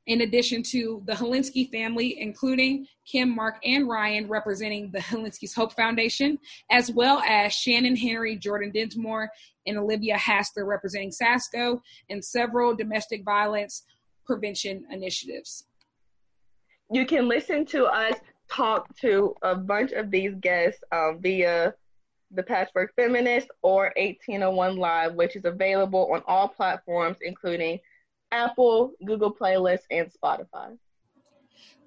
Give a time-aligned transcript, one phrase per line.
[0.06, 5.72] in addition to the Helinski family, including Kim, Mark, and Ryan, representing the Helinski's Hope
[5.74, 6.38] Foundation,
[6.70, 9.30] as well as Shannon Henry, Jordan Dinsmore,
[9.66, 13.84] and Olivia Hassler, representing SASCO, and several domestic violence
[14.26, 15.64] prevention initiatives.
[16.90, 18.14] You can listen to us
[18.50, 21.74] talk to a bunch of these guests um, via
[22.30, 27.78] the Patchwork Feminist or 1801 Live, which is available on all platforms, including
[28.34, 30.76] Apple, Google Playlists, and Spotify.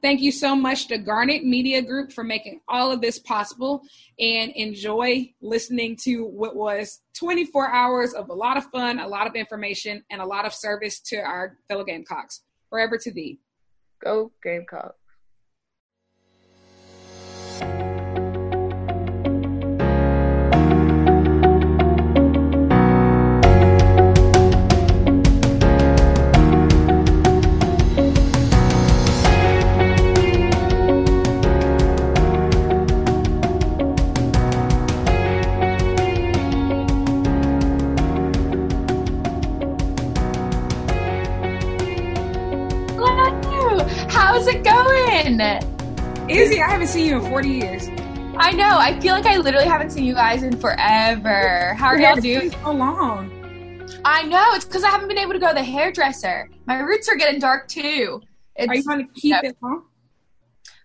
[0.02, 3.82] Thank you so much to Garnet Media Group for making all of this possible
[4.20, 9.28] and enjoy listening to what was 24 hours of a lot of fun, a lot
[9.28, 12.44] of information, and a lot of service to our fellow Gamecocks.
[12.70, 13.40] Forever to thee.
[14.04, 14.96] Go Gamecocks.
[46.30, 47.88] Izzy, I haven't seen you in 40 years.
[48.36, 48.78] I know.
[48.78, 51.74] I feel like I literally haven't seen you guys in forever.
[51.76, 52.52] How are y'all doing?
[52.52, 53.32] So long.
[54.04, 54.46] I know.
[54.52, 56.50] It's because I haven't been able to go to the hairdresser.
[56.66, 58.22] My roots are getting dark too.
[58.58, 59.86] It's, are you going to keep you know, it long?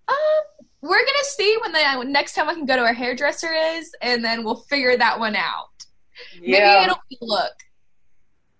[0.08, 3.92] Um, we're gonna see when the next time I can go to a hairdresser is,
[4.00, 5.70] and then we'll figure that one out.
[6.40, 6.58] Yeah.
[6.58, 7.52] Maybe it'll be look.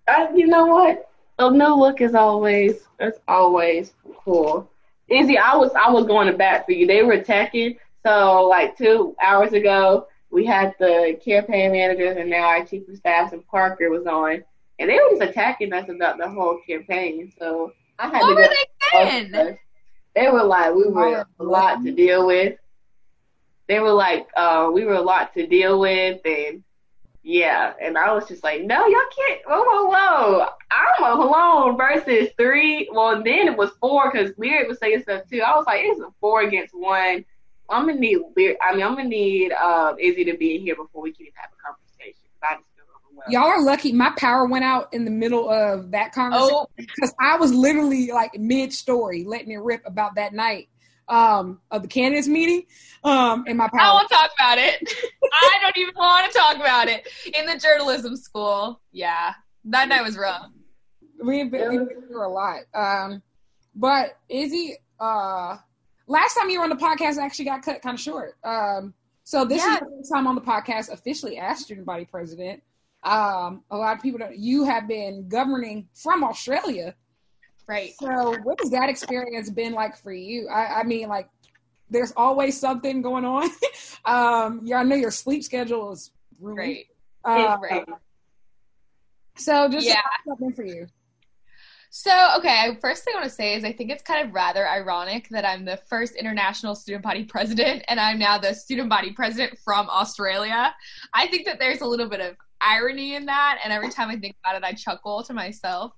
[0.07, 1.09] Uh, you know what?
[1.39, 4.69] A new look is always it's always cool.
[5.09, 6.87] Izzy, I was I was going to bat for you.
[6.87, 7.77] They were attacking.
[8.05, 12.97] So like two hours ago, we had the campaign managers and now our chief of
[12.97, 14.43] staff and Parker was on,
[14.79, 17.31] and they were just attacking us about the whole campaign.
[17.37, 18.35] So I had what to.
[18.35, 19.57] Were they saying?
[20.15, 22.57] They were like we were a lot to deal with.
[23.67, 26.63] They were like uh, we were a lot to deal with, and
[27.23, 29.41] yeah, and I was just like, no, y'all can't.
[29.47, 30.45] Whoa, whoa, whoa!
[30.71, 32.89] I'm alone versus three.
[32.91, 35.39] Well, then it was four because Lyric was saying stuff too.
[35.39, 37.23] I was like, it's a four against one.
[37.69, 38.57] I'm gonna need Lyric.
[38.61, 41.33] I mean, I'm gonna need uh, Izzy to be in here before we can even
[41.35, 42.27] have a conversation.
[42.43, 43.31] I just feel overwhelmed.
[43.31, 43.93] Y'all are lucky.
[43.93, 47.25] My power went out in the middle of that conversation because oh.
[47.25, 50.67] I was literally like mid story, letting it rip about that night
[51.07, 52.63] um, of the candidates meeting.
[53.03, 53.81] Um, in my power.
[53.81, 54.93] I won't talk about it.
[55.33, 57.07] I don't even want to talk about it.
[57.33, 59.33] In the journalism school, yeah,
[59.65, 60.49] that night was rough.
[61.21, 62.61] We've been, we've been through a lot.
[62.73, 63.21] Um,
[63.75, 65.57] but Izzy, uh,
[66.07, 68.35] last time you were on the podcast actually got cut kind of short.
[68.43, 68.93] Um,
[69.23, 69.75] so this yeah.
[69.75, 72.61] is the first time on the podcast officially as student body president.
[73.03, 74.37] Um, a lot of people don't.
[74.37, 76.95] You have been governing from Australia
[77.67, 77.93] Right.
[77.99, 80.49] So, what has that experience been like for you?
[80.49, 81.29] I, I mean, like,
[81.89, 83.49] there's always something going on.
[84.05, 86.11] um, yeah, I know your sleep schedule is
[86.41, 86.87] great.
[87.23, 87.85] Uh, right.
[89.37, 90.01] So, just yeah.
[90.27, 90.87] something for you.
[91.95, 94.67] So, okay, first thing I want to say is I think it's kind of rather
[94.67, 99.13] ironic that I'm the first international student body president and I'm now the student body
[99.13, 100.73] president from Australia.
[101.13, 104.17] I think that there's a little bit of irony in that, and every time I
[104.17, 105.93] think about it, I chuckle to myself.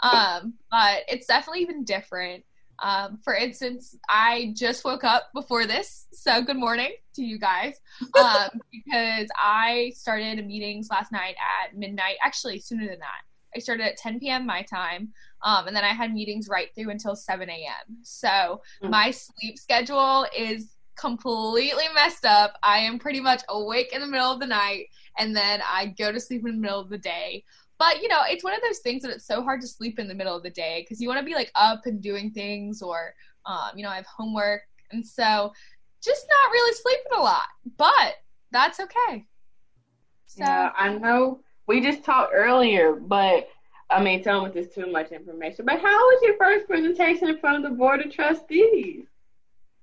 [0.00, 2.44] Um, but it's definitely been different.
[2.82, 7.76] Um, for instance, I just woke up before this, so good morning to you guys.
[8.18, 13.22] Um, because I started meetings last night at midnight, actually sooner than that.
[13.54, 14.44] I started at 10 p.m.
[14.44, 15.12] my time,
[15.42, 17.96] um, and then I had meetings right through until 7 a.m.
[18.02, 18.90] So mm-hmm.
[18.90, 22.58] my sleep schedule is completely messed up.
[22.62, 24.88] I am pretty much awake in the middle of the night,
[25.18, 27.44] and then I go to sleep in the middle of the day.
[27.78, 30.08] But you know, it's one of those things that it's so hard to sleep in
[30.08, 32.82] the middle of the day because you want to be like up and doing things,
[32.82, 33.14] or
[33.44, 34.62] um, you know, I have homework,
[34.92, 35.52] and so
[36.02, 37.48] just not really sleeping a lot.
[37.76, 38.14] But
[38.50, 39.26] that's okay.
[40.26, 43.48] So yeah, I know we just talked earlier, but
[43.90, 45.64] I mean, tell me it's too much information.
[45.64, 49.06] But how was your first presentation in front of the board of trustees?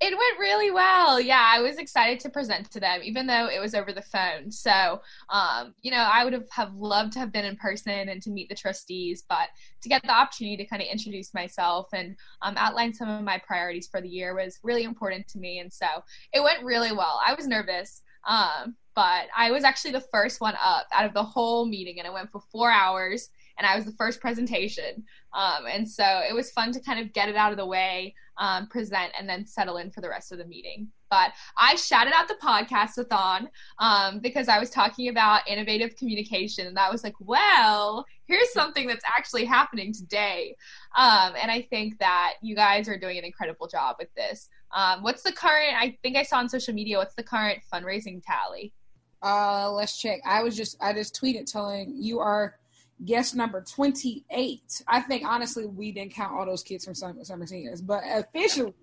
[0.06, 1.22] It went really well.
[1.22, 4.52] Yeah, I was excited to present to them, even though it was over the phone.
[4.52, 8.22] So, um, you know, I would have, have loved to have been in person and
[8.24, 9.48] to meet the trustees, but
[9.82, 13.42] to get the opportunity to kind of introduce myself and um, outline some of my
[13.48, 15.60] priorities for the year was really important to me.
[15.60, 15.88] And so
[16.34, 17.22] it went really well.
[17.26, 21.24] I was nervous, um, but I was actually the first one up out of the
[21.24, 23.30] whole meeting, and it went for four hours
[23.64, 25.06] and I was the first presentation.
[25.34, 28.14] Um, and so it was fun to kind of get it out of the way,
[28.38, 30.90] um, present, and then settle in for the rest of the meeting.
[31.10, 33.48] But I shouted out the podcast-a-thon
[33.80, 38.86] um, because I was talking about innovative communication, and that was like, well, here's something
[38.86, 40.58] that's actually happening today.
[40.98, 44.50] Um, and I think that you guys are doing an incredible job with this.
[44.76, 45.76] Um, what's the current?
[45.78, 46.98] I think I saw on social media.
[46.98, 48.74] What's the current fundraising tally?
[49.22, 50.20] Uh, let's check.
[50.26, 52.56] I was just I just tweeted telling you are
[53.06, 54.84] guest number 28.
[54.88, 58.74] I think honestly we didn't count all those kids from summer, summer seniors, but officially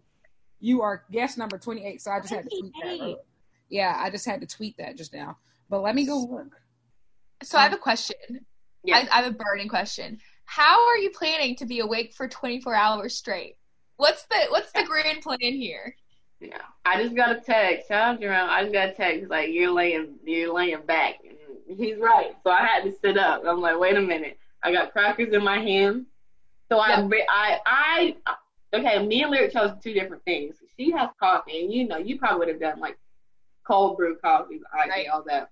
[0.61, 2.00] you are guest number 28.
[2.00, 3.17] So I just had to tweet that.
[3.69, 5.38] Yeah, I just had to tweet that just now.
[5.69, 6.61] But let me go look.
[7.43, 8.17] So I have a question.
[8.84, 8.96] Yeah.
[8.96, 10.19] I, I have a burning question.
[10.44, 13.56] How are you planning to be awake for 24 hours straight?
[13.96, 15.94] What's the what's the grand plan here?
[16.40, 17.88] Yeah, I just got a text.
[17.88, 18.49] Shout out Jerome.
[18.50, 21.17] I just got a text like you're laying you're laying back
[21.76, 22.37] he's right.
[22.44, 23.43] So I had to sit up.
[23.46, 24.38] I'm like, wait a minute.
[24.62, 26.06] I got crackers in my hand.
[26.69, 28.17] So I, I, I,
[28.75, 30.56] okay, me and Lyric chose two different things.
[30.76, 32.96] She has coffee, and you know, you probably would have done like
[33.67, 35.06] cold brew coffee, I right.
[35.12, 35.50] all that.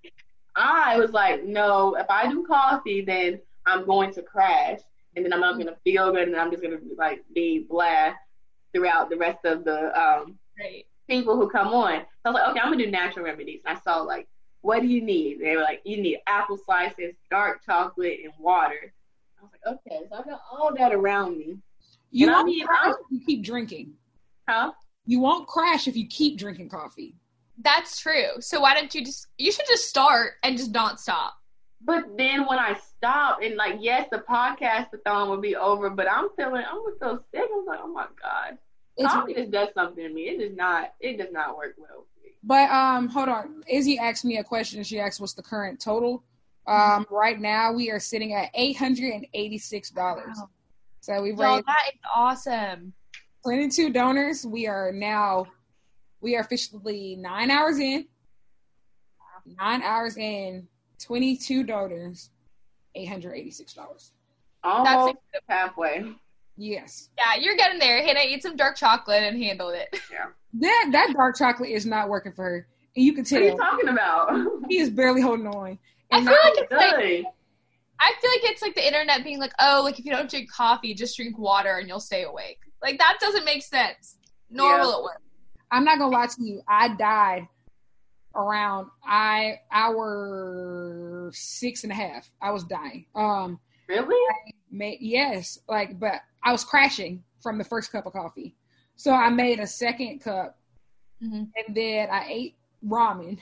[0.55, 4.81] I was like, no, if I do coffee, then I'm going to crash,
[5.17, 7.67] and then I'm not going to feel good, and I'm just going to like be
[7.69, 8.12] blah
[8.73, 10.87] throughout the rest of the um, right.
[11.09, 12.00] people who come on.
[12.00, 13.61] So I was like, okay, I'm gonna do natural remedies.
[13.67, 14.29] And I saw like
[14.62, 15.40] what do you need?
[15.40, 18.93] They were like, you need apple slices, dark chocolate, and water.
[19.38, 21.58] I was like, okay, so I got all that around me.
[22.10, 23.93] You and won't I mean, crash if you keep drinking.
[24.49, 24.72] Huh?
[25.06, 27.14] You won't crash if you keep drinking coffee.
[27.62, 28.40] That's true.
[28.40, 29.26] So why don't you just?
[29.37, 31.34] You should just start and just not stop.
[31.81, 36.10] But then when I stop and like, yes, the podcast thon will be over, but
[36.10, 37.40] I'm feeling, I'm so sick.
[37.40, 38.58] I was like, oh my god,
[38.96, 40.22] it's coffee just does something to me.
[40.22, 42.06] It does not, it does not work well.
[42.43, 43.62] But um, hold on.
[43.69, 44.82] Izzy asked me a question.
[44.85, 46.25] She asked, "What's the current total?"
[46.67, 50.37] Um, right now we are sitting at eight hundred and eighty-six dollars.
[50.37, 50.50] Wow.
[51.00, 51.67] So we've raised.
[51.67, 52.93] that is awesome.
[53.43, 54.44] Twenty-two donors.
[54.46, 55.46] We are now,
[56.20, 58.06] we are officially nine hours in.
[59.58, 60.69] Nine hours in,
[61.02, 62.31] twenty-two donors,
[62.94, 64.12] eight hundred eighty-six dollars.
[64.62, 66.12] Almost That's halfway.
[66.58, 67.08] Yes.
[67.16, 68.02] Yeah, you're getting there.
[68.02, 69.88] Hannah, eat some dark chocolate and handle it.
[70.12, 70.26] Yeah.
[70.55, 72.66] That that dark chocolate is not working for her.
[72.96, 73.40] And you can tell.
[73.40, 74.46] What are you talking about?
[74.69, 75.78] he is barely holding on.
[76.10, 77.25] And I feel like it's like
[78.00, 80.50] I feel like it's like the internet being like, oh, like if you don't drink
[80.50, 82.60] coffee, just drink water and you'll stay awake.
[82.82, 84.17] Like that doesn't make sense.
[84.50, 84.81] Nor yeah.
[84.81, 85.20] will it work.
[85.70, 86.62] I'm not gonna lie to you.
[86.67, 87.46] I died
[88.34, 92.31] around I hour six and a half.
[92.41, 93.05] I was dying.
[93.15, 94.17] Um Really?
[94.70, 98.55] Made, yes, like but I was crashing from the first cup of coffee.
[98.97, 100.59] So I made a second cup,
[101.23, 101.45] mm-hmm.
[101.57, 103.39] and then I ate ramen,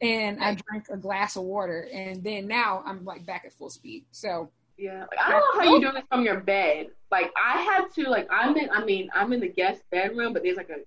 [0.00, 3.70] and I drank a glass of water, and then now I'm like back at full
[3.70, 4.06] speed.
[4.10, 6.88] So yeah, like, I don't know how you do this from your bed.
[7.10, 8.70] Like I had to, like I'm in.
[8.70, 10.78] I mean, I'm in the guest bedroom, but there's like a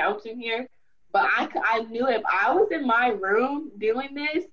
[0.00, 0.68] couch in here.
[1.12, 4.44] But I, I knew if I was in my room doing this,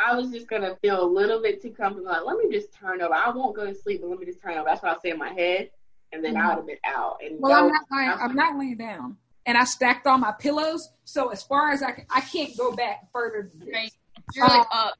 [0.00, 2.10] I was just gonna feel a little bit too comfortable.
[2.10, 3.14] Like, let me just turn over.
[3.14, 4.64] I won't go to sleep, but let me just turn over.
[4.66, 5.70] That's what I say in my head
[6.14, 6.46] and then mm-hmm.
[6.46, 7.18] I would have been out.
[7.24, 8.10] And well, I'm not lying.
[8.10, 10.90] I'm not laying down, and I stacked all my pillows.
[11.04, 13.50] So as far as I can, I can't go back further.
[13.72, 13.92] Right.
[14.32, 14.94] You're like uh, up.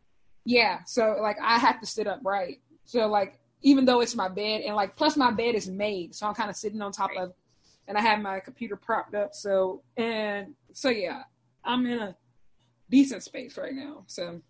[0.45, 0.81] Yeah.
[0.85, 2.61] So like I have to sit up right.
[2.85, 6.27] So like even though it's my bed and like plus my bed is made, so
[6.27, 7.21] I'm kind of sitting on top right.
[7.21, 7.33] of,
[7.89, 9.35] and I have my computer propped up.
[9.35, 11.23] So and so yeah,
[11.65, 12.17] I'm in a
[12.91, 14.05] decent space right now.
[14.07, 14.41] So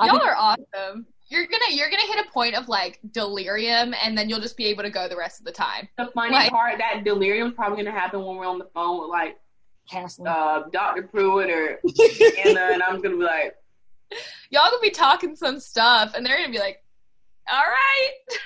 [0.00, 4.28] y'all are awesome you're gonna you're gonna hit a point of like delirium and then
[4.28, 5.88] you'll just be able to go the rest of the time.
[5.98, 9.00] The funny like, part that delirium is probably gonna happen when we're on the phone
[9.00, 9.38] with like
[10.26, 11.02] uh, Dr.
[11.02, 11.80] Pruitt or
[12.44, 13.56] Anna and I'm gonna be like
[14.50, 16.82] Y'all gonna be talking some stuff and they're gonna be like
[17.50, 18.38] All right.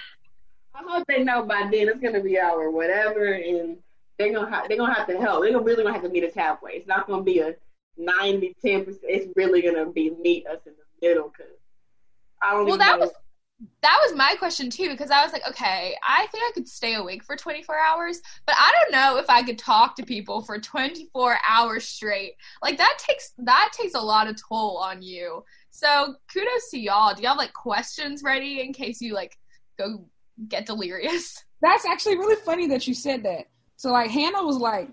[0.75, 3.77] I hope they know by then it's gonna be our whatever, and
[4.19, 5.43] they're gonna have they're gonna have to help.
[5.43, 6.73] They're gonna really gonna have to meet us halfway.
[6.73, 7.55] It's not gonna be a
[7.99, 9.05] 90, 10 percent.
[9.05, 11.53] It's really gonna be meet us in the middle because
[12.43, 12.67] I don't.
[12.67, 13.07] Well, even that know.
[13.07, 13.13] was
[13.83, 16.95] that was my question too because I was like, okay, I think I could stay
[16.95, 20.59] awake for 24 hours, but I don't know if I could talk to people for
[20.59, 22.35] 24 hours straight.
[22.63, 25.45] Like that takes that takes a lot of toll on you.
[25.71, 27.15] So kudos to y'all.
[27.15, 29.37] Do y'all have like questions ready in case you like
[29.79, 30.07] go
[30.49, 31.45] get delirious?
[31.63, 33.47] That's actually really funny that you said that.
[33.77, 34.89] So like Hannah was like,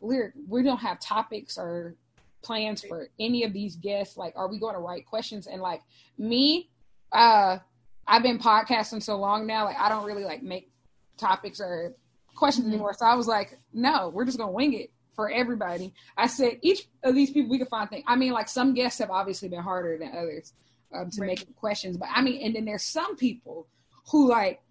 [0.00, 1.96] "Lyric, we don't have topics or
[2.42, 4.16] plans for any of these guests.
[4.16, 5.82] Like, are we going to write questions?" And like
[6.18, 6.70] me,
[7.12, 7.58] uh,
[8.06, 10.70] I've been podcasting so long now, like I don't really like make
[11.16, 11.94] topics or
[12.34, 12.70] questions Mhm.
[12.70, 12.94] anymore.
[12.94, 16.88] So I was like, "No, we're just gonna wing it." For everybody, I said each
[17.02, 18.02] of these people we can find things.
[18.06, 20.54] I mean, like some guests have obviously been harder than others
[20.94, 21.26] um, to Right.
[21.28, 23.68] make questions, but I mean, and then there's some people
[24.10, 24.62] who like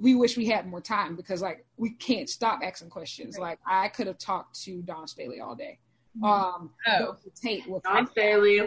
[0.00, 3.38] we wish we had more time because like we can't stop asking questions.
[3.38, 5.78] Like I could have talked to Dawn Staley all day.
[6.22, 7.16] Um, Oh.
[7.40, 8.66] Tate was Dawn Staley.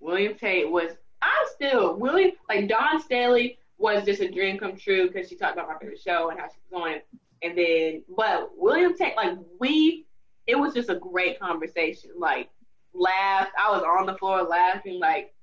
[0.00, 0.92] William Tate was.
[1.22, 5.54] I'm still William like Dawn Staley was just a dream come true because she talked
[5.54, 7.00] about my favorite show and how she was going,
[7.42, 10.06] and then but William Tate like we,
[10.46, 12.10] it was just a great conversation.
[12.16, 12.48] Like
[12.94, 15.34] laughed, I was on the floor laughing, like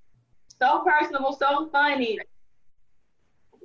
[0.60, 2.20] so personable, so funny.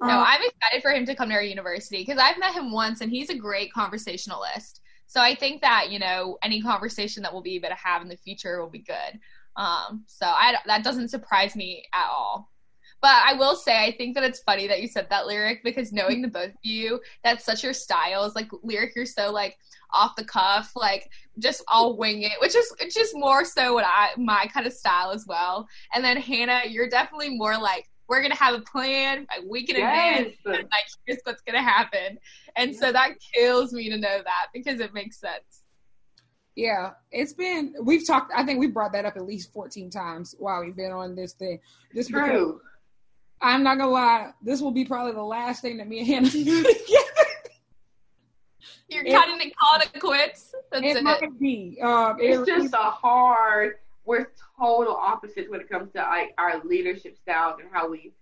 [0.03, 2.73] No, Uh, I'm excited for him to come to our university because I've met him
[2.73, 4.82] once and he's a great conversationalist.
[5.13, 8.09] So I think that you know any conversation that we'll be able to have in
[8.09, 9.21] the future will be good.
[9.57, 12.49] Um, so I that doesn't surprise me at all.
[13.03, 15.93] But I will say I think that it's funny that you said that lyric because
[15.93, 18.31] knowing the both of you, that's such your style.
[18.31, 18.35] styles.
[18.35, 19.59] Like lyric, you're so like
[19.91, 24.13] off the cuff, like just all wing it, which is just more so what I
[24.17, 25.69] my kind of style as well.
[25.93, 29.77] And then Hannah, you're definitely more like we're gonna have a plan a week in
[29.77, 30.59] advance Yes.
[30.59, 32.19] and like here's what's gonna happen.
[32.57, 35.63] And so that kills me to know that because it makes sense.
[36.55, 38.31] Yeah, it's been we've talked.
[38.37, 41.33] I think we brought that up at least fourteen times while we've been on this
[41.33, 41.59] thing.
[41.95, 42.61] Just True.
[43.41, 46.29] I'm not gonna lie, this will be probably the last thing that me and Hannah
[46.29, 46.69] do together.
[48.89, 50.55] You're It- cutting it calling it quits.
[50.71, 51.03] That's It it.
[51.03, 51.79] might be.
[51.83, 53.77] Um, it It's just a hard.
[54.05, 54.29] We're
[54.59, 58.13] total opposites when it comes to like our leadership styles and how we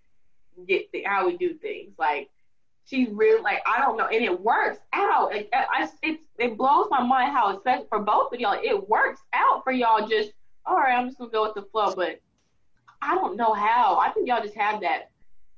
[0.66, 1.92] get the, how we do things.
[1.98, 2.30] Like
[2.84, 5.30] she's really like I don't know, and it works out.
[5.30, 8.58] Like, I, I- it it blows my mind how it's for both of y'all.
[8.62, 10.06] It works out for y'all.
[10.06, 10.32] Just
[10.66, 12.20] all right, I'm just gonna go with the flow, but
[13.02, 13.98] I don't know how.
[13.98, 15.10] I think y'all just have that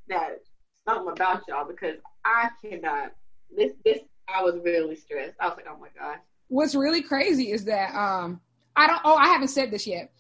[0.09, 0.41] that
[0.87, 3.13] something about y'all because I cannot.
[3.55, 3.99] This this
[4.29, 5.35] I was really stressed.
[5.41, 6.19] I was like, oh my gosh.
[6.49, 8.41] what's really crazy is that um
[8.77, 10.13] I don't oh I haven't said this yet.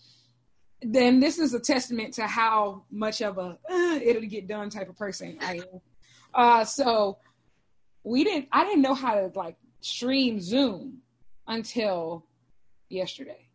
[0.82, 4.88] Then this is a testament to how much of a uh, it'll get done type
[4.88, 5.80] of person I am.
[6.34, 7.18] Uh so
[8.04, 10.98] we didn't I didn't know how to like stream Zoom
[11.46, 12.26] until
[12.88, 13.48] yesterday.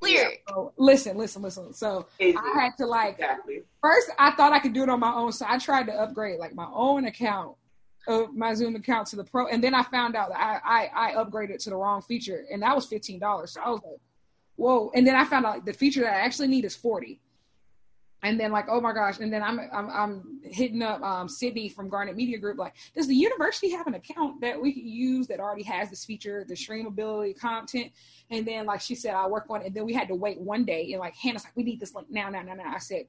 [0.00, 0.32] Clear.
[0.48, 1.74] So listen, listen, listen.
[1.74, 3.62] So Is I had to like exactly.
[3.82, 6.38] first I thought I could do it on my own, so I tried to upgrade
[6.38, 7.56] like my own account
[8.08, 11.10] of my Zoom account to the pro, and then I found out that I I,
[11.10, 13.52] I upgraded to the wrong feature, and that was fifteen dollars.
[13.52, 14.00] So I was like,
[14.56, 14.90] whoa!
[14.94, 17.20] And then I found out the feature that I actually need is forty.
[18.22, 19.18] And then like, oh my gosh!
[19.18, 22.58] And then I'm I'm, I'm hitting up um, Sydney from Garnet Media Group.
[22.58, 26.04] Like, does the university have an account that we can use that already has this
[26.04, 27.92] feature, the streamability content?
[28.30, 29.68] And then like she said, I'll work on it.
[29.68, 31.94] And then we had to wait one day, and like Hannah's like, we need this
[31.94, 32.72] link now, now, now, now.
[32.74, 33.06] I said,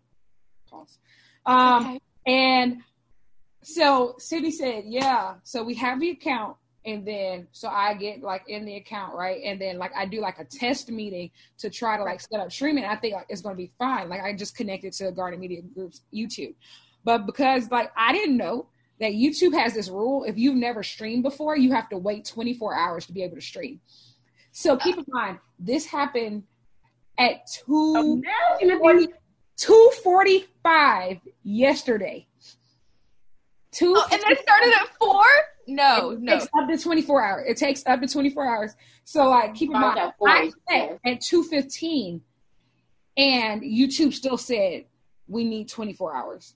[0.70, 0.98] pause.
[1.46, 2.00] Um, Okay.
[2.28, 2.82] and
[3.63, 5.36] so Sydney said, yeah.
[5.44, 9.41] So we have the account, and then so I get like in the account, right?
[9.44, 12.51] And then like I do like a test meeting to try to like set up
[12.51, 12.86] streaming.
[12.86, 14.10] I think like, it's gonna be fine.
[14.10, 16.56] Like I just connected to Garnet Media Group's YouTube,
[17.03, 18.68] but because like I didn't know
[19.00, 22.75] that YouTube has this rule: if you've never streamed before, you have to wait 24
[22.75, 23.80] hours to be able to stream.
[24.51, 26.44] So keep in mind, this happened
[27.18, 29.13] at two Imagine if you
[29.56, 32.27] two forty five yesterday.
[33.72, 33.94] Two.
[33.98, 35.24] Oh, and they started at four?
[35.68, 36.34] No, it no.
[36.34, 37.46] takes up to 24 hours.
[37.48, 38.75] It takes up to 24 hours.
[39.06, 42.22] So like keep in mind, at I set at 215
[43.18, 44.86] and YouTube still said
[45.28, 46.56] we need 24 hours.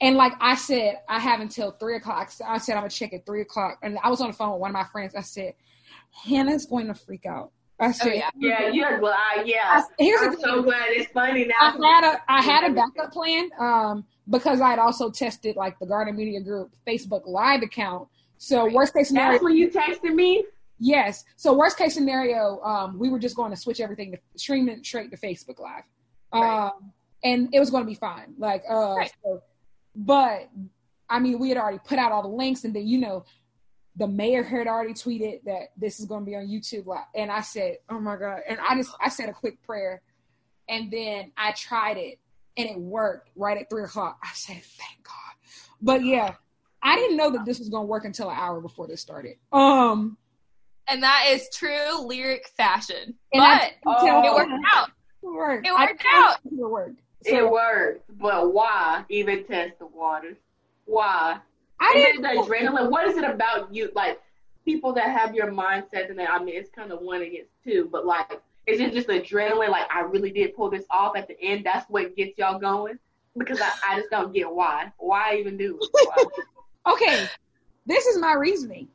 [0.00, 2.30] And like I said, I have until three o'clock.
[2.30, 3.78] So I said I'm gonna check at three o'clock.
[3.82, 5.14] And I was on the phone with one of my friends.
[5.14, 5.54] I said,
[6.10, 7.52] Hannah's going to freak out.
[7.78, 8.30] I said, yeah.
[8.36, 9.46] Yeah, you're glad.
[9.46, 9.82] Yeah.
[9.82, 11.54] said, here's the I'm so glad it's funny now.
[11.60, 15.78] I had a I had a backup plan um because I had also tested like
[15.78, 18.08] the Garnet Media Group Facebook Live account.
[18.38, 18.74] So Right.
[18.74, 20.44] worst case scenario, That's when you texted me.
[20.78, 21.24] yes.
[21.36, 25.10] So worst case scenario, um, we were just going to switch everything to streaming straight
[25.10, 25.84] to Facebook Live,
[26.34, 26.66] Right.
[26.66, 26.92] um,
[27.24, 28.34] and it was going to be fine.
[28.38, 29.12] Like, uh, Right.
[29.24, 29.42] so
[29.94, 30.50] but
[31.08, 33.24] I mean, we had already put out all the links, and then you know,
[33.94, 37.30] the mayor had already tweeted that this is going to be on YouTube, Live, and
[37.30, 40.02] I said, "Oh my god!" And I just I said a quick prayer,
[40.68, 42.18] and then I tried it,
[42.56, 44.18] and it worked right at three o'clock.
[44.22, 45.34] I said, "Thank God!"
[45.80, 46.34] But yeah,
[46.82, 49.36] I didn't know that this was going to work until an hour before this started.
[49.52, 50.16] Um,
[50.88, 53.14] and that is true lyric fashion.
[53.32, 54.88] And but oh, it worked out.
[55.22, 55.66] it worked.
[55.66, 56.36] It worked out.
[56.44, 57.00] It worked.
[57.24, 60.36] it worked, but why even test the waters?
[60.84, 61.38] Why?
[61.80, 62.24] I didn't.
[62.24, 62.90] it the adrenaline?
[62.90, 63.90] What is it about you?
[63.94, 64.20] Like
[64.64, 67.88] people that have your mindset, and that I mean, it's kind of one against two,
[67.90, 69.68] but like, is it just adrenaline?
[69.70, 71.64] Like I really did pull this off at the end.
[71.64, 72.98] That's what gets y'all going.
[73.38, 74.92] Because I, I just don't get why.
[74.98, 76.28] Why even do it?
[76.86, 77.26] Okay,
[77.84, 78.86] this is my reasoning.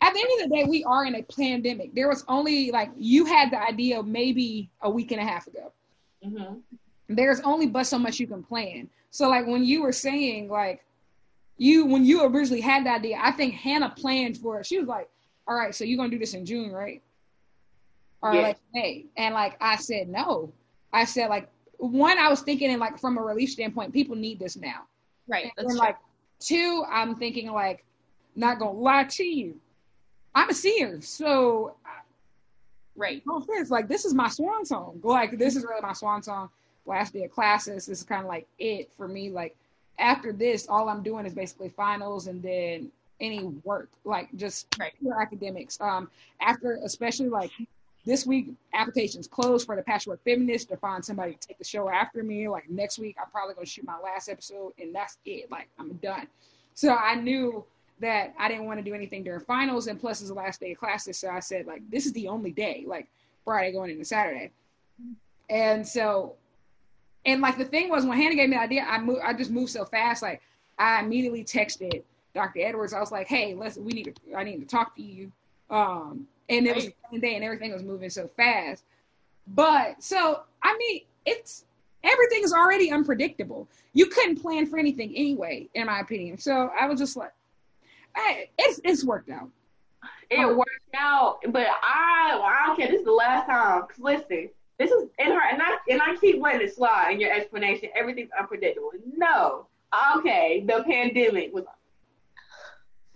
[0.00, 1.92] At the end of the day, we are in a pandemic.
[1.94, 5.72] There was only like you had the idea maybe a week and a half ago.
[6.22, 6.58] hmm
[7.08, 8.88] There's only but so much you can plan.
[9.10, 10.84] So like when you were saying like
[11.58, 14.66] you when you originally had the idea, I think Hannah planned for it.
[14.66, 15.08] She was like,
[15.48, 17.02] "All right, so you're gonna do this in June, right?"
[18.26, 18.42] Or Yeah.
[18.42, 20.52] like May, and like I said no.
[20.92, 24.38] I said like one, I was thinking in like from a relief standpoint, people need
[24.38, 24.82] this now.
[25.28, 25.52] Right.
[25.56, 25.78] And true.
[25.78, 25.96] like
[26.40, 27.84] two, I'm thinking like,
[28.34, 29.60] not gonna lie to you,
[30.34, 31.74] I'm a seer, so
[32.96, 33.22] right.
[33.26, 35.00] no offense, like this is my swan song.
[35.02, 36.50] Like this is really my swan song.
[36.84, 39.30] Last day of classes this is kind of like it for me.
[39.30, 39.56] Like
[39.98, 42.90] after this, all I'm doing is basically finals and then
[43.20, 44.92] any work, like just Right.
[45.00, 45.80] pure academics.
[45.80, 47.50] Um, after especially like
[48.06, 51.90] this week, applications closed for the Patchwork Feminist to find somebody to take the show
[51.90, 52.48] after me.
[52.48, 55.50] Like next week, I'm probably gonna shoot my last episode, and that's it.
[55.50, 56.28] Like I'm done.
[56.74, 57.64] So I knew
[58.00, 60.72] that I didn't want to do anything during finals, and plus it's the last day
[60.72, 61.18] of classes.
[61.18, 63.08] So I said like this is the only day, like
[63.44, 64.52] Friday going into Saturday,
[65.50, 66.34] and so.
[67.24, 69.20] And like the thing was, when Hannah gave me the idea, I moved.
[69.24, 70.22] I just moved so fast.
[70.22, 70.40] Like
[70.78, 72.04] I immediately texted
[72.36, 72.60] Dr.
[72.60, 72.92] Edwards.
[72.92, 73.76] I was like, "Hey, let's.
[73.76, 74.36] We need to.
[74.36, 75.32] I need to talk to you."
[75.70, 78.84] Um, and it was the same day, and everything was moving so fast.
[79.48, 81.64] But so I mean, it's
[82.02, 83.68] everything is already unpredictable.
[83.92, 86.38] You couldn't plan for anything anyway, in my opinion.
[86.38, 87.32] So I was just like,
[88.14, 89.50] hey, it's it's worked out.
[90.30, 92.88] It worked out, but I, I don't care.
[92.88, 93.82] This is the last time.
[93.82, 97.20] Cause listen, this is in her, and I and I keep letting it slide in
[97.20, 97.90] your explanation.
[97.94, 98.90] Everything's unpredictable.
[99.16, 99.66] No,
[100.18, 101.64] okay, the pandemic was.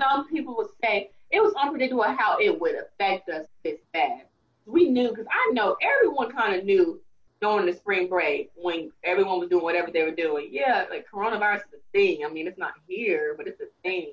[0.00, 4.22] Some people would say it was unpredictable how it would affect us this bad.
[4.66, 7.00] We knew because I know everyone kind of knew
[7.40, 10.48] during the spring break when everyone was doing whatever they were doing.
[10.50, 12.24] Yeah, like coronavirus is a thing.
[12.24, 14.12] I mean, it's not here, but it's a thing.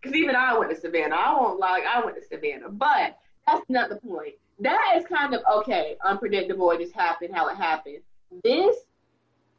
[0.00, 1.16] Because even I went to Savannah.
[1.16, 2.68] I won't lie, I went to Savannah.
[2.68, 4.34] But that's not the point.
[4.60, 6.70] That is kind of okay, unpredictable.
[6.72, 8.00] It just happened how it happened.
[8.42, 8.76] This,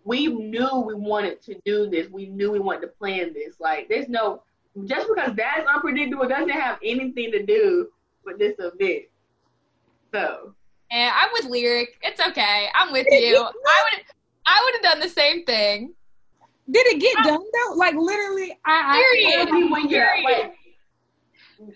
[0.03, 2.09] we knew we wanted to do this.
[2.11, 3.59] We knew we wanted to plan this.
[3.59, 4.43] Like, there's no,
[4.83, 7.89] just because that's unpredictable doesn't have anything to do
[8.25, 9.03] with this event.
[10.13, 10.53] So,
[10.91, 11.97] And I'm with Lyric.
[12.01, 12.67] It's okay.
[12.75, 13.37] I'm with you.
[13.37, 14.03] I would
[14.47, 15.93] I would have done the same thing.
[16.69, 17.75] Did it get done though?
[17.75, 19.47] Like literally, I, Period.
[19.47, 20.23] I Maybe when you're Period.
[20.23, 20.55] like,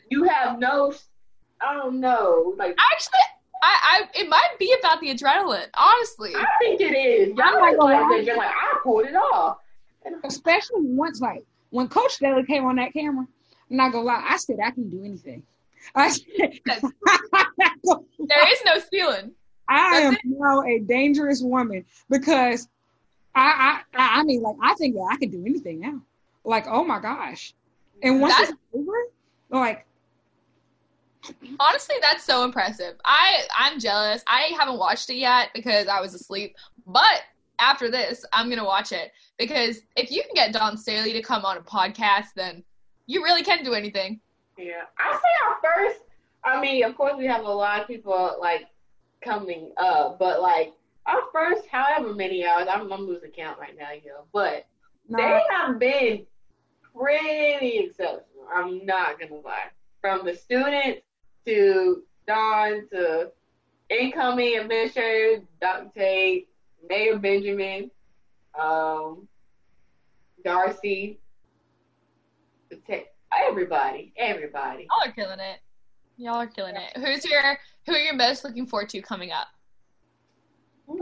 [0.09, 0.93] you have no,
[1.62, 2.75] I don't know, like.
[2.91, 3.19] Actually,
[3.62, 6.33] I, I it might be about the adrenaline, honestly.
[6.35, 7.29] I think it is.
[7.29, 9.57] Y'all I'm like, like, like, I pulled it off.
[10.23, 13.25] especially once like when Coach Daly came on that camera.
[13.69, 15.43] I'm not gonna lie, I said I can do anything.
[15.93, 16.25] I said,
[16.65, 19.32] There is no ceiling.
[19.67, 22.67] I am That's now a dangerous woman because
[23.36, 26.01] I, I I mean like I think that I can do anything now.
[26.43, 27.53] Like oh my gosh,
[28.01, 28.97] and once That's- it's over,
[29.51, 29.86] like
[31.60, 32.95] Honestly, that's so impressive.
[33.05, 34.23] I I'm jealous.
[34.25, 36.55] I haven't watched it yet because I was asleep.
[36.88, 37.21] But
[37.59, 41.45] after this, I'm gonna watch it because if you can get Dawn Staley to come
[41.45, 42.63] on a podcast, then
[43.05, 44.19] you really can do anything.
[44.57, 46.01] Yeah, I say our first.
[46.43, 48.67] I mean, of course, we have a lot of people like
[49.21, 50.73] coming up, but like
[51.05, 54.25] our first, however many hours, I'm, I'm losing count right now, you know.
[54.33, 54.67] But
[55.07, 56.25] no, they have been
[56.95, 58.47] pretty exceptional.
[58.53, 59.69] I'm not gonna lie.
[60.01, 61.01] From the students
[61.45, 63.31] to Dawn to
[63.89, 65.89] incoming administrator Dr.
[65.95, 66.48] Tate,
[66.87, 67.91] Mayor Benjamin,
[68.59, 69.27] um,
[70.45, 71.17] Darci,
[73.47, 74.87] everybody, everybody.
[74.89, 75.59] Y'all are killing it.
[76.17, 76.97] Y'all are killing it.
[76.97, 77.41] Who's your
[77.85, 79.47] who are you most looking forward to coming up?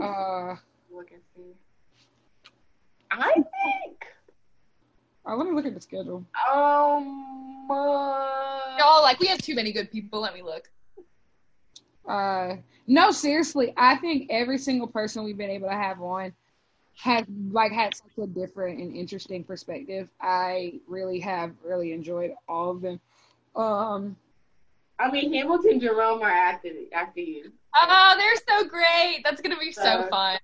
[0.00, 0.56] uh,
[0.92, 1.52] Look and see.
[3.10, 4.04] I think
[5.26, 6.24] uh, let me look at the schedule.
[6.52, 10.20] um uh, Y'all like we have too many good people.
[10.20, 10.70] Let me look.
[12.08, 16.32] Uh, no, seriously, I think every single person we've been able to have on
[16.96, 20.08] has like had such a different and interesting perspective.
[20.20, 22.98] I really have really enjoyed all of them.
[23.54, 24.16] Um,
[24.98, 27.52] I mean, Hamilton, Jerome are after after you.
[27.80, 29.20] Oh, they're so great.
[29.22, 30.38] That's gonna be so Uh, fun.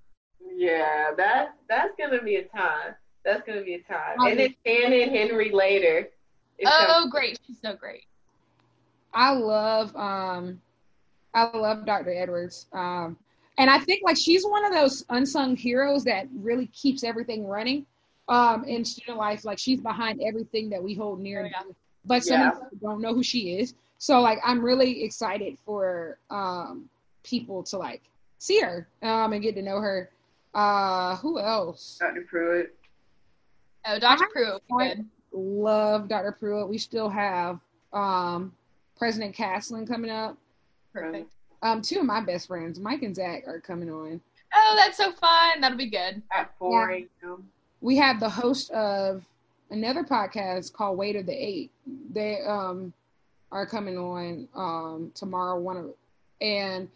[0.54, 2.94] Yeah, that that's gonna be a time.
[3.24, 4.16] That's gonna be a time.
[4.20, 6.10] Oh, And then Shannon and Henry later.
[6.58, 7.38] It's Oh, gonna- great.
[7.46, 8.04] She's so great.
[9.12, 10.60] I love um
[11.34, 12.12] I love Dr.
[12.14, 12.66] Edwards.
[12.72, 13.16] Um
[13.58, 17.86] and I think like she's one of those unsung heroes that really keeps everything running
[18.28, 19.44] um in student life.
[19.44, 21.62] Like she's behind everything that we hold near Oh, and yeah.
[21.62, 21.74] dear.
[22.06, 22.50] But some Yeah.
[22.50, 23.74] people don't know who she is.
[23.98, 26.88] So like I'm really excited for um
[27.22, 28.02] people to like
[28.38, 30.10] see her um and get to know her.
[30.54, 31.98] Uh who else?
[32.00, 32.22] Dr.
[32.28, 32.76] Pruitt.
[33.86, 34.26] Oh, Dr.
[34.32, 35.04] Pruitt would.
[35.32, 36.32] Love Dr.
[36.32, 36.68] Pruitt.
[36.68, 37.58] We still have
[37.92, 38.52] um
[38.96, 40.38] President Caslen coming up.
[40.94, 41.32] Perfect.
[41.62, 44.20] Um, two of my best friends, Mike and Zach, are coming on.
[44.54, 45.60] Oh, that's so fun.
[45.60, 46.22] That'll be good.
[46.32, 47.48] At four a.m.
[47.80, 49.24] We have the host of
[49.70, 51.70] another podcast called Weight of the Eight.
[52.12, 52.92] They um
[53.50, 55.58] are coming on um tomorrow.
[55.58, 55.86] One of
[56.40, 56.88] and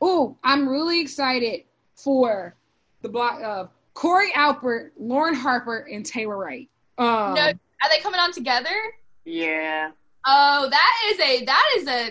[0.00, 1.62] oh, I'm really excited
[1.94, 2.54] for
[3.02, 6.68] the block of Corey Alpert, Lauren Harper, and Taylor Wright.
[6.98, 8.74] Um, No, are they coming on together?
[9.24, 9.90] Yeah.
[10.26, 12.10] Oh, that is a that is a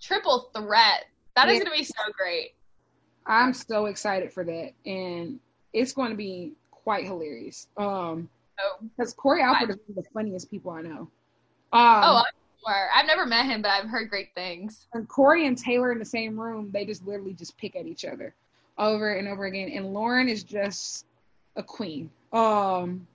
[0.00, 1.06] triple threat.
[1.36, 1.64] That is Yeah.
[1.64, 2.54] gonna be so great.
[3.26, 5.38] I'm so excited for that, and
[5.74, 7.68] it's going to be quite hilarious.
[7.76, 8.28] Um,
[8.60, 11.00] Oh, because Corey Alpert is one of the funniest people I know.
[11.00, 11.10] Um,
[11.74, 12.32] oh, I'm
[12.66, 12.88] sure.
[12.92, 14.88] I've never met him, but I've heard great things.
[14.94, 18.04] and Corey and Taylor in the same room, they just literally just pick at each
[18.04, 18.34] other
[18.78, 19.68] over and over again.
[19.68, 21.04] And Lauren is just
[21.54, 22.10] a queen.
[22.32, 23.06] Um,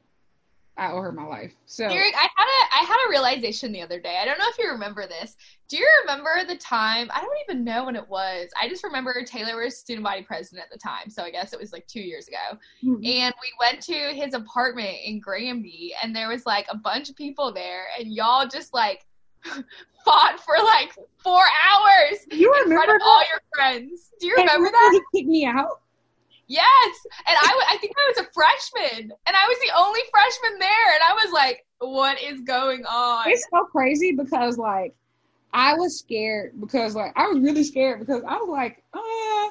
[0.75, 1.53] I owe her my life.
[1.65, 4.17] So Derek, I had a I had a realization the other day.
[4.19, 5.35] I don't know if you remember this.
[5.69, 7.09] Do you remember the time?
[7.13, 8.49] I don't even know when it was.
[8.59, 11.59] I just remember Taylor was student body president at the time, so I guess it
[11.59, 12.57] was like two years ago.
[12.83, 13.05] Mhm.
[13.07, 17.15] And we went to his apartment in Granby, and there was like a bunch of
[17.15, 19.05] people there, and y'all just like
[20.05, 24.09] fought for like four hours you in front remember of all your friends.
[24.19, 25.01] Do you remember remember that?
[25.11, 25.81] He kicked me out.
[26.53, 26.95] Yes.
[27.27, 30.59] And I, wa- I think I was a freshman, and I was the only freshman
[30.59, 34.93] there, and I was like, "What is going on?" It's so crazy because like
[35.53, 39.49] I was scared because like I was really scared because I was like, uh,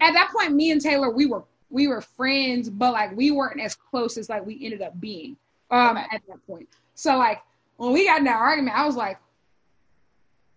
[0.00, 3.60] at that point, me and Taylor we were we were friends, but like we weren't
[3.60, 5.36] as close as like we ended up being
[5.70, 6.06] um Okay.
[6.12, 6.68] at that point.
[6.94, 7.42] So like
[7.78, 9.18] when we got in that argument, I was like,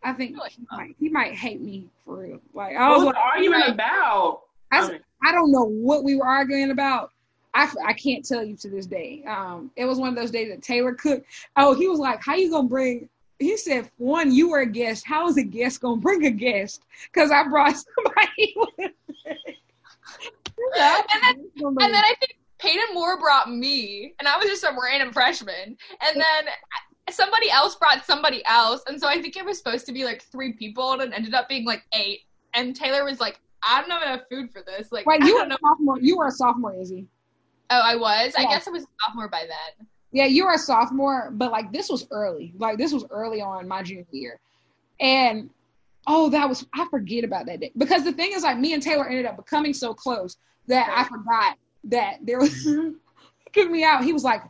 [0.03, 0.49] I think Really?
[0.51, 2.41] he might he might hate me for real.
[2.53, 4.41] Like I What was was the like, argument about?
[4.71, 7.11] I, I s- mean, I don't know what we were arguing about.
[7.53, 9.23] I, I can't tell you to this day.
[9.27, 11.23] Um, it was one of those days that Taylor Cook.
[11.55, 15.05] Oh, he was like, "How you gonna bring?" He said, "One, you were a guest.
[15.05, 16.83] How is a guest gonna bring a guest?
[17.11, 17.75] Because I brought
[18.05, 18.93] somebody with." me."
[21.13, 21.51] And then-
[21.85, 25.77] And then I think Peyton Moore brought me, and I was just some random freshman.
[26.01, 26.53] And then
[27.09, 30.21] somebody else brought somebody else, and so I think it was supposed to be like
[30.23, 32.21] three people, and it ended up being like eight.
[32.53, 35.45] And Taylor was like, "I don't have enough food for this." Like, Wait, you were
[35.45, 35.99] a sophomore.
[35.99, 37.07] You were a sophomore, Izzy.
[37.69, 38.33] Oh, I was.
[38.37, 39.87] I guess I was a sophomore by then.
[40.11, 42.53] Yeah, you were a sophomore, but like this was early.
[42.57, 44.39] Like this was early on my junior year.
[44.99, 45.49] And
[46.07, 47.71] oh, that was I forget about that day.
[47.77, 51.03] Because the thing is like me and Taylor ended up becoming so close that I
[51.03, 52.63] forgot that there was
[53.53, 54.03] he me out.
[54.03, 54.43] He was like,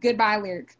[0.00, 0.76] Goodbye lyric.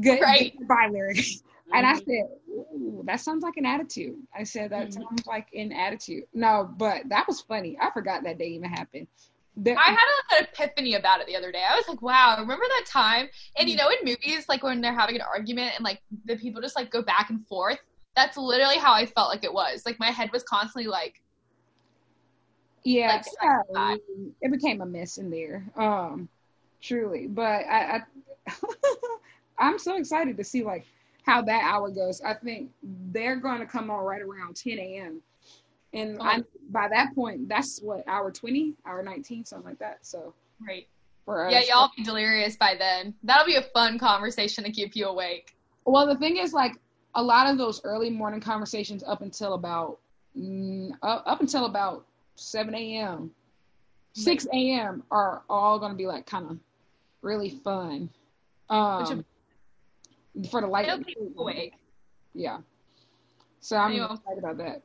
[0.00, 0.54] Good Right.
[0.56, 1.18] goodbye lyric.
[1.72, 1.98] And I mhm.
[1.98, 4.16] said, Ooh, that sounds like an attitude.
[4.36, 4.92] I said that Mhm.
[4.92, 6.24] sounds like an attitude.
[6.34, 7.76] No, but that was funny.
[7.80, 9.08] I forgot that day even happened.
[9.56, 11.62] The- I had a, an epiphany about it the other day.
[11.62, 14.94] I was like, "Wow, remember that time?" And you know, in movies, like when they're
[14.94, 17.78] having an argument and like the people just like go back and forth.
[18.16, 19.84] That's literally how I felt like it was.
[19.84, 21.20] Like my head was constantly like,
[22.84, 24.00] yeah, like, yeah, like
[24.40, 25.64] it became a mess in there.
[25.76, 26.28] Um,
[26.82, 28.52] truly, but I, I
[29.58, 30.86] I'm so excited to see like
[31.26, 32.22] how that hour goes.
[32.22, 32.70] I think
[33.12, 35.20] they're going to come on right around 10 a.m.
[35.92, 39.98] And I, by that point, that's what hour 20, hour 19, something like that.
[40.02, 40.32] So
[40.66, 40.86] "Right."
[41.24, 43.14] for us, Yeah, y'all be delirious by then.
[43.24, 45.56] That'll be a fun conversation to keep you awake.
[45.84, 46.72] Well, the thing is, like
[47.14, 49.98] a lot of those early morning conversations up until about
[50.38, 53.30] mm, up, up until about 7 a.m.,
[54.12, 55.02] 6 a.m.
[55.10, 56.58] are all going to be like kind of
[57.22, 58.08] really fun.
[58.70, 59.24] Um,
[60.50, 60.88] for the light.
[61.36, 61.74] Awake.
[62.34, 62.58] Yeah.
[63.60, 64.06] So I'm Anyway.
[64.10, 64.82] excited about that.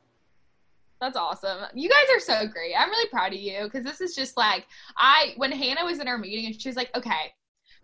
[0.99, 1.63] That's awesome.
[1.73, 2.73] You guys are so great.
[2.77, 6.07] I'm really proud of you because this is just like I when Hannah was in
[6.07, 7.33] our meeting and she was like, "Okay,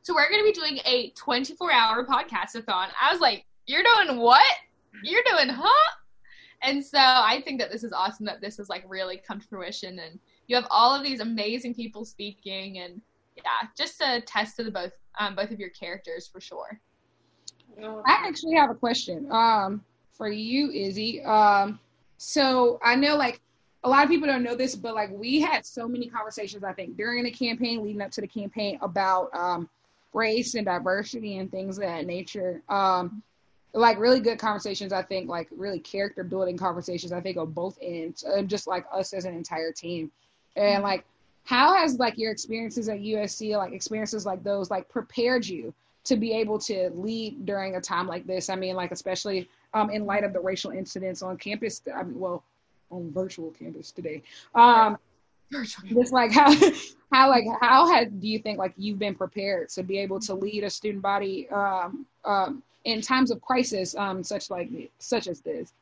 [0.04, 4.18] so we're going to be doing a 24 hour podcast-a-thon." I was like, "You're doing
[4.20, 4.46] what?
[5.04, 5.92] You're doing huh?"
[6.62, 9.48] And so I think that this is awesome that this has like really come to
[9.48, 13.02] fruition and you have all of these amazing people speaking, and
[13.36, 16.80] yeah, just a test to the both um, both of your characters for sure.
[18.06, 21.22] I actually have a question um, for you, Izzy.
[21.24, 21.80] Um,
[22.18, 23.40] so I know like
[23.84, 26.74] a lot of people don't know this, but like we had so many conversations, I
[26.74, 29.70] think, during the campaign, leading up to the campaign about um,
[30.14, 32.62] race and diversity and things of that nature.
[32.70, 33.22] Um,
[33.74, 37.78] like really good conversations, I think, like really character building conversations, I think, on both
[37.82, 40.12] ends, and just like us as an entire team.
[40.56, 41.06] And like,
[41.44, 45.74] how has like your experiences at USC, like experiences like those, like prepared you
[46.08, 48.50] to be able to lead during a time like this?
[48.50, 51.82] I mean, like especially um, in light of the racial incidents on campus.
[51.94, 52.44] I mean, well,
[52.90, 54.24] on virtual campus today.
[54.56, 54.98] Um,
[55.94, 56.54] just like how
[57.12, 60.34] how like how had do you think like you've been prepared to be able to
[60.34, 65.42] lead a student body um, um, in times of crisis um, such like such as
[65.42, 65.74] this?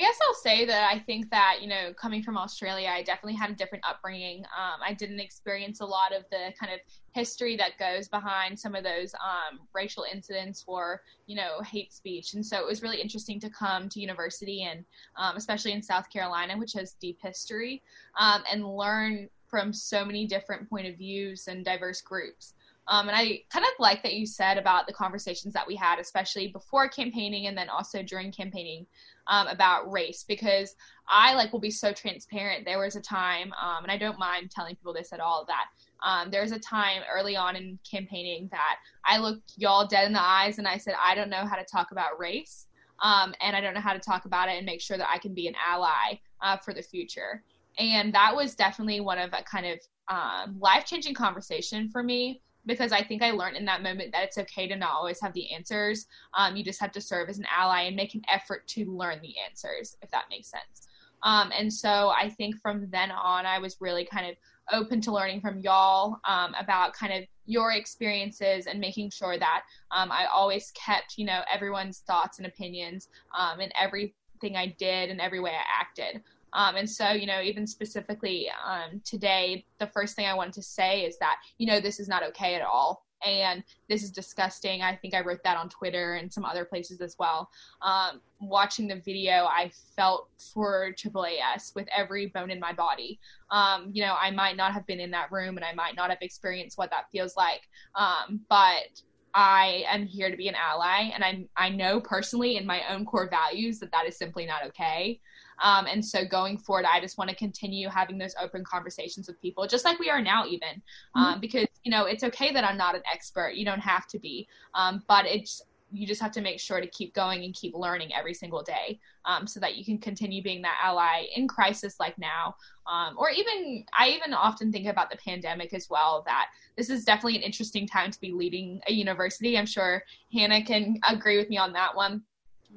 [0.00, 3.34] I guess I'll say that I think that, you know, coming from Australia, I definitely
[3.34, 4.44] had a different upbringing.
[4.44, 6.80] Um, I didn't experience a lot of the kind of
[7.12, 12.32] history that goes behind some of those um, racial incidents or, you know, hate speech.
[12.32, 14.86] And so it was really interesting to come to university and
[15.18, 17.82] um, especially in South Carolina, which has deep history,
[18.18, 22.54] um, and learn from so many different point of views and diverse groups.
[22.90, 26.00] Um, and I kind of like that you said about the conversations that we had,
[26.00, 28.84] especially before campaigning and then also during campaigning
[29.28, 30.74] um, about race, because
[31.08, 32.64] I like will be so transparent.
[32.64, 35.66] There was a time, um, and I don't mind telling people this at all, that
[36.02, 40.12] um, there was a time early on in campaigning that I looked y'all dead in
[40.12, 42.66] the eyes and I said, I don't know how to talk about race.
[43.02, 45.18] Um, and I don't know how to talk about it and make sure that I
[45.18, 47.44] can be an ally uh, for the future.
[47.78, 52.42] And that was definitely one of a kind of um, life changing conversation for me
[52.66, 55.32] because I think I learned in that moment that it's okay to not always have
[55.32, 56.06] the answers.
[56.34, 59.20] Um, you just have to serve as an ally and make an effort to learn
[59.22, 60.88] the answers, if that makes sense.
[61.22, 64.36] Um, and so I think from then on, I was really kind of
[64.72, 69.62] open to learning from y'all um, about kind of your experiences and making sure that
[69.90, 75.10] um, I always kept, you know, everyone's thoughts and opinions um, in everything I did
[75.10, 76.22] and every way I acted.
[76.52, 80.62] Um, and so, you know, even specifically um, today, the first thing I wanted to
[80.62, 83.06] say is that, you know, this is not okay at all.
[83.26, 84.80] And this is disgusting.
[84.80, 87.50] I think I wrote that on Twitter and some other places as well.
[87.82, 93.20] Um, watching the video, I felt for AAAS with every bone in my body.
[93.50, 96.08] Um, you know, I might not have been in that room and I might not
[96.08, 97.68] have experienced what that feels like.
[97.94, 99.02] Um, but
[99.34, 103.04] I am here to be an ally, and I I know personally in my own
[103.04, 105.20] core values that that is simply not okay.
[105.62, 109.40] Um, and so going forward, I just want to continue having those open conversations with
[109.40, 110.82] people, just like we are now, even
[111.14, 111.40] um, mm-hmm.
[111.40, 113.54] because you know it's okay that I'm not an expert.
[113.54, 116.86] You don't have to be, um, but it's you just have to make sure to
[116.86, 120.62] keep going and keep learning every single day um, so that you can continue being
[120.62, 122.54] that ally in crisis like now
[122.90, 126.46] um, or even i even often think about the pandemic as well that
[126.76, 130.98] this is definitely an interesting time to be leading a university i'm sure hannah can
[131.08, 132.22] agree with me on that one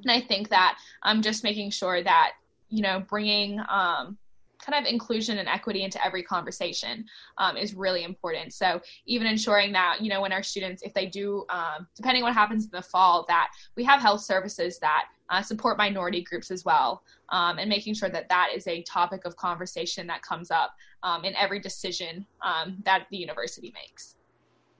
[0.02, 2.32] and i think that i'm um, just making sure that
[2.68, 4.18] you know, bringing um,
[4.64, 7.04] kind of inclusion and equity into every conversation
[7.38, 8.52] um, is really important.
[8.52, 12.28] So even ensuring that, you know, when our students, if they do, um, depending on
[12.28, 16.50] what happens in the fall, that we have health services that uh, support minority groups
[16.50, 20.50] as well, um, and making sure that that is a topic of conversation that comes
[20.50, 24.16] up um, in every decision um, that the university makes.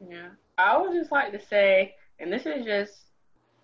[0.09, 2.93] Yeah, I would just like to say, and this is just,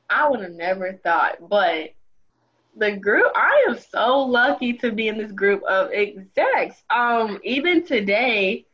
[0.09, 1.91] I would have never thought, but
[2.77, 7.85] the group i am so lucky to be in this group of execs um even
[7.85, 8.65] today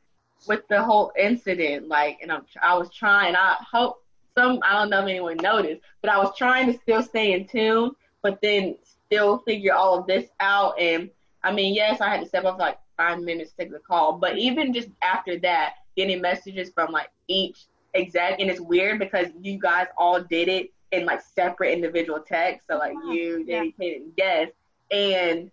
[0.46, 4.02] with the whole incident like and I'm, i was trying i hope
[4.36, 7.46] some i don't know if anyone noticed but i was trying to still stay in
[7.46, 10.80] tune but then still figure all of this out.
[10.80, 11.10] And
[11.42, 14.18] i mean yes i had to step off like five minutes to take the call
[14.18, 19.28] but even just after that getting messages from like each exec and it's weird because
[19.40, 22.66] you guys all did it in like separate individual texts.
[22.68, 24.44] So like oh, you, dedicated, yeah.
[24.44, 24.52] guest,
[24.90, 25.50] and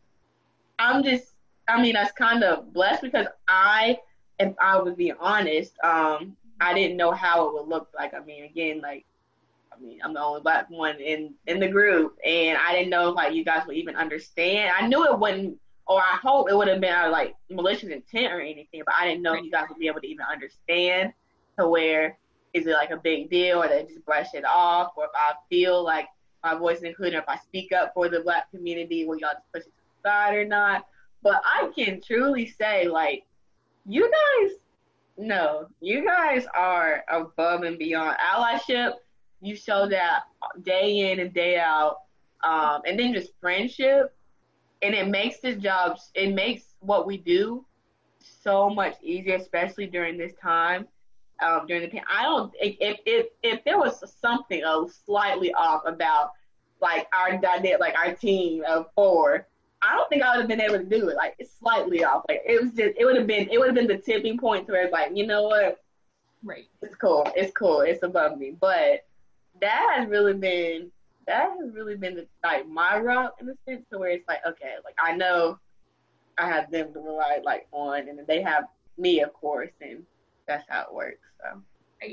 [0.79, 1.33] I'm just,
[1.67, 3.99] I mean, that's kind of blessed because I,
[4.39, 8.13] if I would be honest, um, I didn't know how it would look like.
[8.13, 9.05] I mean, again, like,
[9.71, 13.09] I mean, I'm the only black one in in the group, and I didn't know
[13.09, 14.71] like you guys would even understand.
[14.79, 18.39] I knew it wouldn't, or I hope it would have been like malicious intent or
[18.39, 21.13] anything, but I didn't know you guys would be able to even understand
[21.57, 22.17] to where
[22.53, 25.33] is it like a big deal or they just brush it off or if I
[25.49, 26.07] feel like
[26.43, 29.31] my voice is included, or if I speak up for the black community, will y'all
[29.33, 29.71] just push it to
[30.03, 30.85] the side or not?
[31.21, 33.23] But I can truly say, like,
[33.87, 34.51] you guys,
[35.17, 38.95] no, you guys are above and beyond allyship.
[39.41, 40.23] You show that
[40.63, 42.01] day in and day out,
[42.43, 44.13] um, and then just friendship,
[44.81, 47.65] and it makes this job, it makes what we do
[48.19, 50.87] so much easier, especially during this time.
[51.43, 55.83] Um, during the pandemic, I don't if if if there was something uh, slightly off
[55.85, 56.31] about
[56.81, 59.47] like our dynamic, like our team of four,
[59.81, 61.15] I don't think I would have been able to do it.
[61.15, 62.23] Like it's slightly off.
[62.29, 64.67] Like it was just it would have been it would have been the tipping point
[64.67, 65.81] to where it's like you know what,
[66.43, 66.65] right?
[66.81, 67.27] It's cool.
[67.35, 67.81] It's cool.
[67.81, 68.55] It's above me.
[68.59, 69.05] But
[69.59, 70.91] that has really been
[71.27, 74.45] that has really been the, like my route in a sense to where it's like
[74.47, 75.59] okay, like I know
[76.37, 78.65] I have them to rely like on, and they have
[78.97, 80.03] me, of course, and
[80.47, 81.19] that's how it works.
[81.41, 81.61] So.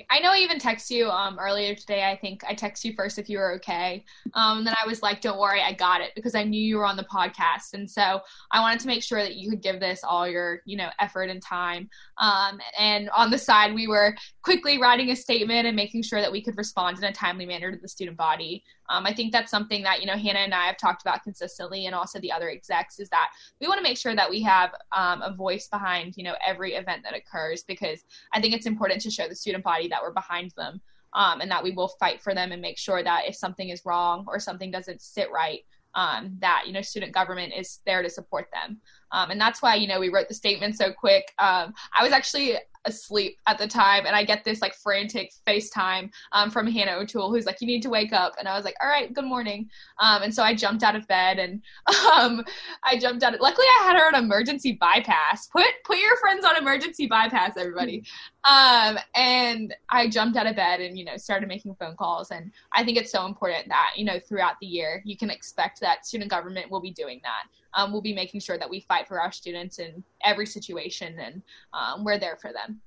[0.09, 2.05] I know I even texted you um, earlier today.
[2.05, 4.05] I think I texted you first if you were okay.
[4.35, 6.77] Um, and then I was like, don't worry, I got it because I knew you
[6.77, 7.75] were on the podcast.
[7.75, 8.21] And so
[8.53, 11.31] I wanted to make sure that you could give this all your, you know, effort
[11.31, 11.89] and time.
[12.19, 16.33] Um, and on the side, we were quickly writing a statement and making sure that
[16.33, 18.63] we could respond in a timely manner to the student body.
[18.91, 21.87] Um, I think that's something that, you know, Hannah and I have talked about consistently
[21.87, 24.71] and also the other execs is that we want to make sure that we have
[24.97, 29.01] um, a voice behind, you know, every event that occurs because I think it's important
[29.03, 30.81] to show the student body that we're behind them
[31.15, 33.83] um, and that we will fight for them and make sure that if something is
[33.85, 35.61] wrong or something doesn't sit right,
[35.95, 38.81] um, that you know student government is there to support them.
[39.13, 41.33] Um, and that's why you know we wrote the statement so quick.
[41.39, 46.11] Um, i was actually asleep at the time and I get this like frantic FaceTime
[46.33, 48.35] um, from Hannah O'Toole who's like, you need to wake up.
[48.39, 49.69] And I was like, all right, good morning.
[49.99, 51.63] Um, and so I jumped out of bed and
[52.13, 52.45] um,
[52.85, 53.35] I jumped out.
[53.35, 55.47] Of, luckily I had her on emergency bypass.
[55.49, 58.05] Put, put your friends on emergency bypass, everybody.
[58.45, 62.31] Um, and I jumped out of bed and, you know, started making phone calls.
[62.31, 65.81] And I think it's so important that, you know, throughout the year, you can expect
[65.81, 69.07] that student government will be doing that um, we'll be making sure that we fight
[69.07, 72.81] for our students in every situation and um, we're there for them.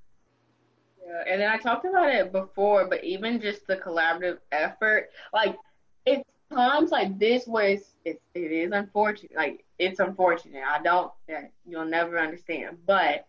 [1.05, 5.57] Yeah, and then I talked about it before, but even just the collaborative effort, like
[6.05, 9.35] it's times like this where it's, it is unfortunate.
[9.35, 10.63] Like it's unfortunate.
[10.67, 11.11] I don't.
[11.65, 13.27] You'll never understand, but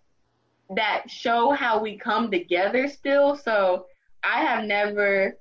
[0.70, 3.36] that show how we come together still.
[3.36, 3.86] So
[4.22, 5.36] I have never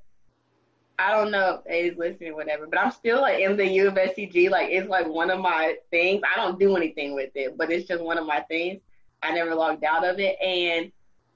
[0.99, 3.87] I don't know if A's listening or whatever, but I'm still like in the U
[3.87, 4.49] of SCG.
[4.49, 6.21] Like it's like one of my things.
[6.23, 8.81] I don't do anything with it, but it's just one of my things.
[9.21, 10.91] I never logged out of it, and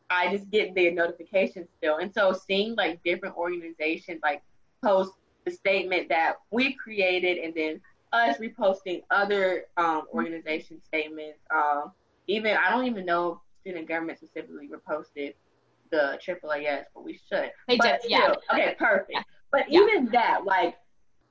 [0.10, 1.98] I just get the notifications still.
[1.98, 4.43] And so seeing like different organizations like
[4.84, 5.13] post
[5.46, 7.82] the statement that we created, and then
[8.13, 11.39] us reposting other um, organization statements.
[11.54, 11.91] Um,
[12.28, 15.34] even I don't even know if student government specifically reposted
[15.91, 17.52] the AAAS, but we should.
[17.67, 18.34] They but did, still, yeah.
[18.54, 19.12] Okay, perfect.
[19.12, 19.22] Yeah.
[19.51, 19.79] But yeah.
[19.81, 20.75] even that, like,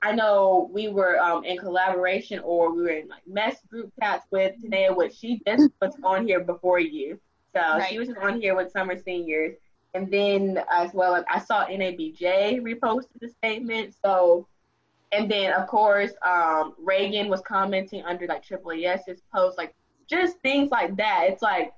[0.01, 4.25] I know we were um, in collaboration or we were in like mess group chats
[4.31, 7.19] with Tanea, which she just was on here before you.
[7.53, 7.89] So right.
[7.89, 9.55] she was on here with summer seniors.
[9.93, 13.95] And then as well as I saw NABJ reposted the statement.
[14.03, 14.47] So
[15.11, 19.73] and then of course um, Reagan was commenting under like AAAS's post, like
[20.07, 21.25] just things like that.
[21.29, 21.73] It's like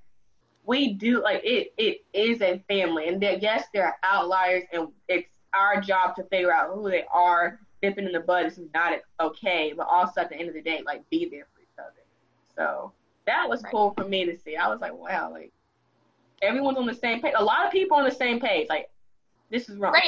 [0.65, 4.89] we do like it it is a family and that yes there are outliers and
[5.07, 7.59] it's our job to figure out who they are.
[7.81, 10.81] Dipping in the bud is not okay, but also at the end of the day,
[10.85, 12.03] like be there for each other.
[12.53, 12.91] So
[13.25, 13.71] that was right.
[13.71, 14.57] cool for me to see.
[14.57, 15.53] I was like, wow, like
[16.41, 17.33] everyone's on the same page.
[17.37, 18.67] A lot of people on the same page.
[18.67, 18.89] Like
[19.49, 19.93] this is wrong.
[19.93, 20.03] Right.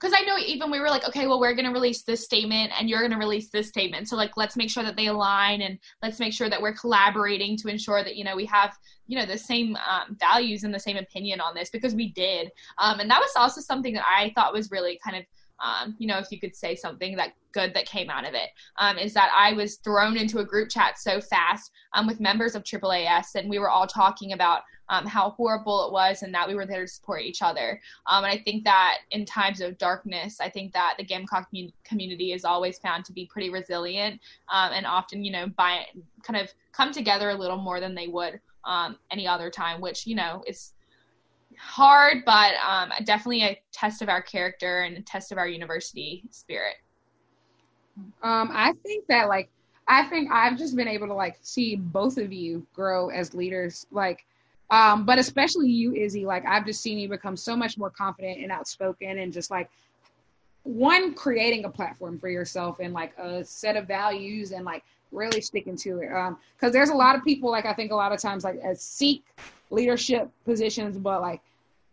[0.00, 2.72] Because I know even we were like, okay, well, we're going to release this statement
[2.78, 4.08] and you're going to release this statement.
[4.08, 7.56] So, like, let's make sure that they align and let's make sure that we're collaborating
[7.58, 10.78] to ensure that, you know, we have, you know, the same um, values and the
[10.78, 12.50] same opinion on this because we did.
[12.78, 15.24] Um, and that was also something that I thought was really kind of
[15.60, 18.50] um, you know, if you could say something that good that came out of it,
[18.78, 22.54] um, is that I was thrown into a group chat so fast um, with members
[22.54, 26.48] of AAAS, and we were all talking about um, how horrible it was and that
[26.48, 27.80] we were there to support each other.
[28.06, 31.48] Um, and I think that in times of darkness, I think that the Gamecock
[31.84, 35.84] community is always found to be pretty resilient um, and often, you know, by
[36.22, 38.40] kind of come together a little more than they would
[39.10, 40.72] any other time, which, you know, is
[41.58, 46.24] hard, but um, definitely a test of our character and a test of our university
[46.30, 46.76] spirit.
[48.22, 49.48] Um, I think that like
[49.86, 53.86] I think I've just been able to like see both of you grow as leaders,
[53.90, 54.24] like,
[54.70, 56.26] um, but especially you, Izzy.
[56.26, 59.70] Like I've just seen you become so much more confident and outspoken, and just like
[60.64, 65.40] one creating a platform for yourself and like a set of values and like really
[65.40, 66.12] sticking to it.
[66.12, 68.60] Um, because there's a lot of people like I think a lot of times like
[68.62, 69.24] as seek
[69.70, 71.40] leadership positions, but like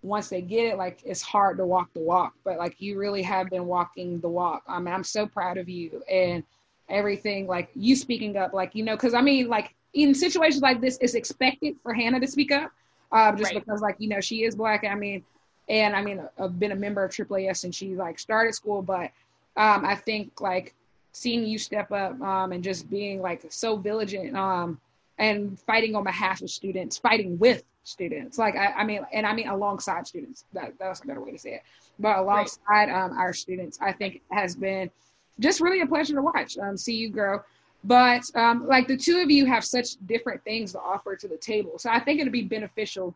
[0.05, 2.33] once they get it, like it's hard to walk the walk.
[2.43, 4.63] But like you really have been walking the walk.
[4.67, 6.43] I mean, I'm so proud of you and
[6.89, 7.47] everything.
[7.47, 10.97] Like you speaking up, like you know, because I mean, like in situations like this,
[11.01, 12.71] it's expected for Hannah to speak up,
[13.11, 13.65] uh, just right.
[13.65, 14.85] because like you know she is black.
[14.85, 15.23] I mean,
[15.67, 19.11] and I mean, I've been a member of AAAS and she like started school, but
[19.57, 20.73] um, I think like
[21.13, 24.79] seeing you step up um, and just being like so vigilant um,
[25.17, 28.37] and fighting on behalf of students, fighting with students.
[28.37, 30.43] Like I, I mean, and I mean alongside students.
[30.53, 31.63] That that's a better way to say it.
[31.99, 32.89] But alongside right.
[32.89, 34.91] um, our students, I think has been
[35.39, 36.57] just really a pleasure to watch.
[36.57, 37.41] Um, see you grow.
[37.85, 41.37] But um, like the two of you have such different things to offer to the
[41.37, 43.13] table, so I think it'd be beneficial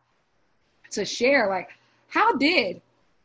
[0.92, 1.48] to share.
[1.48, 1.70] Like,
[2.08, 2.80] how did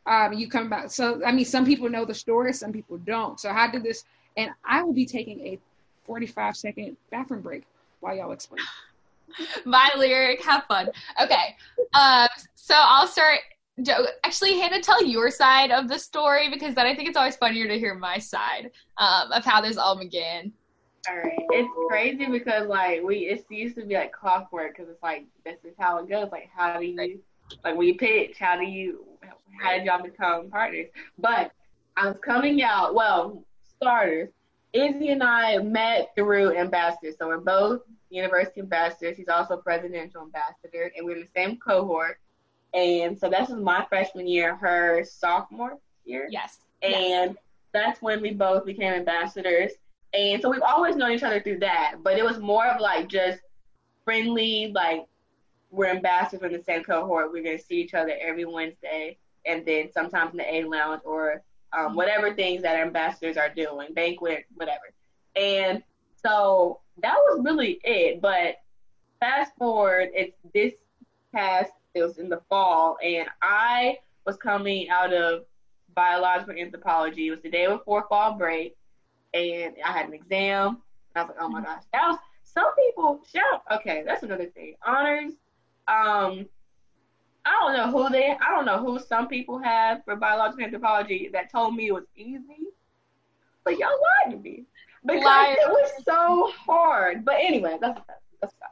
[0.06, 0.92] um, you come about?
[0.92, 3.38] So I mean, some people know the story, some people don't.
[3.40, 4.04] So how did this?
[4.36, 5.58] And I will be taking a
[6.04, 7.62] 45 second bathroom break
[8.00, 8.64] while y'all explain.
[9.64, 10.90] My lyric, have fun.
[11.22, 11.56] Okay,
[11.94, 13.40] um, so I'll start.
[14.24, 17.68] Actually, Hannah, tell your side of the story because then I think it's always funnier
[17.68, 20.52] to hear my side um, of how this all began.
[21.08, 25.02] All right, it's crazy because like we it used to be like clockwork because it's
[25.02, 26.28] like this is how it goes.
[26.32, 28.38] Like how do you like when you pitch?
[28.38, 29.04] How do you
[29.60, 30.86] how did y'all become partners?
[31.18, 31.52] But
[31.96, 32.94] I was coming out.
[32.94, 33.44] Well,
[33.76, 34.30] starters.
[34.72, 37.80] Izzy and I met through ambassadors, so we're both
[38.10, 39.16] university ambassadors.
[39.16, 42.18] He's also presidential ambassador, and we're in the same cohort.
[42.74, 46.28] And so this was my freshman year, her sophomore year.
[46.30, 46.58] Yes.
[46.82, 47.34] And yes.
[47.72, 49.72] that's when we both became ambassadors.
[50.12, 53.08] And so we've always known each other through that, but it was more of like
[53.08, 53.40] just
[54.04, 55.06] friendly, like
[55.70, 57.32] we're ambassadors in the same cohort.
[57.32, 61.42] We're gonna see each other every Wednesday, and then sometimes in the A lounge or
[61.76, 64.92] um, whatever things that ambassadors are doing, banquet, whatever.
[65.34, 65.82] And
[66.26, 68.20] so that was really it.
[68.20, 68.56] But
[69.20, 70.74] fast forward, it's this
[71.34, 75.44] past, it was in the fall, and I was coming out of
[75.94, 77.28] biological anthropology.
[77.28, 78.76] It was the day before fall break,
[79.34, 80.82] and I had an exam.
[81.14, 83.62] And I was like, oh my gosh, that was some people shout.
[83.80, 84.74] Okay, that's another thing.
[84.86, 85.32] Honors.
[85.88, 86.46] Um,
[87.48, 88.32] I don't know who they.
[88.32, 92.06] I don't know who some people have for biological anthropology that told me it was
[92.16, 92.72] easy,
[93.64, 93.90] but y'all
[94.24, 94.64] lied to me
[95.06, 97.24] because it was so hard.
[97.24, 98.00] But anyway, that's
[98.40, 98.70] that's that.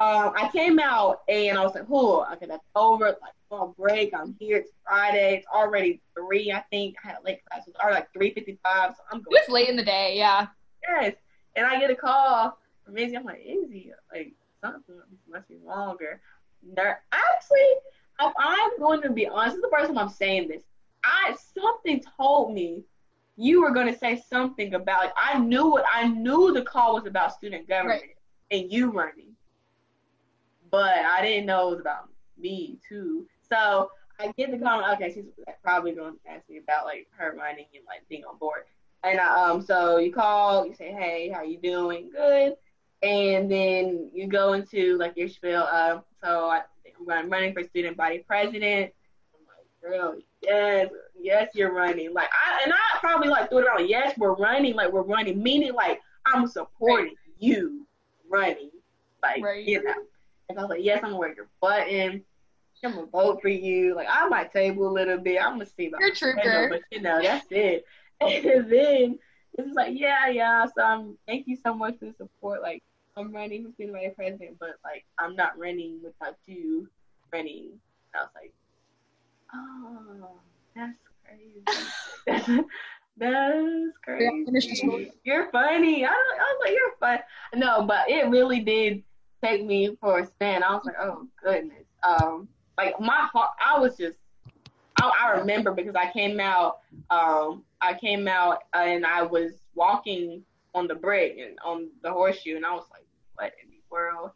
[0.00, 3.06] Um, I came out and I was like, "Oh, okay, that's over.
[3.06, 4.14] Like fall break.
[4.14, 4.58] I'm here.
[4.58, 5.36] It's Friday.
[5.36, 6.52] It's already three.
[6.52, 7.66] I think I had a late class.
[7.66, 8.94] It was already like three fifty-five.
[8.96, 9.36] So I'm going.
[9.36, 10.14] It was late in the day.
[10.16, 10.46] Yeah.
[10.88, 11.14] Yes,
[11.56, 13.16] and I get a call from Izzy.
[13.16, 14.94] I'm like, Izzy, like something
[15.30, 16.20] must be longer.
[16.74, 17.58] There, actually,
[18.20, 20.62] if I'm going to be honest, this is the first time I'm saying this.
[21.04, 22.82] I something told me
[23.38, 25.12] you were going to say something about.
[25.16, 26.52] I knew what I knew.
[26.52, 28.16] The call was about student government right.
[28.50, 29.36] and you running,
[30.70, 33.26] but I didn't know it was about me too.
[33.48, 34.84] So I get the call.
[34.94, 35.24] Okay, she's
[35.62, 38.62] probably going to ask me about like her running and like being on board.
[39.04, 42.10] And I, um, so you call, you say, "Hey, how you doing?
[42.10, 42.56] Good."
[43.04, 45.62] And then you go into like your spiel.
[45.70, 46.62] Uh, so I,
[47.08, 48.92] I'm running for student body president.
[49.32, 52.12] I'm like, girl, yes, yes, you're running.
[52.12, 53.88] Like I and I probably like threw it around.
[53.88, 54.74] Yes, we're running.
[54.74, 57.16] Like we're running, meaning like I'm supporting right.
[57.38, 57.86] you
[58.30, 58.70] running.
[59.22, 59.64] Like right.
[59.64, 59.94] you know.
[60.48, 62.24] And I was like, yes, I'm gonna wear your button.
[62.84, 63.94] I'm gonna vote for you.
[63.94, 65.42] Like I might table a little bit.
[65.42, 66.68] I'm gonna see about You're trooper.
[66.70, 67.84] But you know, that's it.
[68.20, 69.18] And then
[69.56, 70.66] it's like, yeah, yeah.
[70.76, 72.62] So I'm thank you so much for the support.
[72.62, 72.82] Like
[73.16, 76.88] I'm running for student body president, but like I'm not running without you
[77.32, 77.78] running.
[78.14, 78.52] I was like,
[79.54, 80.40] oh,
[80.74, 82.62] that's crazy.
[83.16, 85.12] that's crazy.
[85.24, 86.04] You're funny.
[86.04, 87.18] I, don't I was like, you're fun.
[87.54, 89.02] No, but it really did
[89.42, 90.62] take me for a spin.
[90.62, 91.84] I was like, oh goodness.
[92.02, 94.18] Um, like my heart, I was just.
[95.00, 96.78] I, I remember because I came out.
[97.10, 100.42] Um, I came out and I was walking
[100.74, 104.30] on the brick and on the horseshoe, and I was like, what in the world?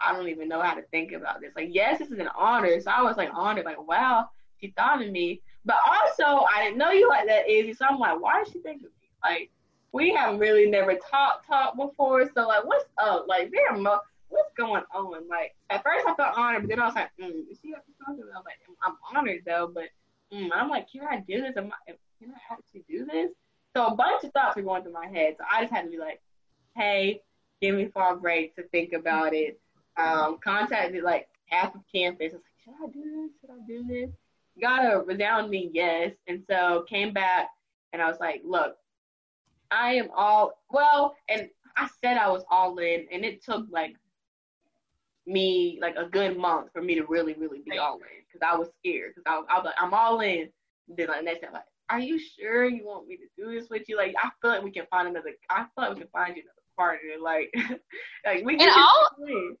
[0.00, 1.52] I don't even know how to think about this.
[1.56, 2.80] Like, yes, this is an honor.
[2.80, 4.28] So I was like honored, like, wow,
[4.60, 5.40] she thought of me.
[5.64, 7.74] But also, I didn't know you like that, Izzy.
[7.74, 9.08] So I'm like, why did she think of me?
[9.22, 9.50] Like,
[9.92, 12.28] we have really never talked talked before.
[12.34, 13.26] So like, what's up?
[13.28, 15.28] Like, there, mo- what's going on?
[15.28, 18.22] Like, at first I felt honored, but then I was like, mm, is she talking
[18.22, 18.34] about?
[18.34, 19.84] I was like, I'm honored though, but
[20.32, 21.56] mm, I'm like, can I do this?
[21.56, 23.30] Am I, can I actually do this?
[23.76, 25.36] So a bunch of thoughts were going through my head.
[25.38, 26.20] So I just had to be like,
[26.76, 27.22] hey,
[27.60, 29.60] give me fall break to think about it.
[29.96, 32.32] Um, contacted like half of campus.
[32.32, 33.30] I was like, should I do this?
[33.40, 34.10] Should I do this?
[34.60, 36.12] Got a resounding yes.
[36.26, 37.48] And so came back
[37.92, 38.76] and I was like, look,
[39.70, 43.96] I am all well, and I said I was all in, and it took like
[45.26, 48.56] me like a good month for me to really, really be all in because I
[48.56, 50.48] was scared because I, I was like, I'm all in.
[50.88, 53.88] Then like next time, like, are you sure you want me to do this with
[53.88, 53.96] you?
[53.96, 55.32] Like, I feel like we can find another.
[55.50, 57.22] I feel like we can find you another partner.
[57.22, 57.52] Like,
[58.24, 58.68] like we can.
[58.68, 59.56] And all,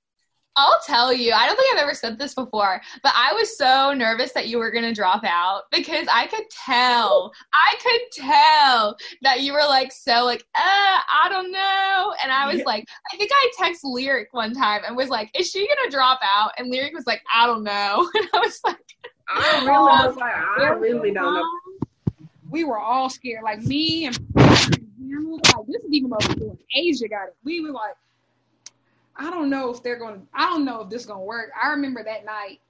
[0.58, 3.94] I'll tell you, I don't think I've ever said this before, but I was so
[3.94, 8.96] nervous that you were going to drop out because I could tell, I could tell
[9.22, 12.12] that you were like, so like, uh, I don't know.
[12.20, 12.64] And I was yeah.
[12.66, 15.96] like, I think I text Lyric one time and was like, is she going to
[15.96, 16.50] drop out?
[16.58, 18.10] And Lyric was like, I don't know.
[18.18, 18.76] And I was like,
[19.28, 22.18] I really was like, I really don't know.
[22.50, 27.36] We were all scared, like me and like, this is even before Asia got it.
[27.44, 27.94] We were like,
[29.18, 31.24] I don't know if they're going to, I don't know if this is going to
[31.24, 31.50] work.
[31.60, 32.60] I remember that night,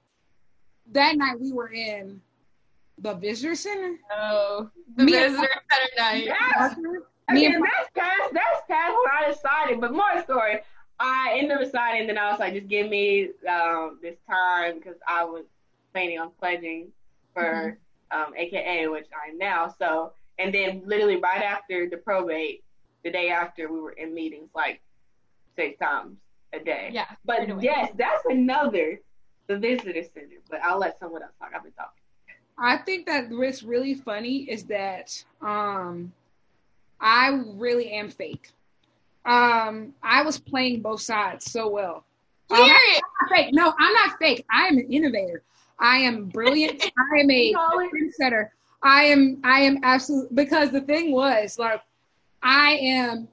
[0.91, 2.19] that night we were in
[2.97, 3.97] the visitor center.
[4.11, 6.25] Oh, the Me visitor center night.
[6.25, 6.75] Yes.
[7.29, 10.61] I mean, that's past, that's past what I decided, but more story.
[10.99, 14.97] I ended up deciding, then I was like, just give me um, this time because
[15.07, 15.45] I was
[15.93, 16.87] planning on pledging
[17.35, 17.77] for
[18.11, 18.19] mm-hmm.
[18.19, 19.73] um, AKA, which I am now.
[19.77, 22.63] So, and then literally right after the probate,
[23.03, 24.81] the day after, we were in meetings like
[25.55, 26.17] six times
[26.53, 26.89] a day.
[26.93, 27.05] Yeah.
[27.25, 27.63] But anyway.
[27.63, 28.99] yes, that's another
[29.47, 30.37] the visitor center.
[30.49, 31.51] But I'll let someone else talk.
[31.55, 31.91] I've been talking.
[32.57, 36.11] I think that what's really funny is that um,
[36.99, 38.51] I really am fake.
[39.25, 42.03] Um, I was playing both sides so well.
[42.51, 43.53] Um, I'm not fake.
[43.53, 44.45] No, I'm not fake.
[44.51, 45.43] I am an innovator.
[45.79, 46.83] I am brilliant.
[47.13, 48.49] I am a trendsetter.
[48.81, 49.39] I am.
[49.43, 51.81] I am absolutely because the thing was like,
[52.41, 53.27] I am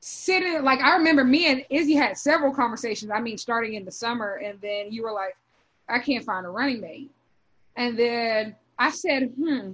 [0.00, 3.10] sitting like I remember me and Izzy had several conversations.
[3.10, 5.36] I mean, starting in the summer, and then you were like,
[5.88, 7.10] "I can't find a running mate,"
[7.76, 9.72] and then I said, "Hmm."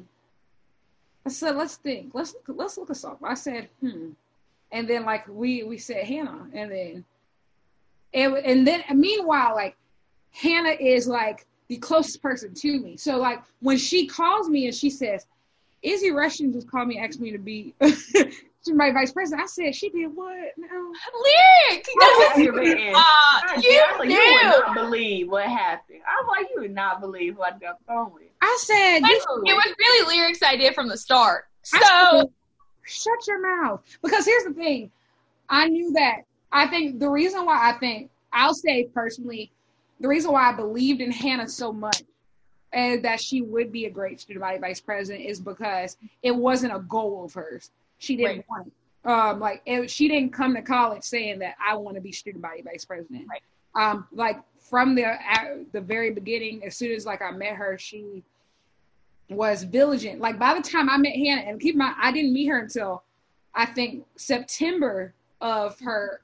[1.24, 2.14] I said, "Let's think.
[2.14, 4.10] Let's let's look us up." I said, "Hmm,"
[4.70, 7.04] and then like we we said Hannah, and then
[8.12, 9.76] it and then meanwhile like
[10.32, 12.96] Hannah is like the closest person to me.
[12.96, 15.26] So like when she calls me and she says,
[15.82, 17.74] Izzy Rushing just called me, asked me to be
[18.64, 19.42] to my vice president.
[19.42, 20.36] I said, she did what?
[20.56, 20.66] No.
[20.68, 21.86] Lyric!
[21.98, 26.00] That was, uh, you, like, you would not believe what happened.
[26.06, 28.24] I was like, you would not believe what I got thrown with.
[28.40, 31.46] I said, it was really Lyric's idea from the start.
[31.62, 31.78] So.
[31.78, 32.26] Said,
[32.84, 33.80] Shut your mouth.
[34.02, 34.90] Because here's the thing.
[35.48, 36.22] I knew that.
[36.50, 39.52] I think the reason why I think, I'll say personally,
[40.00, 42.02] the reason why I believed in Hannah so much
[42.72, 46.74] and that she would be a great student body vice president is because it wasn't
[46.74, 47.70] a goal of hers.
[48.02, 48.44] She didn't right.
[48.50, 49.08] want it.
[49.08, 52.42] Um, like it, she didn't come to college saying that I want to be student
[52.42, 53.26] body vice president.
[53.28, 53.42] Right.
[53.74, 55.16] Um, like from the
[55.70, 58.24] the very beginning, as soon as like I met her, she
[59.30, 60.20] was vigilant.
[60.20, 63.04] Like by the time I met Hannah, and keep my I didn't meet her until
[63.54, 66.22] I think September of her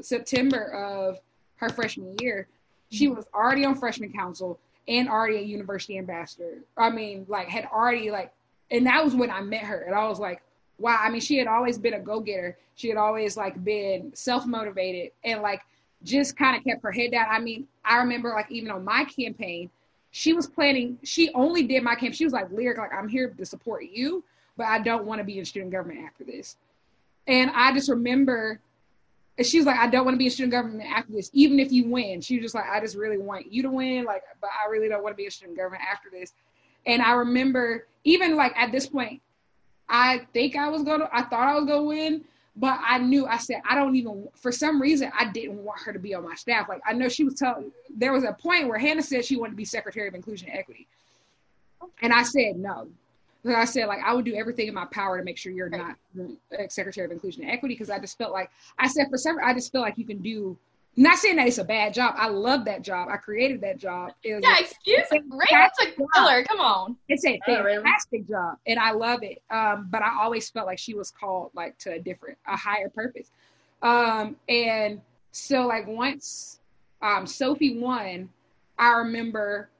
[0.00, 1.20] September of
[1.56, 2.48] her freshman year.
[2.90, 3.16] She mm-hmm.
[3.16, 4.58] was already on freshman council
[4.88, 6.60] and already a university ambassador.
[6.78, 8.32] I mean, like had already like,
[8.70, 10.42] and that was when I met her, and I was like,
[10.80, 10.98] wow.
[11.00, 12.56] I mean, she had always been a go getter.
[12.74, 15.60] She had always like been self motivated and like
[16.02, 17.26] just kind of kept her head down.
[17.30, 19.70] I mean, I remember like even on my campaign,
[20.10, 20.98] she was planning.
[21.04, 22.14] She only did my camp.
[22.14, 24.24] She was like lyric, like I'm here to support you,
[24.56, 26.56] but I don't want to be in student government after this.
[27.26, 28.60] And I just remember
[29.42, 31.72] she was like, I don't want to be a student government after this, even if
[31.72, 32.20] you win.
[32.20, 34.88] She was just like, I just really want you to win, like, but I really
[34.88, 36.34] don't want to be a student government after this.
[36.86, 39.20] And I remember even like at this point,
[39.90, 42.24] I think I was gonna, I thought I was gonna win,
[42.56, 44.28] but I knew I said I don't even.
[44.34, 46.68] For some reason, I didn't want her to be on my staff.
[46.68, 47.72] Like I know she was telling.
[47.94, 50.58] There was a point where Hannah said she wanted to be Secretary of Inclusion and
[50.58, 50.86] Equity,
[52.02, 52.88] and I said no.
[53.42, 55.70] Like I said, like I would do everything in my power to make sure you're
[55.70, 59.16] not uh, Secretary of Inclusion and Equity because I just felt like I said for
[59.16, 60.56] some, I just feel like you can do.
[60.96, 62.14] Not saying that it's a bad job.
[62.18, 63.08] I love that job.
[63.10, 64.10] I created that job.
[64.24, 65.20] It was yeah, excuse me.
[65.30, 66.44] Raymon's a killer.
[66.44, 66.96] Come on.
[67.08, 69.40] It's a fantastic oh, job, and I love it.
[69.50, 72.88] Um, but I always felt like she was called like to a different, a higher
[72.88, 73.30] purpose.
[73.82, 75.00] Um, and
[75.32, 76.58] so like once
[77.02, 78.28] um, Sophie won,
[78.78, 79.70] I remember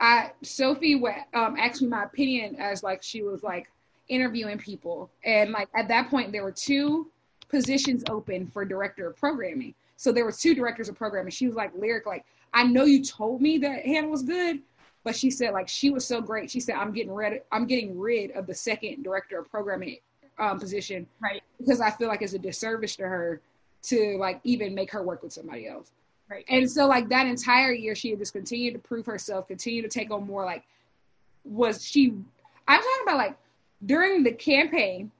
[0.00, 1.02] I Sophie
[1.34, 3.70] um, asked me my opinion as like she was like
[4.08, 7.10] interviewing people, and like at that point there were two
[7.48, 9.74] positions open for director of programming.
[9.96, 11.30] So there were two directors of programming.
[11.30, 14.60] She was like lyric, like I know you told me that Hannah was good,
[15.04, 16.50] but she said like she was so great.
[16.50, 19.98] She said I'm getting rid, I'm getting rid of the second director of programming
[20.38, 21.42] um, position, right?
[21.58, 23.40] Because I feel like it's a disservice to her
[23.84, 25.92] to like even make her work with somebody else.
[26.28, 26.44] Right.
[26.48, 29.88] And so like that entire year she had just continued to prove herself, continue to
[29.88, 30.64] take on more like
[31.44, 32.14] was she
[32.66, 33.36] I'm talking about like
[33.84, 35.10] during the campaign,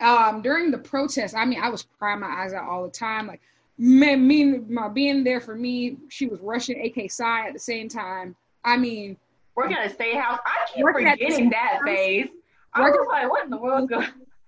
[0.00, 3.26] um, during the protest, I mean I was crying my eyes out all the time.
[3.26, 3.40] Like
[3.78, 7.88] man, me my being there for me, she was rushing AK Psi at the same
[7.88, 8.34] time.
[8.64, 9.16] I mean
[9.54, 10.38] working at a state house.
[10.44, 12.28] I keep forgetting that phase.
[12.74, 14.06] I was like, what in the world's going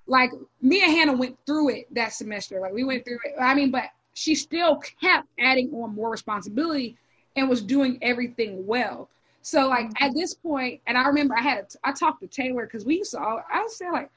[0.08, 0.30] like
[0.62, 2.60] me and Hannah went through it that semester.
[2.60, 3.34] Like we went through it.
[3.40, 3.84] I mean, but
[4.14, 6.96] she still kept adding on more responsibility
[7.36, 9.08] and was doing everything well.
[9.42, 12.66] So like at this point, and I remember I had a, I talked to Taylor
[12.66, 13.20] because we used to.
[13.20, 14.10] All, I was saying like,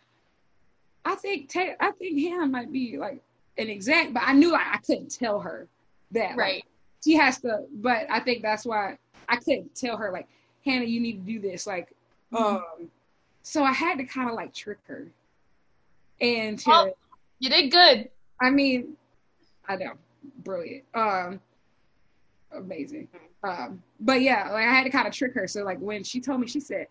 [1.04, 3.22] I think Taylor, I think Hannah might be like
[3.58, 5.68] an exact, but I knew like, I couldn't tell her
[6.12, 6.36] that.
[6.36, 6.56] Right.
[6.56, 6.66] Like,
[7.04, 8.97] she has to, but I think that's why
[9.28, 10.28] I couldn't tell her like,
[10.64, 11.66] Hannah, you need to do this.
[11.66, 11.93] Like,
[12.32, 12.58] mm-hmm.
[12.58, 12.89] um,
[13.41, 15.08] so I had to kind of like trick her.
[16.20, 16.93] And to, well,
[17.39, 18.10] you did good.
[18.39, 18.95] I mean,
[19.68, 19.93] I know,
[20.43, 21.39] brilliant, um,
[22.52, 23.08] amazing.
[23.43, 25.47] Um, but yeah, like I had to kind of trick her.
[25.47, 26.88] So like when she told me, she said,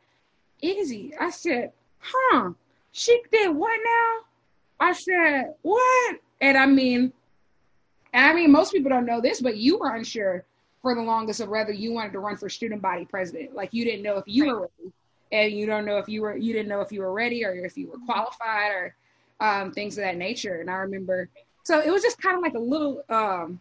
[0.61, 2.50] "Izzy," I said, "Huh?"
[2.93, 4.86] She did what now?
[4.88, 7.12] I said, "What?" And I mean,
[8.12, 10.45] and I mean, most people don't know this, but you were unsure
[10.82, 13.55] for the longest of whether you wanted to run for student body president.
[13.55, 14.53] Like you didn't know if you right.
[14.53, 14.93] were ready,
[15.32, 17.53] and you don't know if you were you didn't know if you were ready or
[17.53, 18.95] if you were qualified or
[19.41, 20.61] um, things of that nature.
[20.61, 21.28] And I remember,
[21.64, 23.61] so it was just kind of like a little um,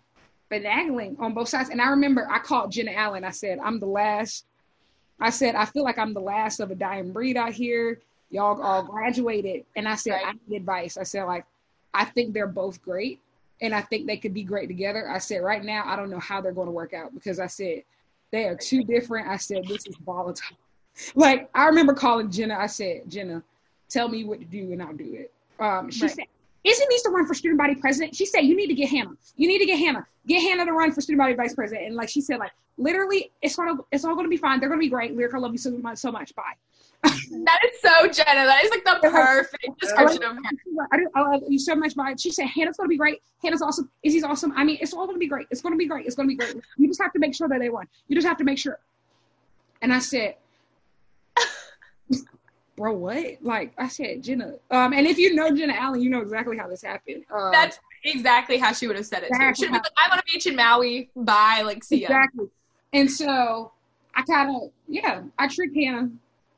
[0.51, 1.69] finagling on both sides.
[1.69, 3.23] And I remember I called Jenna Allen.
[3.23, 4.45] I said, "I'm the last."
[5.19, 7.99] I said, "I feel like I'm the last of a dying breed out here.
[8.29, 10.27] Y'all all graduated," and I said, right.
[10.27, 11.45] "I need advice." I said, "Like,
[11.93, 13.19] I think they're both great."
[13.61, 15.09] and I think they could be great together.
[15.09, 17.47] I said right now I don't know how they're going to work out because I
[17.47, 17.83] said
[18.31, 19.27] they are too different.
[19.27, 20.57] I said this is volatile.
[21.15, 22.55] like I remember calling Jenna.
[22.57, 23.43] I said Jenna,
[23.89, 25.31] tell me what to do and I'll do it.
[25.59, 26.11] Um, she right.
[26.11, 26.25] said.
[26.61, 28.13] Izzy needs to run for student body president.
[28.13, 29.15] She said, "You need to get Hannah.
[29.37, 30.05] You need to get Hannah.
[30.27, 33.31] Get Hannah to run for student body vice president." And like she said, like literally,
[33.41, 34.59] it's gonna, it's all gonna be fine.
[34.59, 35.15] They're gonna be great.
[35.15, 36.35] Lyric, I love you so much, so much.
[36.35, 36.55] Bye
[37.03, 38.45] that is so Jenna.
[38.45, 40.87] That is like the perfect description of her.
[40.91, 43.21] I, I love you so much, but she said Hannah's gonna be great.
[43.41, 43.89] Hannah's awesome.
[44.03, 44.53] Izzy's awesome.
[44.57, 45.47] I mean, it's all gonna be great.
[45.49, 46.05] It's gonna be great.
[46.05, 46.55] It's gonna be great.
[46.77, 47.87] You just have to make sure that they won.
[48.09, 48.79] You just have to make sure.
[49.81, 50.35] And I said,
[52.75, 53.37] bro, what?
[53.41, 54.55] Like I said, Jenna.
[54.69, 57.23] Um, and if you know Jenna Allen, you know exactly how this happened.
[57.31, 59.29] Um, That's exactly how she would have said it.
[59.29, 61.09] Exactly She'd be like, "I'm on a beach in Maui.
[61.15, 61.61] Bye.
[61.65, 62.47] Like, see ya." Exactly.
[62.91, 63.71] And so
[64.15, 66.09] I kind of, yeah, I tricked Hannah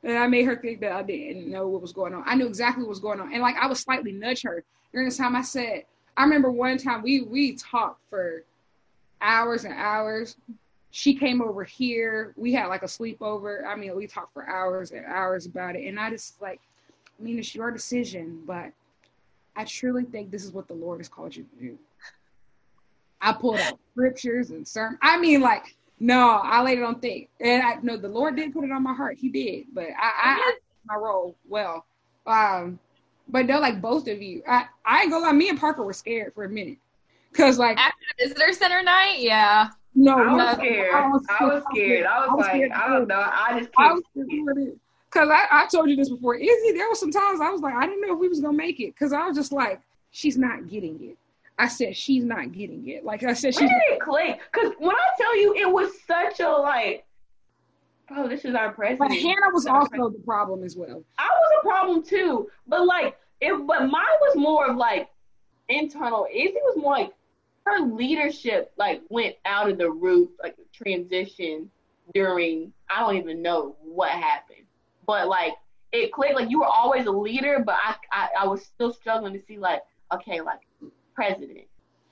[0.02, 2.24] and I made her think that I didn't know what was going on.
[2.26, 3.32] I knew exactly what was going on.
[3.32, 5.84] And like I would slightly nudge her during the time I said,
[6.16, 8.44] I remember one time we we talked for
[9.20, 10.36] hours and hours.
[10.90, 12.34] She came over here.
[12.36, 13.64] We had like a sleepover.
[13.66, 15.86] I mean, we talked for hours and hours about it.
[15.86, 16.60] And I just like,
[17.18, 18.72] I mean, it's your decision, but
[19.56, 21.78] I truly think this is what the Lord has called you to do.
[23.20, 24.98] I pulled out scriptures and sermon.
[25.00, 27.30] I mean, like no, I laid it on thick.
[27.40, 29.18] And I know the Lord did put it on my heart.
[29.20, 29.66] He did.
[29.72, 31.86] But I, I, I my role well.
[32.26, 32.80] Um,
[33.28, 34.42] but they're like both of you.
[34.48, 36.78] I, I ain't gonna lie, me and Parker were scared for a minute.
[37.32, 39.68] Cause like after the visitor center night, yeah.
[39.94, 40.92] No, I was, scared.
[40.92, 42.04] I was, I was scared.
[42.04, 43.30] I was, I was like, I don't know.
[43.32, 43.90] I just can't.
[43.90, 44.80] I was scared.
[45.10, 46.34] Cause I, I told you this before.
[46.34, 48.56] Izzy, there was some times I was like, I didn't know if we was gonna
[48.56, 48.96] make it.
[48.96, 49.80] Cause I was just like,
[50.10, 51.16] she's not getting it.
[51.58, 53.04] I said she's not getting it.
[53.04, 53.60] Like I said, she's.
[53.60, 54.40] When did it click?
[54.52, 57.04] Because when I tell you, it was such a like,
[58.10, 59.10] oh, this is our president.
[59.10, 60.16] But Hannah was also president.
[60.16, 61.04] the problem as well.
[61.18, 63.54] I was a problem too, but like it.
[63.66, 65.08] But mine was more of like
[65.68, 66.26] internal.
[66.32, 67.12] Izzy was more like
[67.66, 71.70] her leadership like went out of the roof, like transition
[72.14, 74.66] during I don't even know what happened,
[75.06, 75.52] but like
[75.92, 76.34] it clicked.
[76.34, 79.58] Like you were always a leader, but I I, I was still struggling to see
[79.58, 79.82] like
[80.12, 80.60] okay like
[81.14, 81.66] president.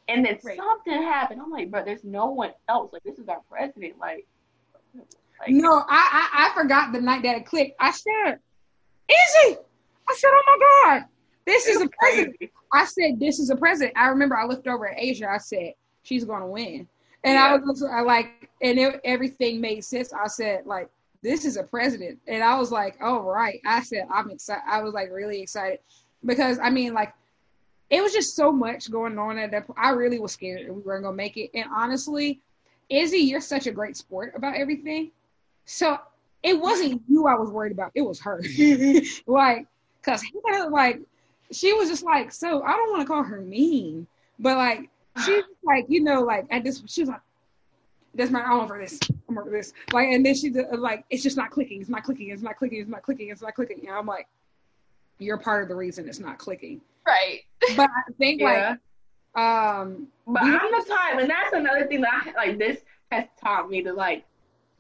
[0.09, 0.57] And then right.
[0.57, 1.41] something happened.
[1.41, 2.93] I'm like, bro, there's no one else.
[2.93, 3.99] Like, this is our president.
[3.99, 4.27] Like,
[4.95, 7.77] like no, I, I, I forgot the night that it clicked.
[7.79, 8.39] I said,
[9.09, 9.57] Izzy.
[10.09, 11.05] I said, oh my God,
[11.47, 12.37] this is a president.
[12.73, 13.97] I said, this is a president.
[13.97, 15.29] I remember I looked over at Asia.
[15.31, 16.89] I said, she's going to win.
[17.23, 17.47] And yeah.
[17.47, 20.13] I was I like, and it, everything made sense.
[20.13, 20.89] I said, like,
[21.23, 22.19] this is a president.
[22.27, 23.61] And I was like, oh, right.
[23.67, 24.63] I said, I'm excited.
[24.69, 25.81] I was like really excited
[26.25, 27.13] because I mean, like,
[27.91, 29.79] it was just so much going on at that point.
[29.79, 31.51] I really was scared we weren't gonna make it.
[31.55, 32.41] And honestly,
[32.89, 35.11] Izzy, you're such a great sport about everything.
[35.65, 35.99] So
[36.43, 37.91] it wasn't you I was worried about.
[37.95, 38.43] It was her.
[39.27, 39.67] like,
[40.03, 40.23] cause
[40.71, 41.01] like
[41.53, 44.07] she was just like, so I don't want to call her mean,
[44.39, 44.89] but like
[45.25, 47.21] she's like, you know, like at this, she was like,
[48.15, 49.73] that's my, I'm over this, I'm over this.
[49.93, 52.81] Like, and then she's like, it's just not clicking, it's not clicking, it's not clicking,
[52.81, 53.87] it's not clicking, it's not clicking.
[53.87, 54.27] And I'm like,
[55.19, 56.81] you're part of the reason it's not clicking.
[57.11, 57.41] Right.
[57.77, 58.77] But I think yeah.
[59.35, 62.79] like um But I'm the type and that's another thing that I like this
[63.11, 64.25] has taught me to like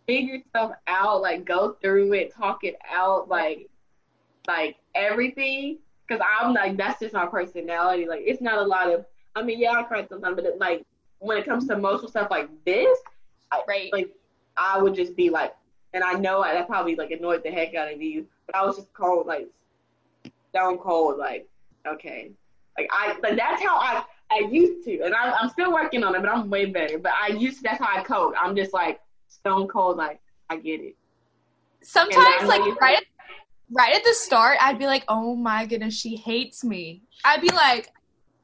[0.06, 3.68] figure stuff out, like go through it, talk it out, like
[4.46, 5.78] like everything.
[6.08, 8.06] Cause I'm like that's just my personality.
[8.08, 9.04] Like it's not a lot of
[9.36, 10.84] I mean, yeah, I cry sometimes, but it, like
[11.18, 12.98] when it comes to emotional stuff like this,
[13.68, 13.90] right?
[13.92, 14.10] I, like
[14.56, 15.54] I would just be like,
[15.94, 18.64] and I know I, that probably like annoyed the heck out of you, but I
[18.64, 19.48] was just cold, like
[20.50, 21.46] stone cold, like
[21.86, 22.32] okay,
[22.78, 26.14] like I like that's how I I used to, and I, I'm still working on
[26.14, 26.98] it, but I'm way better.
[26.98, 27.62] But I used to.
[27.64, 28.34] That's how I code.
[28.40, 29.96] I'm just like stone cold.
[29.96, 30.96] Like I get it.
[31.82, 33.04] Sometimes, like right, at,
[33.72, 37.48] right at the start, I'd be like, "Oh my goodness, she hates me." I'd be
[37.48, 37.88] like,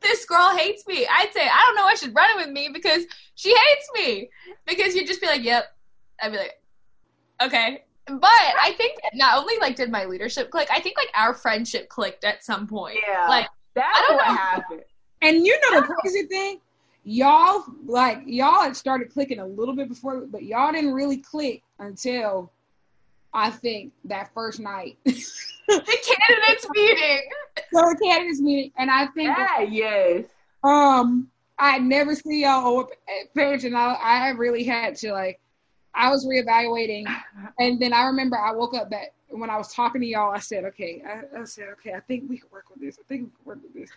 [0.00, 1.86] "This girl hates me." I'd say, "I don't know.
[1.86, 4.30] I should run it with me because she hates me."
[4.66, 5.64] Because you'd just be like, "Yep."
[6.20, 6.62] I'd be like,
[7.42, 11.34] "Okay." But I think not only like did my leadership click, I think like our
[11.34, 12.98] friendship clicked at some point.
[13.06, 14.36] Yeah, like that's what know.
[14.36, 14.82] happened.
[15.22, 16.60] And you know the crazy thing,
[17.02, 21.62] y'all like y'all had started clicking a little bit before, but y'all didn't really click
[21.78, 22.52] until
[23.32, 24.98] I think that first night.
[25.04, 25.12] the
[25.68, 27.22] candidates meeting.
[27.72, 30.24] So the candidates meeting, and I think yeah, yes.
[30.64, 31.28] Um,
[31.58, 32.86] I never see y'all on
[33.34, 35.40] page, and I I really had to like.
[35.96, 37.06] I was reevaluating,
[37.58, 40.38] and then I remember I woke up that when I was talking to y'all, I
[40.38, 42.98] said, "Okay," I, I said, "Okay, I think we can work with this.
[42.98, 43.90] I think we can work with this."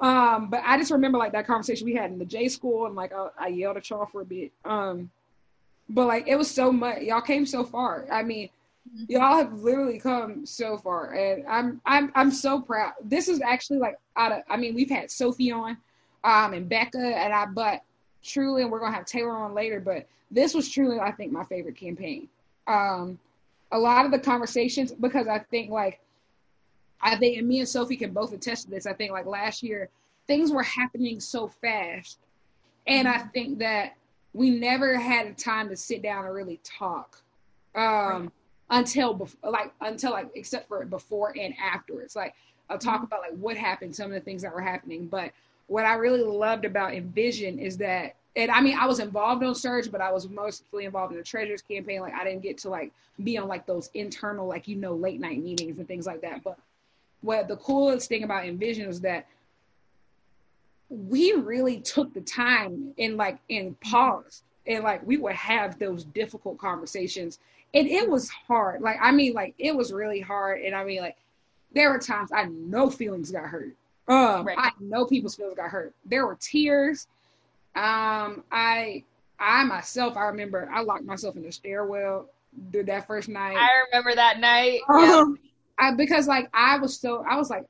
[0.00, 2.94] Um, but I just remember like that conversation we had in the J school, and
[2.94, 4.52] like I, I yelled at y'all for a bit.
[4.64, 5.10] Um,
[5.88, 7.02] but like it was so much.
[7.02, 8.06] Y'all came so far.
[8.10, 8.48] I mean,
[8.88, 9.04] mm-hmm.
[9.08, 12.92] y'all have literally come so far, and I'm I'm I'm so proud.
[13.02, 14.42] This is actually like out of.
[14.48, 15.76] I mean, we've had Sophie on,
[16.22, 17.46] um, and Becca, and I.
[17.46, 17.82] But
[18.22, 19.80] truly, and we're gonna have Taylor on later.
[19.80, 22.28] But this was truly, I think, my favorite campaign.
[22.66, 23.18] Um,
[23.72, 26.00] a lot of the conversations because I think like
[27.00, 28.86] I think, and me and Sophie can both attest to this.
[28.86, 29.88] I think like last year,
[30.26, 32.18] things were happening so fast.
[32.86, 33.94] And I think that
[34.32, 37.20] we never had a time to sit down and really talk
[37.74, 38.30] um, right.
[38.70, 42.16] until like until like except for before and afterwards.
[42.16, 42.34] Like
[42.70, 43.04] I'll talk mm-hmm.
[43.04, 45.06] about like what happened, some of the things that were happening.
[45.06, 45.32] But
[45.66, 49.52] what I really loved about Envision is that, and I mean, I was involved on
[49.56, 52.00] Surge, but I was mostly involved in the Treasures campaign.
[52.00, 52.92] Like I didn't get to like
[53.24, 56.44] be on like those internal, like you know, late night meetings and things like that.
[56.44, 56.56] But
[57.20, 59.26] what the coolest thing about Envision was that
[60.88, 66.04] we really took the time and like and paused and like we would have those
[66.04, 67.40] difficult conversations
[67.74, 71.02] and it was hard like i mean like it was really hard and i mean
[71.02, 71.16] like
[71.74, 73.74] there were times i know feelings got hurt
[74.08, 74.56] um right.
[74.58, 77.06] i know people's feelings got hurt there were tears
[77.78, 79.02] um i
[79.38, 82.28] i myself i remember i locked myself in the stairwell
[82.70, 83.56] did that first night.
[83.56, 84.80] I remember that night.
[84.88, 85.38] Um,
[85.78, 87.64] I because like I was so I was like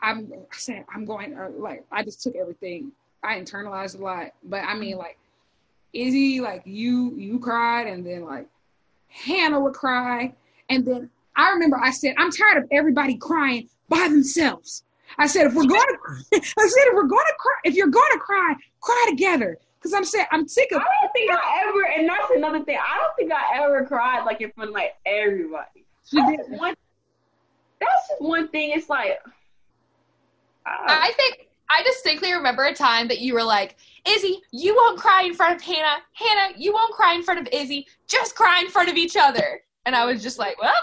[0.00, 2.92] I'm I said I'm going uh, like I just took everything.
[3.22, 4.32] I internalized a lot.
[4.44, 5.18] But I mean like
[5.92, 8.46] Izzy like you you cried and then like
[9.08, 10.34] Hannah would cry.
[10.68, 14.84] And then I remember I said I'm tired of everybody crying by themselves.
[15.18, 15.96] I said if we're going to
[16.34, 19.92] I said if we're going to cry if you're going to cry cry together because
[19.92, 20.80] I'm saying I'm sick of.
[20.80, 22.78] I don't think I ever, and that's another thing.
[22.78, 25.84] I don't think I ever cried like in front of like everybody.
[26.06, 26.40] She did.
[26.48, 26.74] One
[27.80, 28.70] that's just one thing.
[28.70, 29.18] It's like
[30.66, 34.98] I, I think I distinctly remember a time that you were like, Izzy, you won't
[34.98, 36.02] cry in front of Hannah.
[36.12, 37.86] Hannah, you won't cry in front of Izzy.
[38.06, 39.60] Just cry in front of each other.
[39.86, 40.74] And I was just like, well,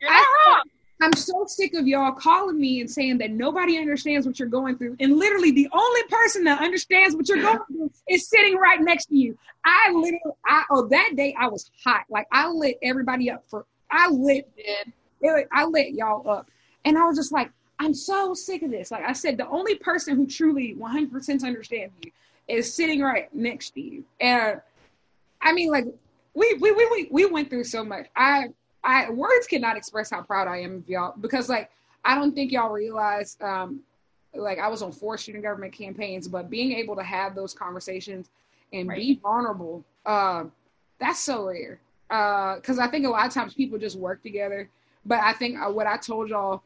[0.00, 0.62] you're not I, wrong.
[1.00, 4.78] I'm so sick of y'all calling me and saying that nobody understands what you're going
[4.78, 4.96] through.
[4.98, 9.06] And literally, the only person that understands what you're going through is sitting right next
[9.06, 9.36] to you.
[9.64, 12.04] I literally, I oh that day I was hot.
[12.08, 13.66] Like I lit everybody up for.
[13.90, 14.48] I lit.
[14.56, 14.88] It,
[15.20, 16.50] it, I lit y'all up.
[16.84, 18.90] And I was just like, I'm so sick of this.
[18.90, 22.10] Like I said, the only person who truly 100% understands you
[22.48, 24.04] is sitting right next to you.
[24.20, 24.60] And
[25.42, 25.84] I mean, like,
[26.34, 28.06] we, we, we, we, we went through so much.
[28.16, 28.48] I,
[28.86, 31.70] I, words cannot express how proud I am of y'all because, like,
[32.04, 33.80] I don't think y'all realize, um,
[34.34, 38.30] like, I was on four student government campaigns, but being able to have those conversations
[38.72, 38.96] and right.
[38.96, 40.44] be vulnerable, uh,
[40.98, 41.80] that's so rare.
[42.08, 44.70] Because uh, I think a lot of times people just work together
[45.06, 46.62] but I think uh, what I told y'all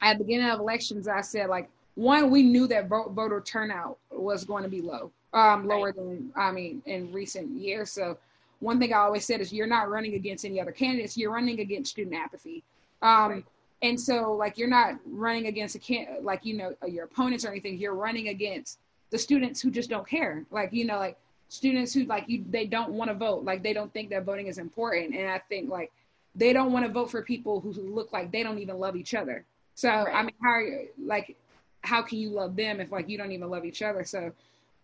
[0.00, 3.98] at the beginning of elections, I said like one, we knew that vote, voter turnout
[4.10, 5.96] was going to be low, um, lower right.
[5.96, 7.90] than I mean in recent years.
[7.90, 8.16] So
[8.62, 11.16] one thing I always said is you're not running against any other candidates.
[11.16, 12.62] You're running against student apathy.
[13.02, 13.44] Um, right.
[13.82, 17.48] And so like you're not running against a can like you know your opponents or
[17.48, 17.76] anything.
[17.78, 18.78] You're running against
[19.10, 20.44] the students who just don't care.
[20.52, 23.44] Like you know like students who like you they don't want to vote.
[23.44, 25.16] Like they don't think that voting is important.
[25.16, 25.90] And I think like
[26.36, 29.14] they don't want to vote for people who look like they don't even love each
[29.14, 29.44] other.
[29.74, 30.14] So right.
[30.14, 31.36] I mean, how are you, like
[31.80, 34.04] how can you love them if like you don't even love each other?
[34.04, 34.32] So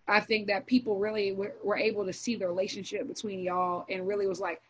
[0.08, 4.08] I think that people really were, were able to see the relationship between y'all and
[4.08, 4.60] really was like,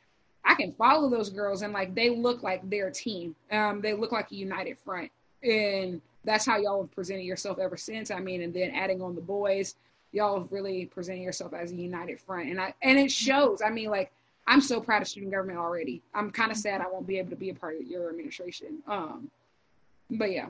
[0.45, 3.35] I can follow those girls and like they look like their team.
[3.53, 5.11] Um, they look like a united front,
[5.43, 8.11] and that's how y'all have presented yourself ever since.
[8.11, 9.77] I mean, and then adding on the boys,
[10.13, 13.61] y'all have really presented yourself as a united front, and I and it shows.
[13.63, 14.11] I mean, like
[14.47, 16.03] I'm so proud of student government already.
[16.15, 18.79] I'm kind of sad I won't be able to be a part of your administration.
[18.87, 19.31] Um,
[20.11, 20.47] but yeah,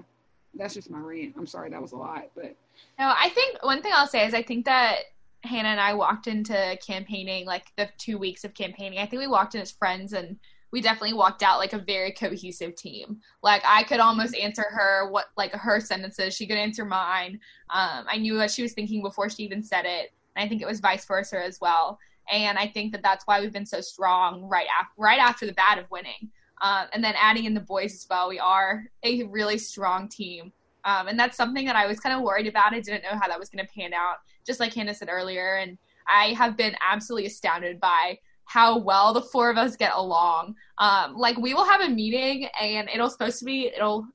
[0.59, 1.35] that's just my rant.
[1.37, 2.57] I'm sorry that was a lot, but
[2.99, 4.97] no, I think one thing I'll say is I think that
[5.45, 8.99] Hannah and I walked into campaigning like the two weeks of campaigning.
[8.99, 10.37] I think we walked in as friends and
[10.71, 13.21] we definitely walked out like a very cohesive team.
[13.43, 17.41] Like I could almost answer her what like her sentences, she could answer mine.
[17.71, 20.61] Um, I knew what she was thinking before she even said it, and I think
[20.61, 21.99] it was vice versa as well.
[22.31, 25.55] And I think that that's why we've been so strong right after right after the
[25.55, 26.31] bat of winning.
[26.61, 30.53] Um, and then adding in the boys as well, we are a really strong team.
[30.85, 32.73] Um, and that's something that I was kind of worried about.
[32.73, 35.57] I didn't know how that was going to pan out, just like Hannah said earlier.
[35.57, 35.77] And
[36.09, 40.55] I have been absolutely astounded by how well the four of us get along.
[40.79, 44.07] Um, like we will have a meeting and it'll supposed to be it'll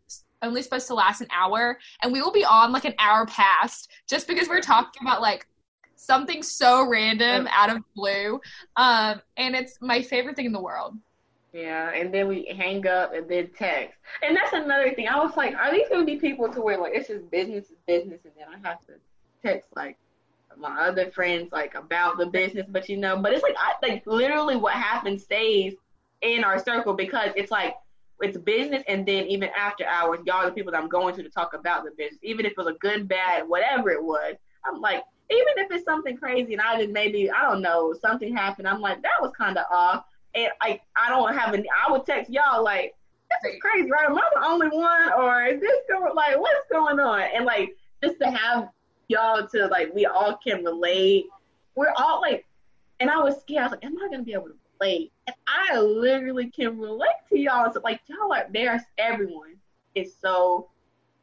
[0.41, 3.91] only supposed to last an hour and we will be on like an hour past
[4.09, 5.47] just because we're talking about like
[5.95, 8.41] something so random out of blue.
[8.75, 10.95] Um, and it's my favorite thing in the world.
[11.53, 13.99] Yeah, and then we hang up and then text.
[14.23, 15.07] And that's another thing.
[15.07, 17.77] I was like, are these gonna be people to where like it's just business is
[17.85, 18.93] business and then I have to
[19.43, 19.97] text like
[20.57, 24.03] my other friends like about the business, but you know, but it's like I like
[24.07, 25.75] literally what happens stays
[26.21, 27.75] in our circle because it's like
[28.19, 31.23] it's business and then even after hours, y'all are the people that I'm going to
[31.23, 32.19] to talk about the business.
[32.23, 34.35] Even if it was a good, bad, whatever it was,
[34.65, 38.35] I'm like, even if it's something crazy and I did maybe I don't know something
[38.35, 40.05] happened, I'm like that was kind of off
[40.36, 41.67] and like I don't have any.
[41.69, 42.95] I would text y'all like,
[43.29, 44.05] "This is crazy, right?
[44.05, 47.75] Am I the only one, or is this going like what's going on?" And like
[48.03, 48.69] just to have
[49.07, 51.25] y'all to like we all can relate.
[51.75, 52.45] We're all like,
[52.99, 53.61] and I was scared.
[53.61, 57.09] I was like, "Am I gonna be able to relate?" And I literally can relate
[57.29, 57.71] to y'all.
[57.71, 59.55] So like y'all are there's everyone.
[59.95, 60.69] It's so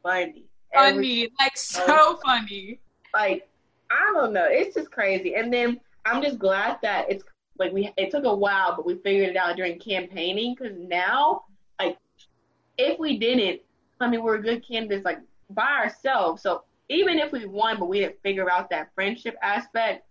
[0.03, 0.45] funny.
[0.73, 2.79] Funny, Every, like so funny.
[3.13, 3.49] Like
[3.89, 4.45] I don't know.
[4.47, 5.35] It's just crazy.
[5.35, 7.23] And then I'm just glad that it's
[7.61, 10.55] like we it took a while, but we figured it out during campaigning.
[10.57, 11.43] Because now,
[11.79, 11.97] like,
[12.77, 13.61] if we didn't,
[13.99, 15.19] I mean, we're a good candidates like
[15.51, 16.41] by ourselves.
[16.41, 20.07] So even if we won, but we didn't figure out that friendship aspect,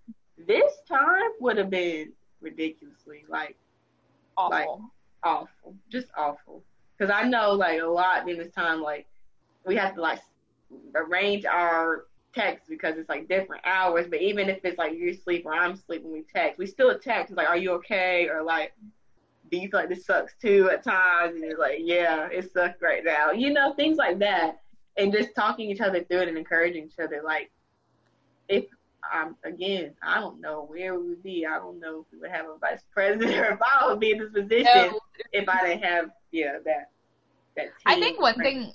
[0.47, 3.57] this time would have been ridiculously like
[4.37, 4.69] awful, like,
[5.25, 6.63] awful, just awful.
[6.97, 9.07] Because I know like a lot in this time, like
[9.67, 10.21] we have to like
[10.95, 14.07] arrange our text because it's like different hours.
[14.09, 16.59] But even if it's like you sleep or I'm sleeping, we text.
[16.59, 17.31] We still text.
[17.31, 18.29] It's like, are you okay?
[18.29, 18.73] Or like,
[19.51, 21.35] do you feel like this sucks too at times?
[21.35, 23.33] And you're like, yeah, it sucks right now.
[23.33, 24.61] You know, things like that.
[24.97, 27.23] And just talking each other through it and encouraging each other.
[27.25, 27.51] Like,
[28.49, 28.65] if
[29.15, 31.47] um, again, I don't know where we would be.
[31.47, 34.13] I don't know if we would have a vice president or if I would be
[34.13, 35.01] in this position no.
[35.33, 36.91] if I didn't have yeah that
[37.57, 37.69] that.
[37.87, 38.73] I think one thing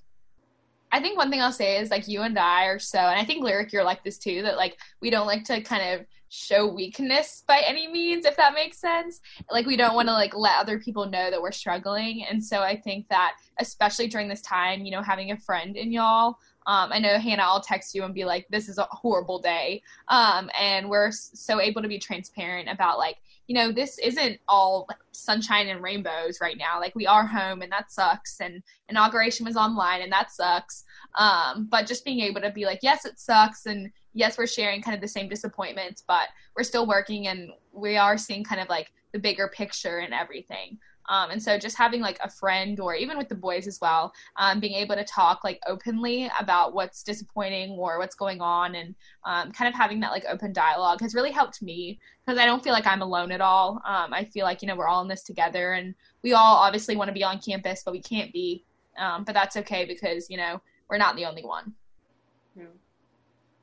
[0.95, 3.25] I think one thing I'll say is like you and I are so, and I
[3.25, 6.65] think Lyric, you're like this too, that like we don't like to kind of show
[6.65, 9.19] weakness by any means, if that makes sense.
[9.51, 12.23] Like we don't want to like let other people know that we're struggling.
[12.23, 15.91] And so I think that especially during this time, you know, having a friend in
[15.91, 19.39] y'all, um, I know Hannah, I'll text you and be like, this is a horrible
[19.39, 19.81] day.
[20.07, 23.17] Um, and we're so able to be transparent about like,
[23.47, 26.79] you know, this isn't all sunshine and rainbows right now.
[26.79, 28.39] Like we are home and that sucks.
[28.39, 30.84] And inauguration was online and that sucks.
[31.18, 33.66] Um, but just being able to be like, yes, it sucks.
[33.66, 37.97] And yes, we're sharing kind of the same disappointments, but we're still working and we
[37.97, 40.78] are seeing kind of like the bigger picture and everything.
[41.07, 44.13] Um, and so just having like a friend or even with the boys as well,
[44.38, 48.95] um, being able to talk like openly about what's disappointing or what's going on and
[49.24, 52.63] um, kind of having that like open dialogue has really helped me because I don't
[52.63, 53.82] feel like I'm alone at all.
[53.86, 55.93] Um, I feel like, you know, we're all in this together and
[56.24, 58.63] we all obviously want to be on campus, but we can't be.
[58.97, 61.73] Um, but that's okay because, you know, we're not the only one.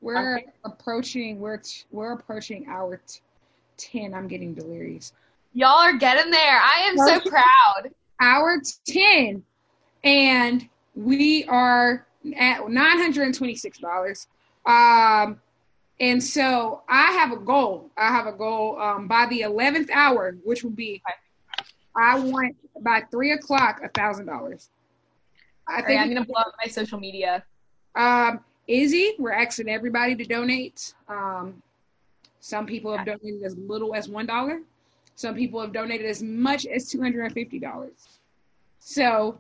[0.01, 0.47] We're okay.
[0.65, 3.21] approaching, we're, t- we're approaching hour t-
[3.77, 4.15] 10.
[4.15, 5.13] I'm getting delirious.
[5.55, 6.61] Y'all are getting there.
[6.61, 7.91] I am so proud.
[8.21, 9.43] Hour 10.
[10.03, 12.07] And we are
[12.37, 14.27] at $926.
[14.67, 15.41] Um,
[16.01, 17.91] and so I have a goal.
[17.97, 21.01] I have a goal um, by the 11th hour, which will be,
[21.95, 24.71] I want by three o'clock, a thousand dollars.
[25.73, 27.43] I think right, I'm gonna blow up my social media.
[27.95, 30.95] Um, Izzy, we're asking everybody to donate.
[31.09, 31.63] Um,
[32.41, 34.61] some people have donated as little as one dollar.
[35.15, 38.19] Some people have donated as much as two hundred and fifty dollars.
[38.79, 39.39] So,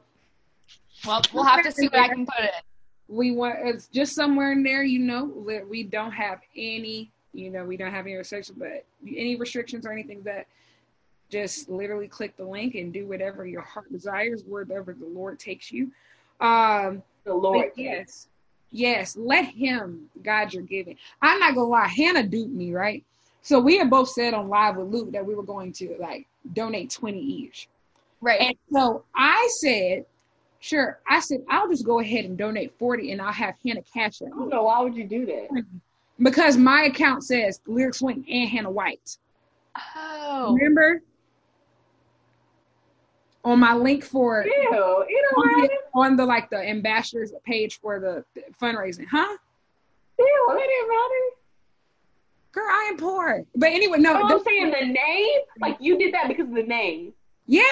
[1.06, 2.62] well, we'll have to see what I can put it.
[3.08, 4.82] We want it's just somewhere in there.
[4.82, 5.24] You know,
[5.68, 7.10] we don't have any.
[7.34, 10.46] You know, we don't have any restrictions, but any restrictions or anything that
[11.30, 15.72] just literally click the link and do whatever your heart desires, wherever the Lord takes
[15.72, 15.90] you.
[16.42, 18.28] Um, the Lord, yes,
[18.70, 20.96] yes, let Him guide your giving.
[21.22, 23.04] I'm not gonna lie, Hannah duped me, right?
[23.42, 26.26] So we had both said on live with Luke that we were going to like
[26.52, 27.68] donate 20 each.
[28.20, 28.40] Right.
[28.40, 30.04] And so I said,
[30.62, 31.00] Sure.
[31.08, 34.26] I said, I'll just go ahead and donate 40 and I'll have Hannah cash it.
[34.26, 35.64] I don't know why would you do that.
[36.20, 39.18] Because my account says Lyric Swing and Hannah White.
[39.96, 40.54] Oh.
[40.54, 41.02] Remember?
[43.44, 48.24] On my link for Ew, on the, on the like the ambassadors page for the
[48.60, 49.36] fundraising, huh?
[50.18, 51.24] Ew, it didn't matter.
[52.52, 53.42] Girl, I am poor.
[53.56, 56.62] But anyway, no, Oh, I'm saying the name, like you did that because of the
[56.62, 57.12] name.
[57.46, 57.70] yeah.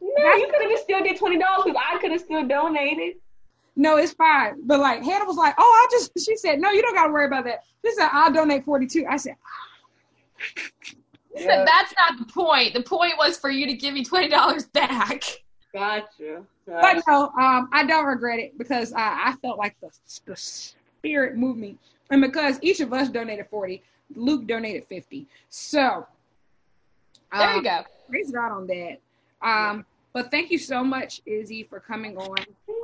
[0.00, 3.16] No, you could have still did twenty dollars because I could have still donated.
[3.76, 4.54] No, it's fine.
[4.66, 7.26] But like Hannah was like, Oh, I just she said, No, you don't gotta worry
[7.26, 7.60] about that.
[7.84, 9.06] She said, I'll donate 42.
[9.08, 9.36] I said,
[11.36, 12.74] So that's not the point.
[12.74, 15.24] The point was for you to give me twenty dollars back.
[15.72, 16.42] Gotcha.
[16.66, 19.90] But no, um, I don't regret it because I, I felt like the
[20.26, 21.76] the spirit moved me,
[22.10, 23.82] and because each of us donated forty,
[24.14, 25.26] Luke donated fifty.
[25.48, 26.06] So
[27.32, 27.82] There um, you go.
[28.08, 28.98] Praise God on that.
[29.42, 32.36] Um, but thank you so much, Izzy, for coming on.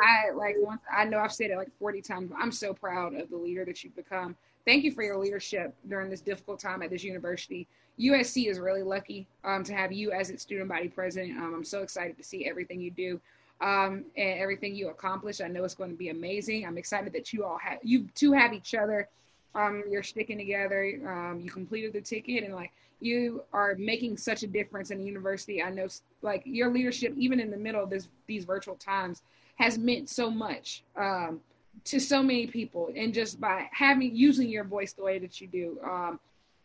[0.03, 2.31] I like once I know I've said it like forty times.
[2.31, 4.37] But I'm so proud of the leader that you've become.
[4.67, 7.67] Thank you for your leadership during this difficult time at this university.
[7.99, 11.39] USC is really lucky um, to have you as its student body president.
[11.39, 13.21] Um, I'm so excited to see everything you do
[13.61, 15.41] um, and everything you accomplish.
[15.41, 16.67] I know it's going to be amazing.
[16.67, 19.09] I'm excited that you all have you two have each other.
[19.55, 21.01] Um, you're sticking together.
[21.07, 25.05] Um, you completed the ticket, and like you are making such a difference in the
[25.05, 25.63] university.
[25.63, 25.89] I know,
[26.23, 29.23] like your leadership, even in the middle of this these virtual times,
[29.57, 31.41] has meant so much um,
[31.85, 35.47] to so many people, and just by having using your voice the way that you
[35.47, 35.79] do.
[35.85, 36.21] Um,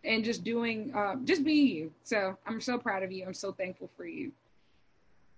[0.05, 1.91] and just doing, uh, just being you.
[2.03, 3.25] So I'm so proud of you.
[3.25, 4.31] I'm so thankful for you.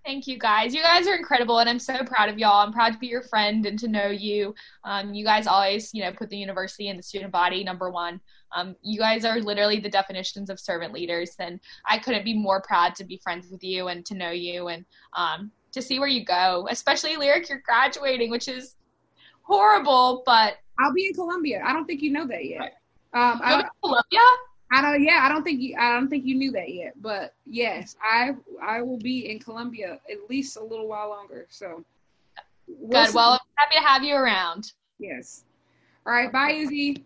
[0.05, 0.73] Thank you guys.
[0.73, 2.65] You guys are incredible, and I'm so proud of y'all.
[2.65, 4.55] I'm proud to be your friend and to know you.
[4.85, 8.21] Um, you guys always, you know, put the university and the student body number one.
[8.55, 12.61] Um, you guys are literally the definitions of servant leaders, and I couldn't be more
[12.61, 16.07] proud to be friends with you and to know you and um, to see where
[16.07, 16.69] you go.
[16.69, 18.75] Especially lyric, you're graduating, which is
[19.47, 21.63] horrible, but I'll be in Columbia.
[21.65, 22.77] I don't think you know that yet.
[23.13, 24.21] Um, you'll I, be in
[24.69, 25.01] I don't.
[25.01, 25.75] Yeah, I don't think you.
[25.79, 26.93] I don't think you knew that yet.
[27.01, 28.31] But yes, I
[28.61, 31.47] I will be in Columbia at least a little while longer.
[31.49, 31.83] So
[32.67, 33.11] we'll Good.
[33.11, 33.15] see.
[33.15, 34.73] Well, I'm happy to have you around.
[34.99, 35.45] yes.
[36.05, 36.31] All right.
[36.31, 37.05] Bye, Izzy.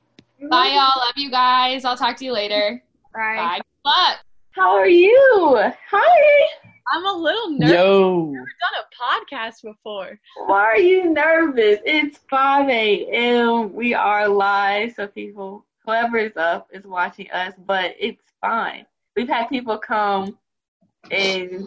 [0.49, 1.05] Bye, y'all.
[1.05, 1.85] Love you guys.
[1.85, 2.83] I'll talk to you later.
[3.13, 3.35] Bye.
[3.35, 3.57] Bye.
[3.57, 4.17] Good luck.
[4.51, 5.59] How are you?
[5.91, 6.61] Hi.
[6.93, 7.73] I'm a little nervous.
[7.73, 8.25] Yo.
[8.27, 10.19] I've never done a podcast before.
[10.45, 11.79] Why are you nervous?
[11.85, 13.73] It's 5 a.m.
[13.73, 18.85] We are live, so people, whoever is up is watching us, but it's fine.
[19.15, 20.37] We've had people come
[21.09, 21.65] and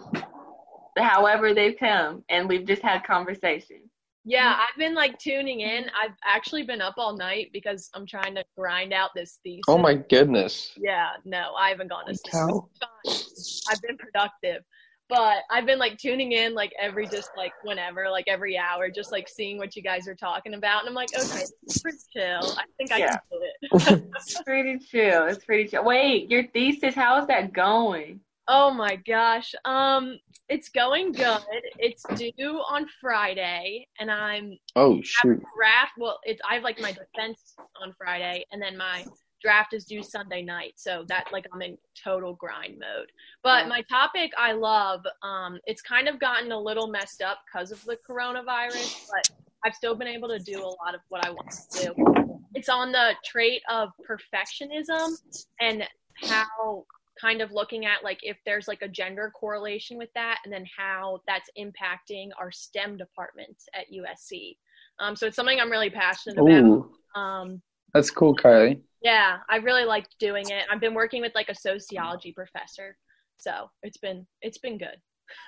[0.95, 3.81] however they've come, and we've just had conversation.
[4.25, 5.85] Yeah, I've been like tuning in.
[6.01, 9.63] I've actually been up all night because I'm trying to grind out this thesis.
[9.67, 10.71] Oh my goodness.
[10.77, 12.33] Yeah, no, I haven't gone to sleep.
[12.33, 12.69] How?
[13.05, 13.75] It's fine.
[13.75, 14.63] I've been productive.
[15.07, 19.11] But I've been like tuning in like every just like whenever, like every hour, just
[19.11, 20.79] like seeing what you guys are talking about.
[20.81, 22.53] And I'm like, okay, this is pretty chill.
[22.57, 23.09] I think I Yeah.
[23.09, 24.05] can do it.
[24.15, 25.27] It's pretty chill.
[25.27, 25.83] It's pretty chill.
[25.83, 28.19] Wait, your thesis, how's that going?
[28.47, 29.53] Oh my gosh.
[29.65, 30.17] Um,
[30.49, 31.39] it's going good.
[31.79, 35.43] It's due on Friday, and I'm Oh have shoot.
[35.57, 35.93] draft.
[35.97, 39.03] Well, it's I have like my defense on Friday, and then my
[39.45, 40.73] draft is due Sunday night.
[40.75, 43.11] So that like I'm in total grind mode.
[43.43, 45.05] But my topic I love.
[45.21, 49.29] Um, it's kind of gotten a little messed up because of the coronavirus, but
[49.63, 52.37] I've still been able to do a lot of what I want to do.
[52.55, 55.11] It's on the trait of perfectionism
[55.59, 55.83] and
[56.23, 56.85] how
[57.21, 60.65] kind of looking at like if there's like a gender correlation with that and then
[60.75, 64.57] how that's impacting our STEM departments at USC.
[64.99, 66.89] Um, so it's something I'm really passionate about.
[67.15, 67.61] Um,
[67.95, 68.81] That's cool, Kylie.
[69.01, 70.65] yeah, I really liked doing it.
[70.69, 72.97] I've been working with like a sociology professor,
[73.37, 74.97] so it's been it's been good.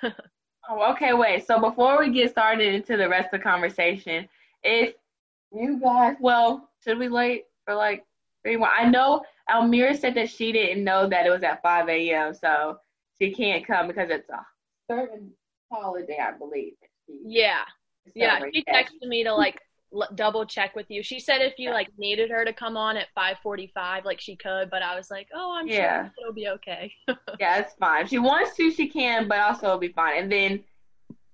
[0.70, 1.46] Oh, okay, wait.
[1.46, 4.28] So before we get started into the rest of the conversation,
[4.62, 4.92] if
[5.50, 8.04] you guys, well, should we wait for like
[8.42, 8.68] three more?
[8.68, 12.76] I know Almira said that she didn't know that it was at 5 a.m., so
[13.18, 14.44] she can't come because it's a
[14.90, 15.30] certain
[15.72, 16.74] holiday, I believe.
[17.06, 17.62] Yeah,
[18.14, 18.40] yeah.
[18.52, 19.62] She texted me to like
[19.94, 21.02] l- double check with you.
[21.02, 24.70] She said if you like needed her to come on at 5:45, like she could,
[24.70, 26.04] but I was like, oh, I'm Yeah.
[26.04, 26.92] sure it'll be okay.
[27.40, 28.02] Yeah, it's fine.
[28.04, 30.22] If she wants to, she can, but also it'll be fine.
[30.22, 30.64] And then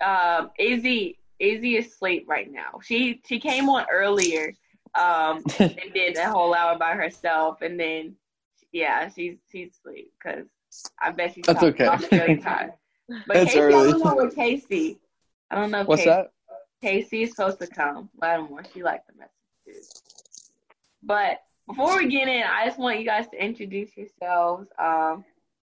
[0.04, 2.80] um Izzy Izzy is asleep right now.
[2.82, 4.52] She she came on earlier,
[4.94, 8.14] um, and did a whole hour by herself and then
[8.72, 10.46] yeah, she's she's asleep because
[11.00, 11.86] I bet she's That's probably- okay.
[11.86, 12.72] probably really tired.
[13.08, 13.90] But That's Casey, I early.
[13.92, 14.98] don't know where Casey.
[15.50, 16.32] I don't know if What's Casey, that?
[16.82, 18.08] Casey is supposed to come.
[18.20, 20.02] Lattimore, she liked the messages.
[21.02, 24.68] But before we get in, I just want you guys to introduce yourselves.
[24.78, 25.24] Um,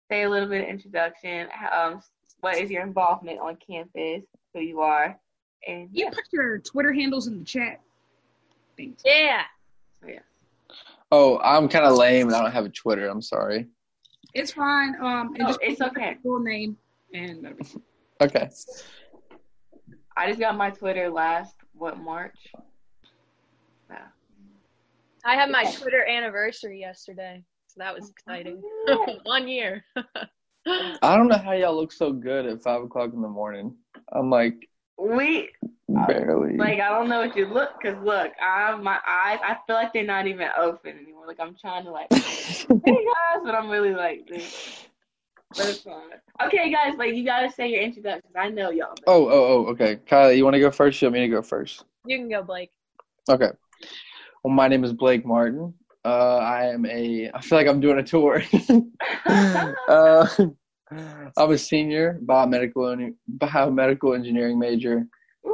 [0.09, 1.47] say a little bit of introduction.
[1.73, 2.01] Um,
[2.41, 5.19] what is your involvement on campus, who you are,
[5.67, 7.81] and You put your Twitter handles in the chat.
[8.77, 9.03] Thanks.
[9.05, 9.41] Yeah.
[10.07, 10.19] Yeah.
[11.11, 13.07] Oh, I'm kind of lame and I don't have a Twitter.
[13.07, 13.67] I'm sorry.
[14.33, 14.95] It's fine.
[15.01, 16.15] Um, and No, just it's okay.
[16.23, 16.77] full name
[17.13, 17.65] and that'll be
[18.21, 18.49] Okay.
[20.19, 22.37] I just got my Twitter last what March.
[23.89, 24.07] Yeah.
[25.23, 28.61] I had my Twitter anniversary yesterday, so that was exciting.
[28.89, 29.85] Oh, One year.
[30.67, 33.73] I don't know how y'all look so good at five o'clock in the morning.
[34.11, 34.67] I'm like
[34.97, 35.51] We
[35.87, 36.57] barely.
[36.57, 39.93] like I don't know what you look because look, I my eyes I feel like
[39.93, 41.27] they're not even open anymore.
[41.27, 44.85] Like I'm trying to like hey guys, but I'm really like this.
[45.57, 45.85] But it's.
[46.45, 48.33] Okay, guys, like you gotta say your introductions.
[48.37, 48.93] I know y'all.
[48.95, 49.65] but- oh, oh, oh.
[49.71, 51.01] Okay, Kylie, you want to go first?
[51.01, 51.83] You want me to go first?
[52.05, 52.71] you can go, Blake.
[53.29, 53.49] Okay.
[54.43, 55.73] Well, my name is Blake Martin.
[56.05, 57.29] Uh, I am a.
[57.33, 58.41] I feel like I'm doing a tour.
[59.25, 60.27] uh,
[61.37, 65.05] I'm a senior biomedical biomedical engineering major.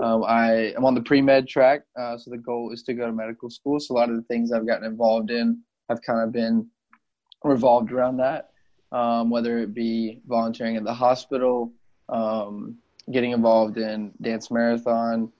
[0.02, 3.06] Um, I am on the pre med track, uh, so the goal is to go
[3.06, 3.80] to medical school.
[3.80, 6.68] So a lot of the things I've gotten involved in have kind of been
[7.44, 8.50] revolved around that,
[8.92, 11.72] um, whether it be volunteering at the hospital,
[12.10, 12.78] um,
[13.12, 15.32] getting involved in dance marathon,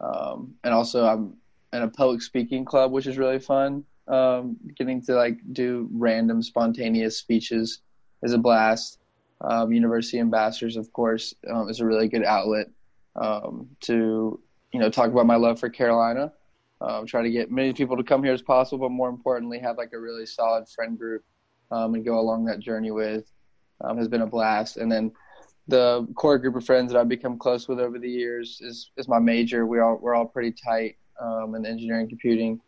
[0.00, 1.34] um, and also I'm
[1.72, 3.84] in a public speaking club, which is really fun.
[4.06, 7.80] Um, getting to like do random spontaneous speeches
[8.22, 8.98] is a blast.
[9.40, 12.68] Um, University ambassadors, of course, um, is a really good outlet
[13.80, 14.40] to
[14.72, 16.32] you know talk about my love for Carolina.
[16.80, 19.78] Um, try to get many people to come here as possible, but more importantly, have
[19.78, 21.24] like a really solid friend group
[21.74, 23.30] um, and go along that journey with.
[23.80, 25.10] Um, has been a blast, and then
[25.66, 29.08] the core group of friends that I've become close with over the years is is
[29.08, 29.66] my major.
[29.66, 32.60] We all we're all pretty tight um, in the engineering computing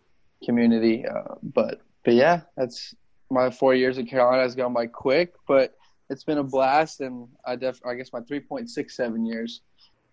[0.44, 2.94] community, uh, but but yeah, that's
[3.30, 5.74] my four years at Carolina has gone by quick, but
[6.10, 9.60] it's been a blast, and I def I guess my three point six seven years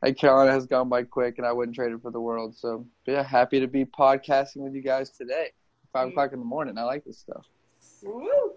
[0.06, 2.56] at Carolina has gone by quick, and I wouldn't trade it for the world.
[2.56, 5.52] So yeah, happy to be podcasting with you guys today.
[5.92, 6.78] Five o'clock in the morning.
[6.78, 7.46] I like this stuff.
[8.04, 8.53] Woo.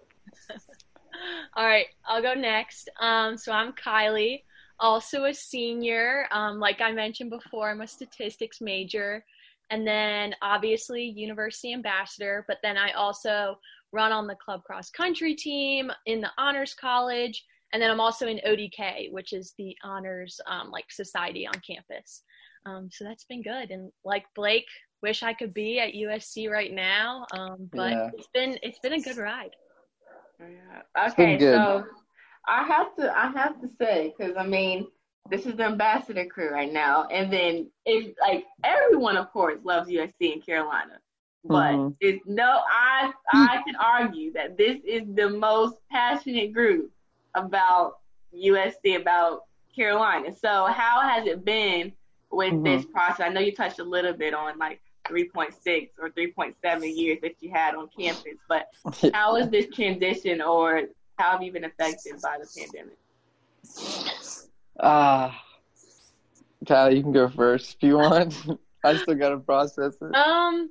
[1.56, 2.90] All right, I'll go next.
[3.00, 4.42] Um, so I'm Kylie,
[4.78, 6.26] also a senior.
[6.30, 9.24] Um, like I mentioned before, I'm a statistics major,
[9.70, 12.44] and then obviously university ambassador.
[12.48, 13.58] But then I also
[13.92, 18.26] run on the club cross country team in the honors college, and then I'm also
[18.26, 22.22] in ODK, which is the honors um, like society on campus.
[22.66, 23.70] Um, so that's been good.
[23.70, 24.66] And like Blake,
[25.02, 28.10] wish I could be at USC right now, um, but Yeah.
[28.14, 29.54] it's been it's been a good ride.
[30.40, 31.08] Yeah.
[31.10, 31.84] Okay, so
[32.46, 34.86] I have to I have to say because I mean
[35.30, 39.88] this is the ambassador crew right now, and then it's like everyone, of course, loves
[39.88, 41.00] USC and Carolina,
[41.44, 41.96] but Mhm.
[42.00, 46.92] it's no I I can argue that this is the most passionate group
[47.34, 47.98] about
[48.32, 50.32] USC about Carolina.
[50.32, 51.92] So how has it been
[52.30, 53.20] with this process?
[53.20, 57.50] I know you touched a little bit on like 3.6 or 3.7 years that you
[57.50, 58.68] had on campus, but
[59.12, 60.82] how is this transition or
[61.18, 62.98] how have you been affected by the pandemic?
[64.80, 65.42] Ah,
[66.64, 68.34] Kylie, you can go first if you want.
[68.84, 70.14] I still gotta process it.
[70.14, 70.70] Um,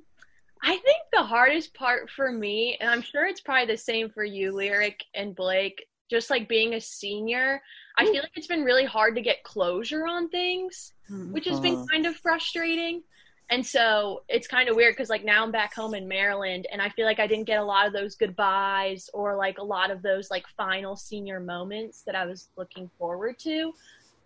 [0.62, 4.24] I think the hardest part for me, and I'm sure it's probably the same for
[4.24, 7.60] you, Lyric and Blake, just like being a senior,
[7.98, 10.92] I feel like it's been really hard to get closure on things,
[11.32, 11.88] which has been Mhm.
[11.90, 13.02] kind of frustrating.
[13.48, 16.82] And so it's kind of weird because like now I'm back home in Maryland, and
[16.82, 19.90] I feel like I didn't get a lot of those goodbyes or like a lot
[19.90, 23.72] of those like final senior moments that I was looking forward to.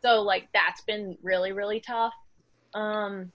[0.03, 2.15] So like that's been really really tough.
[2.73, 3.31] Um,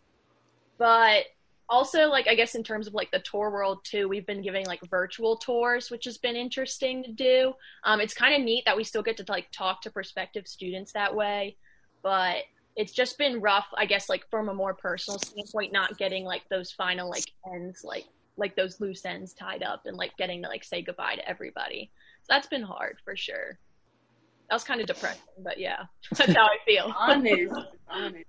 [0.79, 1.25] but
[1.69, 4.66] also like I guess in terms of like the tour world too, we've been giving
[4.66, 7.53] like virtual tours, which has been interesting to do.
[7.83, 10.93] Um, it's kind of neat that we still get to like talk to prospective students
[10.93, 11.57] that way,
[12.01, 12.37] but
[12.76, 16.43] it's just been rough, I guess, like from a more personal standpoint, not getting like
[16.50, 18.06] those final like ends, like
[18.38, 21.92] like those loose ends tied up, and like getting to like say goodbye to everybody.
[22.24, 23.58] So that's been hard for sure.
[24.50, 26.93] That was kind of depressing, but yeah, that's how I feel.
[27.00, 27.54] Honest,
[27.89, 28.26] honest.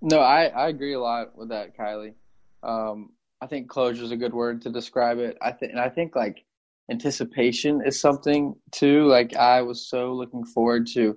[0.00, 2.14] No, I, I agree a lot with that, Kylie.
[2.62, 3.10] Um,
[3.40, 5.36] I think closure is a good word to describe it.
[5.40, 6.44] I think, and I think like
[6.90, 9.06] anticipation is something too.
[9.06, 11.16] Like I was so looking forward to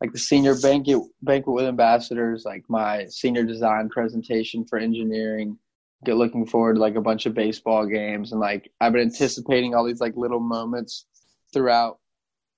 [0.00, 5.58] like the senior banquet banquet with ambassadors, like my senior design presentation for engineering.
[6.04, 9.74] Get looking forward to like a bunch of baseball games and like I've been anticipating
[9.74, 11.06] all these like little moments
[11.52, 11.98] throughout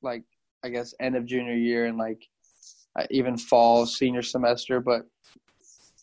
[0.03, 0.25] like
[0.63, 2.23] I guess end of junior year and like
[2.99, 5.03] uh, even fall senior semester, but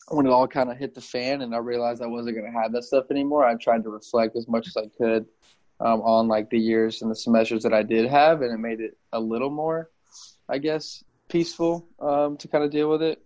[0.08, 2.58] when it all kind of hit the fan and I realized I wasn't going to
[2.58, 5.26] have that stuff anymore, I tried to reflect as much as I could
[5.80, 8.80] um, on like the years and the semesters that I did have, and it made
[8.80, 9.90] it a little more,
[10.48, 13.22] I guess, peaceful um, to kind of deal with it.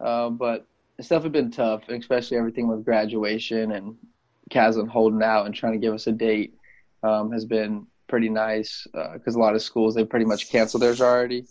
[0.00, 0.66] Um, but
[0.98, 3.96] it's definitely been tough, especially everything with graduation and
[4.50, 6.54] Caslen holding out and trying to give us a date
[7.02, 10.82] um, has been pretty nice because uh, a lot of schools they pretty much canceled
[10.82, 11.46] theirs already.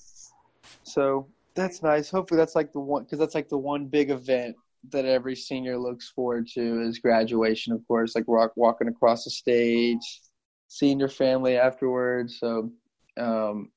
[0.83, 2.09] So that's nice.
[2.09, 4.55] Hopefully that's like the one because that's like the one big event
[4.91, 7.73] that every senior looks forward to is graduation.
[7.73, 10.21] Of course, like walk, walking across the stage,
[10.69, 12.39] seeing your family afterwards.
[12.39, 12.71] So,
[13.17, 13.71] um,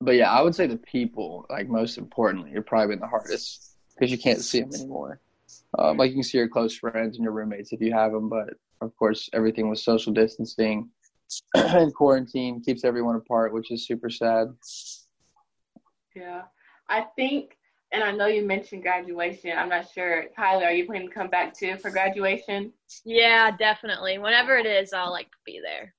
[0.00, 3.74] but yeah, I would say the people, like most importantly, you're probably been the hardest
[3.94, 5.20] because you can't see them anymore.
[5.78, 8.28] Um, like you can see your close friends and your roommates if you have them,
[8.28, 10.88] but of course, everything with social distancing
[11.54, 14.48] and quarantine keeps everyone apart, which is super sad.
[16.14, 16.42] Yeah,
[16.88, 17.56] I think,
[17.90, 19.56] and I know you mentioned graduation.
[19.56, 22.72] I'm not sure, Tyler, are you planning to come back too for graduation?
[23.04, 24.18] Yeah, definitely.
[24.18, 25.94] Whenever it is, I'll like be there.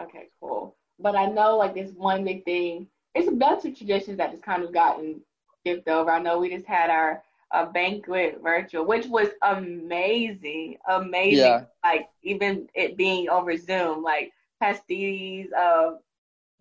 [0.00, 0.76] Okay, cool.
[0.98, 2.86] But I know like this one big thing.
[3.14, 5.20] It's a bunch of traditions that just kind of gotten
[5.60, 6.10] skipped over.
[6.10, 11.38] I know we just had our a banquet virtual, which was amazing, amazing.
[11.38, 11.64] Yeah.
[11.84, 15.92] Like even it being over Zoom, like Pastides, uh,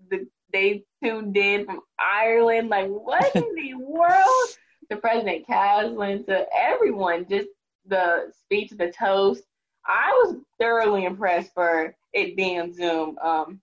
[0.10, 2.70] the they tuned in from Ireland.
[2.70, 4.50] Like what in the world?
[4.90, 7.48] To President Caslen, to everyone, just
[7.86, 9.44] the speech, the toast.
[9.88, 13.18] I was thoroughly impressed for it being Zoom.
[13.20, 13.62] Um,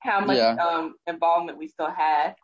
[0.00, 0.54] how much yeah.
[0.54, 2.34] um involvement we still had.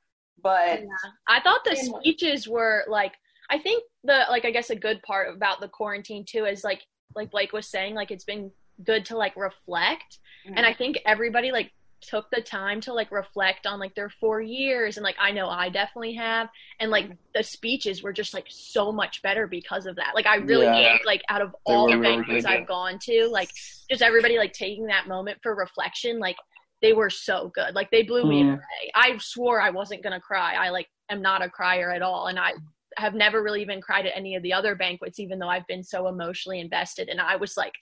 [0.43, 0.87] But yeah.
[1.29, 3.15] I thought the speeches were like
[3.51, 6.83] I think the like I guess a good part about the quarantine too is like
[7.15, 8.51] like Blake was saying like it's been
[8.83, 10.57] good to like reflect mm-hmm.
[10.57, 11.71] and I think everybody like
[12.05, 15.49] took the time to like reflect on like their four years and like I know
[15.49, 16.49] I definitely have
[16.81, 17.15] and like mm-hmm.
[17.35, 20.99] the speeches were just like so much better because of that like I really yeah.
[21.05, 23.51] like out of all the venues I've gone to like
[23.91, 26.37] just everybody like taking that moment for reflection like
[26.83, 28.53] they were so good like they blew me mm.
[28.55, 32.27] away I swore I wasn't gonna cry I like am not a crier at all
[32.27, 32.53] and I
[32.97, 35.83] have never really even cried at any of the other banquets, even though I've been
[35.83, 37.09] so emotionally invested.
[37.09, 37.73] And I was like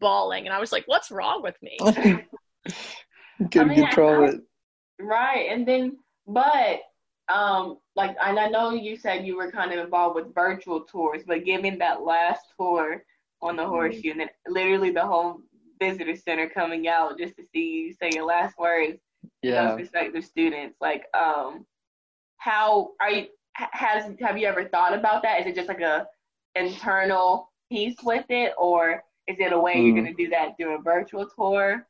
[0.00, 1.78] bawling, and I was like, "What's wrong with me?"
[3.50, 4.40] Can I mean, control it.
[5.00, 6.80] Right, and then, but
[7.32, 11.22] um, like, and I know you said you were kind of involved with virtual tours,
[11.26, 13.02] but giving that last tour
[13.40, 13.70] on the mm-hmm.
[13.70, 15.40] horseshoe, and then literally the whole
[15.80, 18.98] visitor center coming out just to see you say your last words
[19.42, 19.62] yeah.
[19.62, 21.66] to those prospective students, like, um,
[22.36, 23.26] how are you?
[23.54, 25.40] has have you ever thought about that?
[25.40, 26.06] Is it just like a
[26.54, 29.86] internal piece with it, or is it a way mm.
[29.86, 30.04] you're hmm.
[30.04, 31.86] gonna do that through a virtual tour?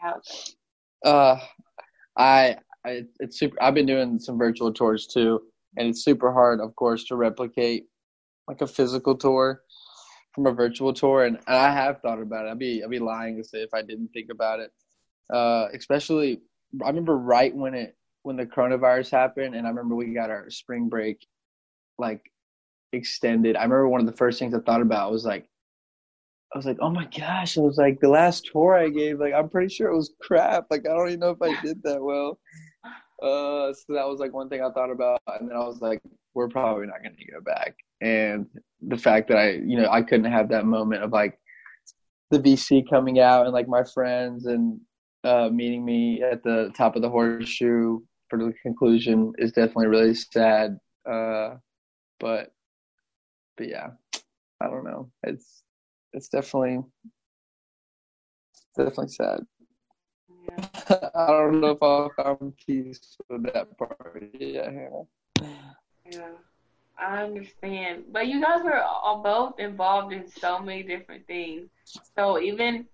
[0.00, 0.56] How's?
[1.04, 1.38] Uh,
[2.16, 3.60] I, I it's super.
[3.62, 5.40] I've been doing some virtual tours too,
[5.76, 7.86] and it's super hard, of course, to replicate
[8.48, 9.62] like a physical tour
[10.34, 11.24] from a virtual tour.
[11.24, 12.50] And, and I have thought about it.
[12.50, 14.70] I'd be I'd be lying to say if I didn't think about it.
[15.32, 16.40] Uh, especially,
[16.84, 20.50] I remember right when it when the coronavirus happened, and I remember we got our
[20.50, 21.26] spring break
[21.98, 22.30] like
[22.92, 23.56] extended.
[23.56, 25.48] I remember one of the first things I thought about was like,
[26.54, 29.32] I was like, oh my gosh, it was like the last tour I gave, like
[29.32, 30.66] I'm pretty sure it was crap.
[30.70, 32.38] Like I don't even know if I did that well.
[33.22, 36.02] Uh, so that was like one thing I thought about, and then I was like,
[36.34, 37.76] we're probably not going to go back.
[38.00, 38.46] And
[38.80, 41.38] the fact that I, you know, I couldn't have that moment of like
[42.32, 44.80] the VC coming out and like my friends and
[45.22, 50.14] uh, meeting me at the top of the horseshoe for the conclusion is definitely really
[50.14, 50.78] sad.
[51.08, 51.56] Uh,
[52.18, 52.52] but
[53.56, 53.90] but yeah,
[54.60, 55.10] I don't know.
[55.22, 55.61] It's
[56.12, 56.80] it's definitely
[58.54, 59.40] it's definitely sad.
[60.48, 61.10] Yeah.
[61.14, 64.22] I don't know if I'll come peace with that part.
[64.38, 64.70] Yeah,
[66.10, 66.28] yeah,
[66.98, 68.04] I understand.
[68.10, 71.68] But you guys were all both involved in so many different things.
[72.16, 72.86] So even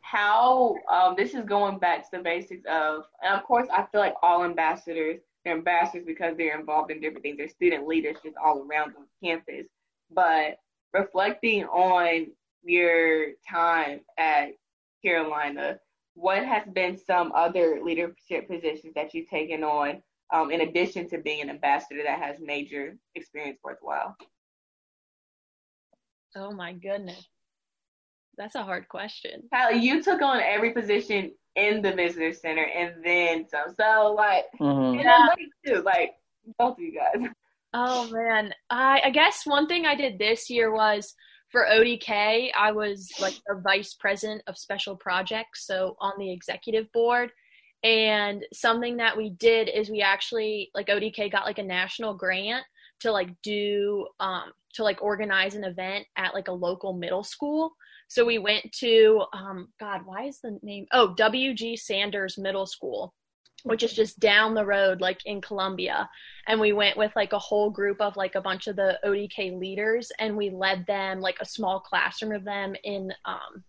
[0.00, 4.00] how um, this is going back to the basics of, and of course, I feel
[4.00, 7.38] like all ambassadors, they're ambassadors because they're involved in different things.
[7.38, 9.66] They're student leaders just all around on campus.
[10.14, 10.58] But
[10.92, 12.26] reflecting on
[12.64, 14.50] your time at
[15.04, 15.78] Carolina,
[16.14, 20.02] what has been some other leadership positions that you've taken on
[20.32, 24.16] um, in addition to being an ambassador that has major experience worthwhile?
[26.36, 27.26] Oh my goodness.
[28.38, 29.42] That's a hard question.
[29.52, 33.74] Tyler, you took on every position in the visitor center and then some.
[33.78, 34.98] So like mm-hmm.
[34.98, 35.28] you know,
[35.66, 36.14] too, like
[36.58, 37.28] both of you guys.
[37.74, 38.54] Oh man.
[38.70, 41.14] I I guess one thing I did this year was
[41.52, 46.90] for ODK, I was like the vice president of special projects, so on the executive
[46.92, 47.30] board.
[47.84, 52.64] And something that we did is we actually like ODK got like a national grant
[53.00, 57.72] to like do um to like organize an event at like a local middle school.
[58.08, 60.86] So we went to, um, God, why is the name?
[60.92, 61.76] Oh, W.G.
[61.76, 63.14] Sanders Middle School.
[63.64, 66.08] Which is just down the road, like in Columbia.
[66.48, 69.58] And we went with like a whole group of like a bunch of the ODK
[69.58, 73.62] leaders, and we led them like a small classroom of them in um,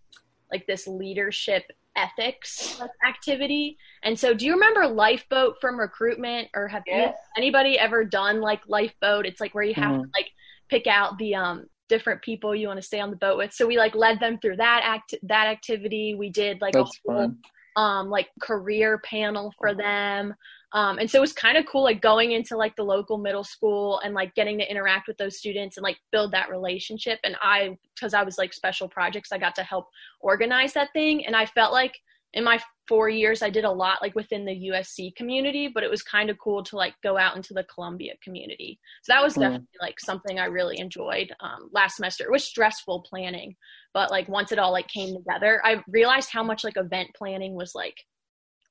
[0.52, 1.64] like this leadership
[1.96, 3.78] ethics activity.
[4.04, 7.16] And so, do you remember Lifeboat from recruitment, or have Yes.
[7.38, 9.26] anybody ever done like Lifeboat?
[9.26, 10.30] It's like where you have to like
[10.70, 13.54] pick out the um different people you want to stay on the boat with.
[13.54, 16.16] So we like led them through that act that activity.
[16.16, 17.38] We did like That's a whole fun.
[17.76, 20.34] Um like career panel for them.
[20.74, 23.44] Um, and so it was kind of cool like going into like the local middle
[23.44, 27.20] school and like getting to interact with those students and like build that relationship.
[27.24, 29.88] And i because i was like special projects i got to help
[30.20, 31.26] organize that thing.
[31.26, 31.96] And i felt like
[32.34, 35.90] in my four years i did a lot like within the usc community but it
[35.90, 38.80] was kind of cool to like go out into the columbia community.
[39.04, 39.42] So that was Mm.
[39.42, 42.24] definitely like something i really enjoyed um, last semester.
[42.26, 43.56] It was stressful planning
[43.94, 47.56] but like once it all like came together i realized how much like event planning
[47.56, 47.98] was like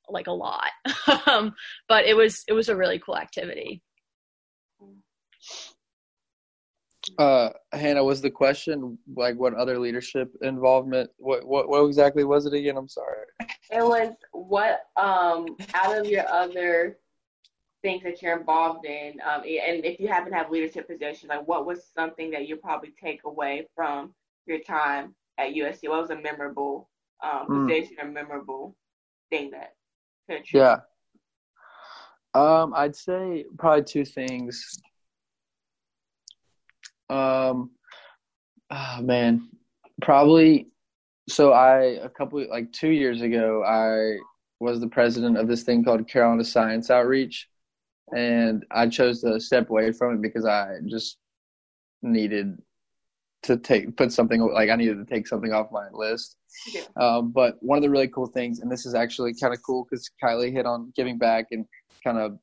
[0.08, 0.70] like a lot.
[1.26, 1.54] Um,
[1.88, 3.82] but it was it was a really cool activity
[7.18, 11.10] Uh, Hannah, was the question like what other leadership involvement?
[11.18, 12.76] What what what exactly was it again?
[12.76, 13.24] I'm sorry.
[13.70, 16.98] It was what um out of your other
[17.82, 21.46] things that you're involved in, um, and if you happen to have leadership positions, like
[21.48, 24.14] what was something that you probably take away from
[24.46, 25.88] your time at USC?
[25.88, 26.88] What was a memorable
[27.22, 27.66] um, Hmm.
[27.66, 28.76] position or memorable
[29.30, 29.74] thing that?
[30.28, 30.80] could Yeah.
[32.34, 34.80] Um, I'd say probably two things.
[37.12, 37.70] Um,
[38.70, 39.48] oh man,
[40.00, 40.68] probably.
[41.28, 44.18] So I a couple like two years ago, I
[44.60, 47.48] was the president of this thing called Carolina Science Outreach,
[48.16, 51.18] and I chose to step away from it because I just
[52.02, 52.58] needed
[53.42, 56.36] to take put something like I needed to take something off my list.
[56.72, 56.82] Yeah.
[56.96, 59.84] Um, but one of the really cool things, and this is actually kind of cool
[59.84, 61.66] because Kylie hit on giving back and
[62.02, 62.38] kind of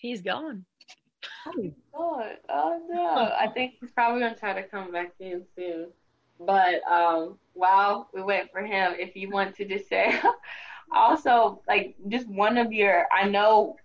[0.00, 0.64] he's gone
[1.94, 3.32] Oh, oh no!
[3.38, 5.88] I think he's probably gonna try to come back in soon.
[6.38, 10.18] But um, while we wait for him, if you want to just say,
[10.92, 13.76] also like just one of your, I know,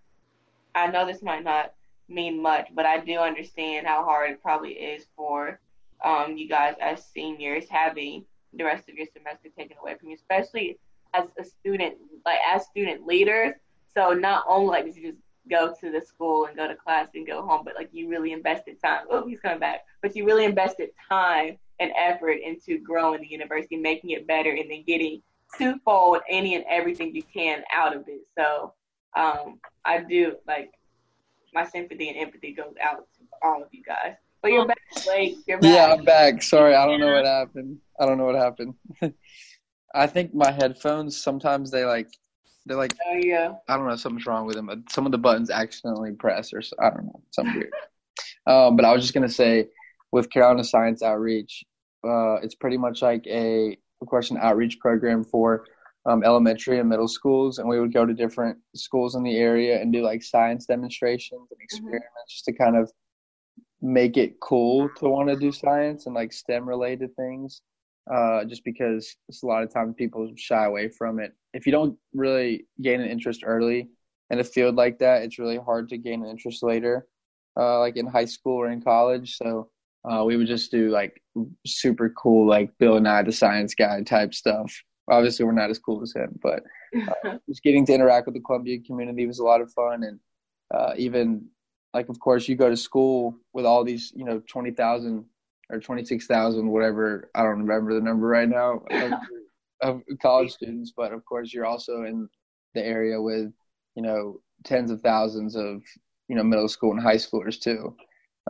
[0.73, 1.73] I know this might not
[2.07, 5.59] mean much, but I do understand how hard it probably is for
[6.03, 10.15] um you guys as seniors having the rest of your semester taken away from you,
[10.15, 10.77] especially
[11.13, 13.53] as a student, like as student leaders.
[13.95, 17.09] So not only like did you just go to the school and go to class
[17.15, 19.05] and go home, but like you really invested time.
[19.09, 19.85] Oh, he's coming back.
[20.01, 24.69] But you really invested time and effort into growing the university, making it better, and
[24.69, 25.21] then getting
[25.57, 28.21] twofold any and everything you can out of it.
[28.37, 28.73] So
[29.15, 30.71] um, I do like
[31.53, 34.15] my sympathy and empathy goes out to all of you guys.
[34.41, 35.37] But you're back, Blake.
[35.47, 35.75] You're back.
[35.75, 36.43] Yeah, I'm back.
[36.43, 37.79] Sorry, I don't know what happened.
[37.99, 38.75] I don't know what happened.
[39.95, 42.09] I think my headphones sometimes they like
[42.65, 43.53] they're like Oh yeah.
[43.67, 44.85] I don't know something's wrong with them.
[44.89, 47.73] Some of the buttons accidentally press or I don't know something weird.
[48.47, 49.67] Um, but I was just gonna say
[50.11, 51.65] with Carolina Science Outreach,
[52.07, 55.65] uh, it's pretty much like a of course an outreach program for
[56.05, 59.81] um, elementary and middle schools, and we would go to different schools in the area
[59.81, 62.91] and do like science demonstrations and experiments just to kind of
[63.81, 67.61] make it cool to want to do science and like STEM related things.
[68.11, 71.33] Uh, just because it's a lot of times people shy away from it.
[71.53, 73.89] If you don't really gain an interest early
[74.29, 77.07] in a field like that, it's really hard to gain an interest later,
[77.59, 79.37] uh, like in high school or in college.
[79.37, 79.69] So
[80.09, 81.21] uh, we would just do like
[81.65, 84.71] super cool, like Bill Nye, the Science Guy type stuff.
[85.09, 86.63] Obviously, we're not as cool as him, but
[86.95, 90.19] uh, just getting to interact with the Columbia community was a lot of fun, and
[90.73, 91.47] uh, even
[91.93, 95.25] like of course you go to school with all these you know twenty thousand
[95.69, 99.13] or twenty six thousand whatever I don't remember the number right now of,
[99.81, 102.27] of college students, but of course you're also in
[102.73, 103.51] the area with
[103.95, 105.81] you know tens of thousands of
[106.27, 107.95] you know middle school and high schoolers too.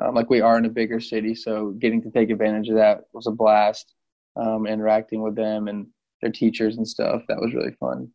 [0.01, 3.01] Um, like we are in a bigger city, so getting to take advantage of that
[3.13, 3.93] was a blast.
[4.37, 5.87] Um, interacting with them and
[6.21, 8.11] their teachers and stuff that was really fun.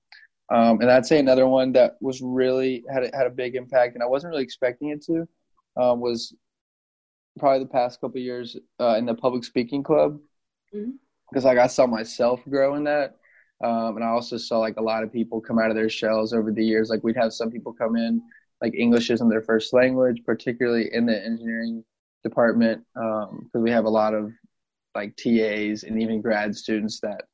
[0.51, 3.94] Um, and I'd say another one that was really had a, had a big impact,
[3.94, 5.28] and I wasn't really expecting it to,
[5.81, 6.35] um, was
[7.41, 10.19] probably the past couple of years uh, in the public speaking club,
[11.31, 13.17] because like I saw myself grow in that,
[13.65, 16.33] um, and I also saw like a lot of people come out of their shells
[16.33, 16.91] over the years.
[16.91, 18.23] Like we'd have some people come in
[18.61, 21.85] like English isn't their first language, particularly in the engineering
[22.23, 24.33] department, because we have a lot of
[24.95, 27.25] like TAs and even grad students that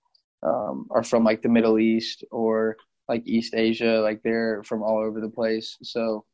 [0.43, 2.77] um, are from like the Middle East or
[3.09, 5.77] like East Asia, like they're from all over the place.
[5.83, 6.24] So,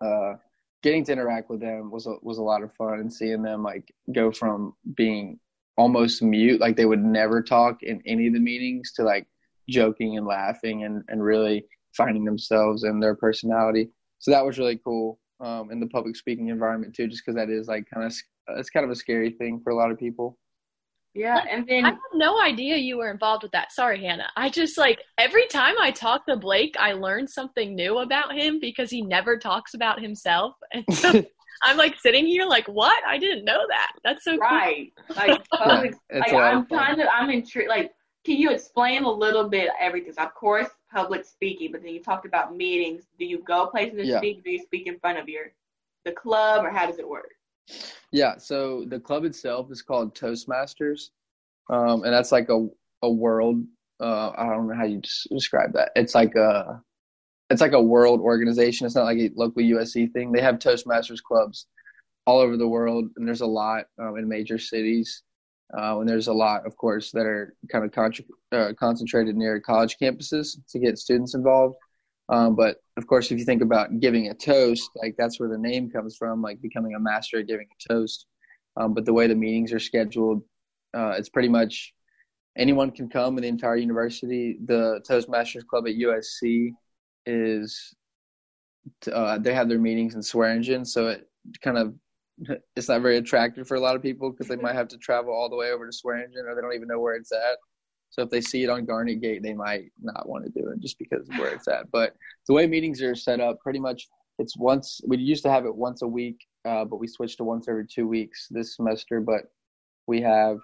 [0.00, 0.34] uh,
[0.82, 3.62] getting to interact with them was a, was a lot of fun and seeing them
[3.62, 5.38] like go from being
[5.76, 9.26] almost mute, like they would never talk in any of the meetings, to like
[9.68, 11.64] joking and laughing and and really
[11.96, 13.90] finding themselves and their personality.
[14.18, 17.50] So that was really cool um, in the public speaking environment too, just because that
[17.50, 18.14] is like kind of
[18.58, 20.38] it's kind of a scary thing for a lot of people.
[21.14, 23.72] Yeah, and then I had no idea you were involved with that.
[23.72, 24.28] Sorry, Hannah.
[24.36, 28.60] I just like every time I talk to Blake, I learn something new about him
[28.60, 30.54] because he never talks about himself.
[30.72, 31.12] And so
[31.62, 33.02] I'm like sitting here like, what?
[33.06, 33.92] I didn't know that.
[34.04, 34.92] That's so right.
[35.16, 37.68] Like, public, like I'm kind of I'm intrigued.
[37.68, 37.90] Like,
[38.24, 40.12] can you explain a little bit everything?
[40.12, 43.04] So of course, public speaking, but then you talked about meetings.
[43.18, 44.18] Do you go places to Yeah.
[44.18, 44.44] speak?
[44.44, 45.46] Do you speak in front of your
[46.04, 47.32] the club, or how does it work?
[48.12, 51.10] Yeah, so the club itself is called Toastmasters,
[51.70, 52.66] um, and that's like a
[53.02, 53.62] a world.
[54.00, 55.00] Uh, I don't know how you
[55.30, 55.90] describe that.
[55.96, 56.80] It's like a
[57.50, 58.86] it's like a world organization.
[58.86, 60.32] It's not like a local USC thing.
[60.32, 61.66] They have Toastmasters clubs
[62.26, 65.22] all over the world, and there's a lot um, in major cities.
[65.76, 68.12] Uh, and there's a lot, of course, that are kind of con-
[68.52, 71.76] uh, concentrated near college campuses to get students involved.
[72.28, 75.58] Um, but of course, if you think about giving a toast, like that's where the
[75.58, 78.26] name comes from, like becoming a master at giving a toast.
[78.76, 80.42] Um, but the way the meetings are scheduled,
[80.94, 81.94] uh, it's pretty much
[82.56, 84.58] anyone can come in the entire university.
[84.64, 86.72] The Toastmasters Club at USC
[87.26, 87.94] is
[89.12, 91.28] uh, they have their meetings in Swearingen, so it
[91.62, 91.94] kind of
[92.76, 95.32] it's not very attractive for a lot of people because they might have to travel
[95.32, 97.58] all the way over to Swearingen or they don't even know where it's at.
[98.10, 100.80] So if they see it on Garnet Gate, they might not want to do it
[100.80, 101.90] just because of where it's at.
[101.90, 102.14] But
[102.46, 104.08] the way meetings are set up, pretty much
[104.38, 105.00] it's once.
[105.06, 107.86] We used to have it once a week, uh, but we switched to once every
[107.86, 109.20] two weeks this semester.
[109.20, 109.42] But
[110.06, 110.58] we have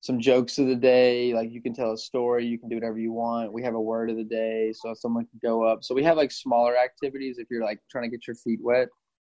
[0.00, 2.98] some jokes of the day, like you can tell a story, you can do whatever
[2.98, 3.50] you want.
[3.50, 5.82] We have a word of the day, so someone can go up.
[5.82, 8.88] So we have like smaller activities if you're like trying to get your feet wet.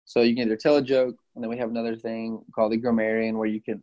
[0.06, 2.78] So you can either tell a joke, and then we have another thing called the
[2.78, 3.82] grammarian where you can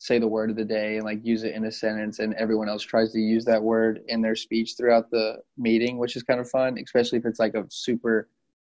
[0.00, 2.68] say the word of the day and like use it in a sentence and everyone
[2.68, 6.40] else tries to use that word in their speech throughout the meeting which is kind
[6.40, 8.28] of fun especially if it's like a super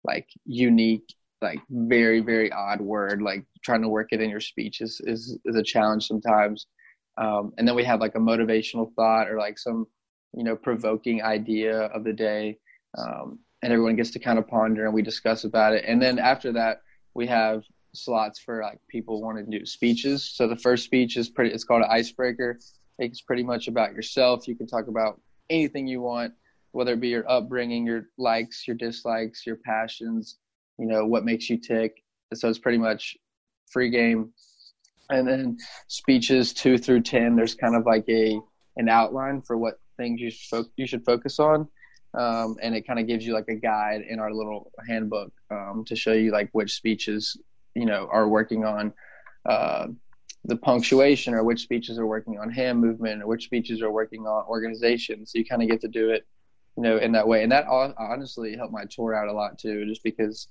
[0.04, 4.80] like unique like very very odd word like trying to work it in your speech
[4.80, 6.66] is is, is a challenge sometimes.
[7.18, 9.86] Um, and then we have like a motivational thought or like some
[10.34, 12.58] you know provoking idea of the day
[12.96, 15.84] um, and everyone gets to kind of ponder and we discuss about it.
[15.86, 16.82] And then after that
[17.14, 17.64] we have
[17.94, 20.24] slots for like people wanting to do speeches.
[20.24, 21.52] So the first speech is pretty.
[21.52, 22.58] It's called an icebreaker.
[22.98, 24.46] It's pretty much about yourself.
[24.46, 26.32] You can talk about anything you want,
[26.72, 30.38] whether it be your upbringing, your likes, your dislikes, your passions.
[30.78, 32.02] You know what makes you tick.
[32.34, 33.16] So it's pretty much
[33.70, 34.32] free game.
[35.10, 35.58] And then
[35.88, 37.36] speeches two through ten.
[37.36, 38.40] There's kind of like a
[38.76, 41.68] an outline for what things you should fo- you should focus on.
[42.12, 45.84] Um, and it kind of gives you like a guide in our little handbook um,
[45.86, 47.36] to show you like which speeches
[47.74, 48.92] you know are working on
[49.46, 49.86] uh,
[50.44, 54.26] the punctuation or which speeches are working on hand movement or which speeches are working
[54.26, 55.26] on organization.
[55.26, 56.26] So you kind of get to do it
[56.76, 57.42] you know in that way.
[57.42, 60.48] And that honestly helped my tour out a lot too just because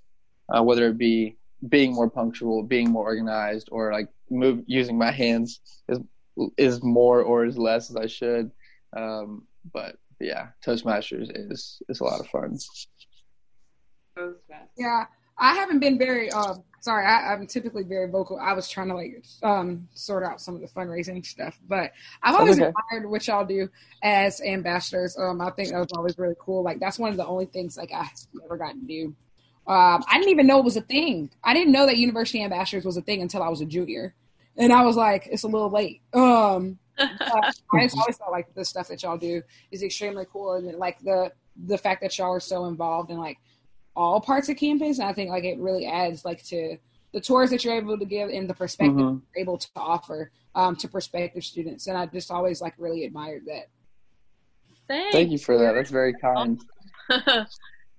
[0.54, 1.38] uh, whether it be
[1.68, 5.60] being more punctual being more organized or like move using my hands
[5.90, 6.00] is
[6.58, 8.52] is more or is less as i should.
[8.96, 9.44] Um,
[9.74, 12.58] but yeah toastmasters is is a lot of fun.
[14.78, 15.06] Yeah,
[15.38, 16.30] I haven't been very.
[16.32, 18.40] Um, sorry, I, I'm typically very vocal.
[18.40, 21.92] I was trying to like um, sort out some of the fundraising stuff, but
[22.24, 22.72] I've always okay.
[22.92, 23.70] admired what y'all do
[24.04, 25.18] as ambassadors.
[25.18, 26.64] Um, I think that was always really cool.
[26.64, 29.16] Like that's one of the only things like I never got to do.
[29.68, 31.30] Um, I didn't even know it was a thing.
[31.44, 34.16] I didn't know that university ambassadors was a thing until I was a junior,
[34.58, 36.02] and I was like, it's a little late.
[36.14, 37.64] Um, I just
[37.98, 41.32] always felt like the stuff that y'all do is extremely cool, and like the
[41.66, 43.38] the fact that y'all are so involved and like
[44.00, 44.98] all parts of campus.
[45.00, 46.78] And I think like it really adds like to
[47.14, 49.22] the tours that you're able to give and the perspective Mhm.
[49.36, 51.88] you're able to offer um, to prospective students.
[51.88, 53.68] And I just always like really admired that.
[54.88, 55.12] Thanks.
[55.14, 56.60] thank you for that that's very kind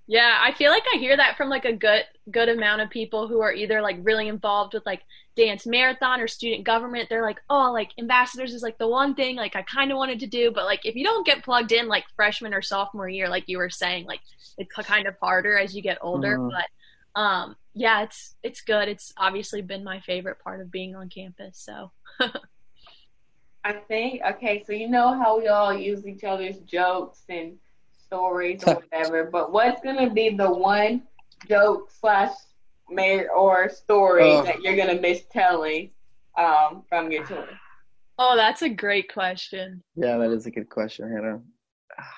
[0.08, 3.28] yeah, I feel like I hear that from like a good good amount of people
[3.28, 5.02] who are either like really involved with like
[5.36, 7.08] dance marathon or student government.
[7.08, 10.20] They're like, "Oh, like ambassadors is like the one thing like I kind of wanted
[10.20, 13.28] to do, but like if you don't get plugged in like freshman or sophomore year
[13.28, 14.20] like you were saying, like
[14.58, 16.50] it's kind of harder as you get older, Mhm.
[16.50, 18.88] but um yeah, it's it's good.
[18.88, 21.56] It's obviously been my favorite part of being on campus.
[21.58, 21.92] So,
[23.64, 27.56] I think okay, so you know how we all use each other's jokes and
[27.92, 31.02] stories or whatever, but what's gonna be the one
[31.48, 32.32] joke slash
[32.88, 34.42] mayor or story Oh.
[34.42, 35.90] that you're gonna miss telling
[36.36, 37.48] um, from your tour?
[38.18, 39.82] oh, that's a great question.
[39.96, 41.40] yeah that is a good question hannah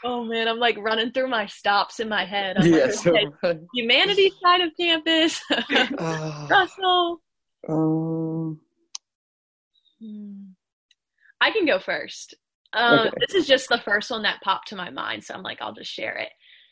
[0.05, 2.57] Oh man, I'm like running through my stops in my head.
[2.57, 7.21] I'm yeah like, so okay, humanities side of campus, uh, Russell.
[7.69, 8.61] um
[10.01, 10.51] Hmm.
[11.41, 12.35] I can go first.
[12.73, 13.11] Um, Okay.
[13.27, 15.75] This is just the first one that popped to my mind, so I'm like, I'll
[15.75, 16.31] just share it.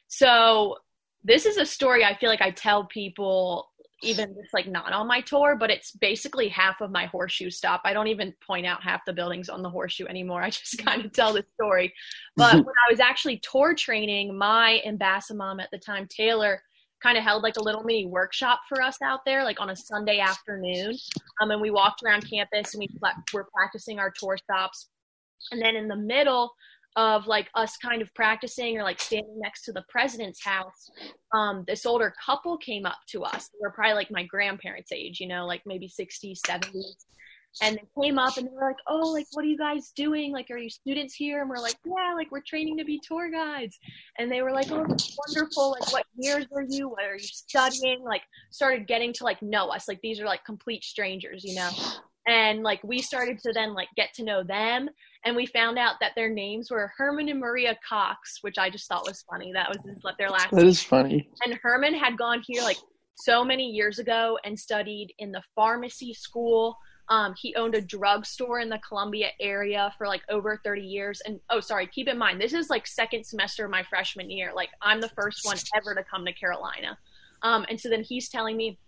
[0.09, 0.77] So
[1.25, 3.71] this is a story I feel like I tell people
[4.03, 7.83] even just like not on my tour, but it's basically half of my horseshoe stop.
[7.85, 10.43] I don't even point out half the buildings on the horseshoe anymore.
[10.43, 11.93] I just kind of tell the story.
[12.37, 16.63] But when I was actually tour training, my ambassador mom at the time, Taylor,
[17.03, 19.77] kind of held like a little mini workshop for us out there, like on a
[19.77, 20.97] Sunday afternoon.
[21.41, 22.89] Um, and we walked around campus and we
[23.33, 24.89] were practicing our tour stops.
[25.51, 26.53] And then in the middle
[26.97, 30.91] of like us kind of practicing or like standing next to the president's house,
[31.35, 33.49] um, this older couple came up to us.
[33.49, 37.05] They were probably like my grandparents' age, you know, like maybe 60s, 70s.
[37.63, 40.33] And they came up and they were like, Oh, like, what are you guys doing?
[40.33, 41.41] Like, are you students here?
[41.41, 43.77] And we're like, Yeah, like, we're training to be tour guides.
[44.19, 45.73] And they were like, Oh, that's wonderful.
[45.73, 46.89] Like, what years are you?
[46.89, 48.03] What are you studying?
[48.05, 49.89] Like, started getting to like know us.
[49.89, 51.71] Like, these are like complete strangers, you know?
[52.29, 54.89] And like, we started to then like get to know them.
[55.25, 58.89] And we found out that their names were Herman and Maria Cox, which I just
[58.89, 59.53] thought was funny.
[59.53, 59.79] That was
[60.19, 61.29] their last That is funny.
[61.45, 62.79] and Herman had gone here like
[63.17, 66.77] so many years ago and studied in the pharmacy school.
[67.09, 71.21] Um, he owned a drugstore in the Columbia area for like over 30 years.
[71.27, 74.53] And oh, sorry, keep in mind, this is like second semester of my freshman year.
[74.55, 76.97] Like, I'm the first one ever to come to Carolina.
[77.43, 78.79] Um, and so then he's telling me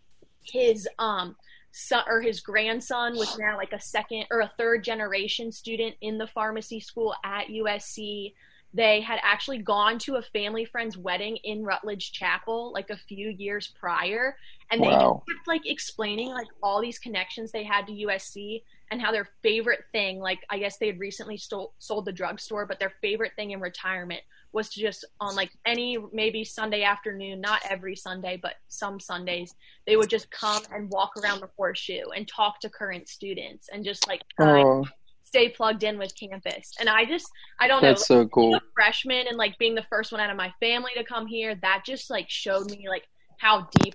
[0.44, 1.36] his um,
[1.72, 6.18] son or his grandson was now like a second or a third generation student in
[6.18, 8.34] the pharmacy school at USC
[8.74, 13.28] they had actually gone to a family friend's wedding in Rutledge Chapel like a few
[13.28, 14.36] years prior
[14.70, 15.22] and they Wow.
[15.28, 19.84] kept like explaining like all these connections they had to USC and how their favorite
[19.92, 23.50] thing like I guess they had recently stole, sold the drugstore but their favorite thing
[23.50, 24.22] in retirement
[24.52, 29.54] was to just on like any maybe Sunday afternoon not every Sunday but some Sundays
[29.86, 33.84] they would just come and walk around the horseshoe and talk to current students and
[33.84, 34.84] just like Oh,
[35.24, 38.58] stay plugged in with campus and I just I don't know that's so cool.
[38.74, 41.82] freshman and like being the first one out of my family to come here, that
[41.86, 43.04] just like showed me like
[43.38, 43.94] how deep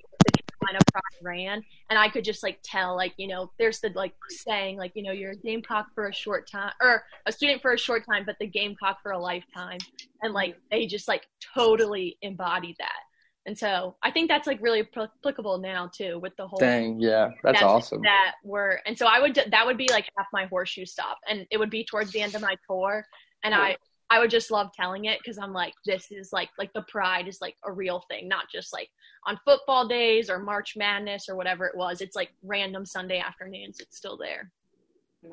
[0.67, 3.91] the Carolina pride ran, and I could just like tell like you know there's the
[3.95, 7.61] like saying like you know you're a Gamecock for a short time or a student
[7.61, 9.79] for a short time, but the Gamecock for a lifetime,
[10.21, 11.25] and like they just like
[11.55, 12.99] totally embodied that.
[13.45, 16.99] And so I think that's like really pl- applicable now too with the whole Dang,
[16.99, 18.01] yeah, that's awesome.
[18.01, 21.47] that were and so i would that would be like half my horseshoe stop and
[21.49, 23.05] it would be towards the end of my tour
[23.45, 23.77] and i
[24.09, 27.27] i would just love telling it because i'm like this is like like the pride
[27.27, 28.89] is like a real thing not just like
[29.25, 33.79] on football days or march madness or whatever it was it's like random sunday afternoons
[33.79, 34.51] it's still there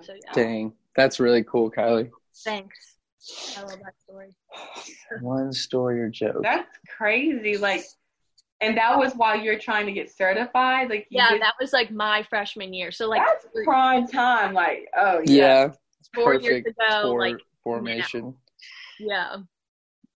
[0.02, 2.10] so yeah Dang, that's really cool, Kylie.
[2.44, 2.96] thanks
[3.56, 4.34] i love that story
[5.20, 6.42] One story or joke.
[6.42, 7.56] That's crazy.
[7.56, 7.84] Like,
[8.60, 10.90] and that was while you're trying to get certified.
[10.90, 14.54] Like, you yeah did- that was like my freshman year so like that's prime time.
[14.54, 15.34] Like, oh yeah.
[15.34, 15.64] yeah,
[16.00, 16.72] it's Four years ago,
[17.02, 18.34] sport like, formation.
[18.98, 19.36] Yeah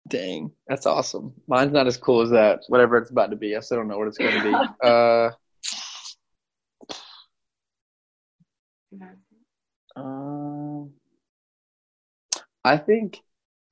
[0.07, 1.33] Dang, that's awesome.
[1.47, 2.61] Mine's not as cool as that.
[2.67, 4.55] Whatever it's about to be, I still don't know what it's going to be.
[4.85, 5.31] Uh,
[9.95, 10.91] um,
[12.63, 13.19] I think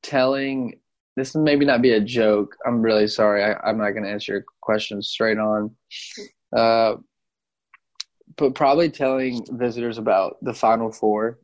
[0.02, 0.80] telling
[1.16, 2.56] this may maybe not be a joke.
[2.66, 3.44] I'm really sorry.
[3.44, 5.76] I, I'm not going to answer your question straight on.
[6.56, 6.96] Uh,
[8.38, 11.40] but probably telling visitors about the Final Four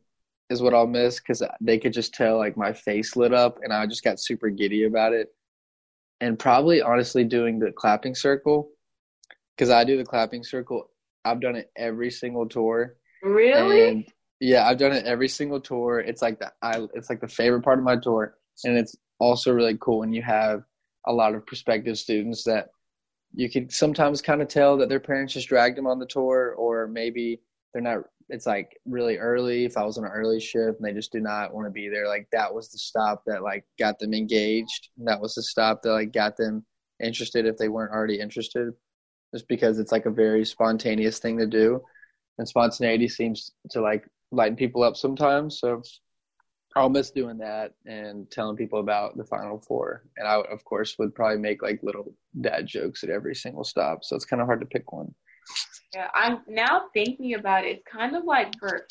[0.50, 3.72] is what I'll miss because they could just tell like my face lit up and
[3.72, 5.28] I just got super giddy about it.
[6.20, 8.70] And probably honestly doing the clapping circle
[9.56, 10.90] because I do the clapping circle.
[11.24, 12.96] I've done it every single tour.
[13.22, 13.88] Really?
[13.88, 14.04] And
[14.40, 16.00] yeah, I've done it every single tour.
[16.00, 19.52] It's like the I it's like the favorite part of my tour, and it's also
[19.52, 20.62] really cool when you have
[21.06, 22.68] a lot of prospective students that
[23.34, 26.54] you can sometimes kind of tell that their parents just dragged them on the tour,
[26.56, 27.40] or maybe
[27.72, 28.04] they're not.
[28.30, 29.64] It's like really early.
[29.64, 31.88] If I was on an early shift and they just do not want to be
[31.88, 34.88] there, like that was the stop that like got them engaged.
[34.98, 36.64] That was the stop that like got them
[37.02, 38.72] interested if they weren't already interested.
[39.34, 41.80] Just because it's like a very spontaneous thing to do
[42.40, 45.60] and spontaneity seems to like lighten people up sometimes.
[45.60, 45.82] So
[46.74, 50.04] I'll miss doing that and telling people about the Final Four.
[50.16, 54.04] And I, of course, would probably make like little dad jokes at every single stop.
[54.04, 55.14] So it's kind of hard to pick one.
[55.94, 57.78] Yeah, I'm now thinking about it.
[57.78, 58.86] It's kind of like for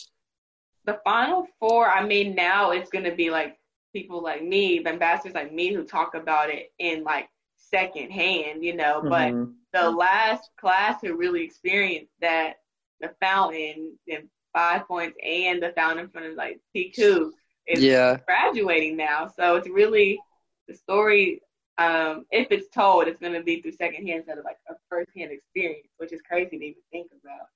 [0.86, 1.90] the final four.
[1.90, 3.58] I mean, now it's gonna be like
[3.94, 8.64] people like me, the ambassadors like me, who talk about it in like second hand,
[8.64, 9.02] you know.
[9.02, 9.56] But Mhm.
[9.74, 12.58] the last class who really experienced that,
[13.00, 17.32] the fountain and five points and the fountain in front of like Tiku
[17.68, 19.28] is yeah, graduating now.
[19.28, 20.20] So it's really
[20.68, 21.42] the story.
[21.80, 25.32] Um, if it's told, it's going to be through secondhand instead of like a firsthand
[25.32, 27.48] experience, which is crazy to even think about.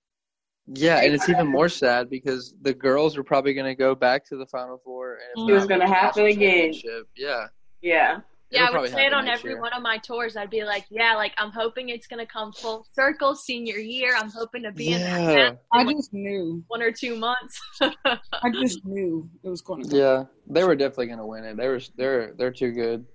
[0.68, 4.26] Yeah, and it's even more sad because the girls are probably going to go back
[4.28, 5.50] to the Final Four, and Mm.
[5.50, 6.74] It was gonna happen again.
[7.18, 7.48] Yeah,
[7.82, 8.20] Yeah.
[8.50, 9.60] Yeah, It'll I would say it on every year.
[9.62, 10.38] one of my tours.
[10.38, 14.14] I'd be like, yeah, like I'm hoping it's gonna come full circle senior year.
[14.16, 15.52] I'm hoping to be in that Yeah.
[15.74, 16.64] I in like just knew.
[16.68, 17.60] one or two months.
[17.82, 19.98] I just knew it was going to go.
[19.98, 21.58] yeah, they were definitely going to win it.
[21.58, 23.06] They were, they're, they're too good.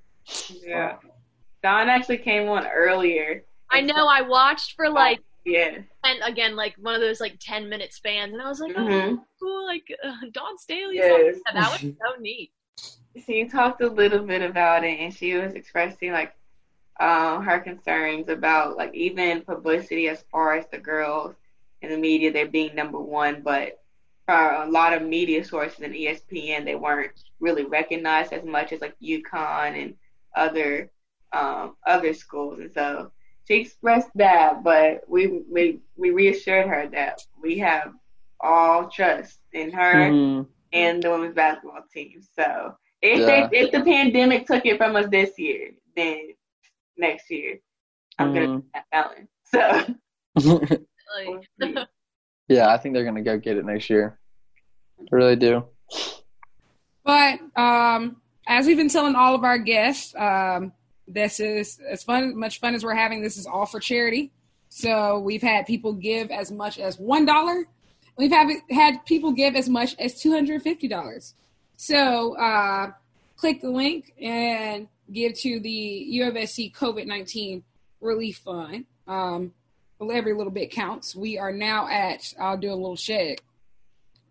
[0.50, 0.96] Yeah.
[1.62, 3.44] Dawn actually came on earlier.
[3.70, 4.06] I know.
[4.06, 5.78] I watched for like, Yeah.
[6.04, 9.08] and again, like one of those like ten minute spans, and I was like, oh,
[9.08, 11.36] hmm cool, like uh, Dawn Staley's Yes.
[11.46, 12.50] Yeah, that was so neat.
[13.26, 16.34] She talked a little bit about it, and she was expressing like
[17.00, 21.34] um, her concerns about like even publicity as far as the girls
[21.82, 23.80] in the media, they're being number one, but
[24.26, 28.80] for a lot of media sources and ESPN, they weren't really recognized as much as
[28.80, 29.94] like UConn and
[30.38, 30.90] other
[31.32, 33.10] um, other schools, and so
[33.46, 37.92] she expressed that, but we we we reassured her that we have
[38.40, 40.46] all trust in her Mhm.
[40.72, 42.22] and the women's basketball team.
[42.22, 43.48] So if Yeah.
[43.50, 46.34] they if the pandemic took it from us this year, then
[46.96, 47.58] next year
[48.18, 48.62] I'm gonna Mhm.
[48.62, 49.28] be that Ellen.
[50.36, 50.68] So
[51.16, 51.74] Like, we'll see.
[52.48, 54.20] yeah, I think they're going to go get it next year.
[55.00, 55.64] I really do.
[57.04, 60.72] But um, as we've been telling all of our guests, um,
[61.06, 63.22] this is as fun, much fun as we're having.
[63.22, 64.32] This is all for charity.
[64.70, 67.66] So we've had people give as much as one dollar.
[68.16, 71.34] We've have, had people give as much as two hundred fifty dollars.
[71.76, 72.92] So uh,
[73.36, 77.62] click the link and give to the U of SC COVID nineteen
[78.00, 78.86] relief fund.
[79.06, 79.52] Um,
[80.12, 81.14] every little bit counts.
[81.14, 82.32] We are now at.
[82.40, 83.42] I'll do a little check.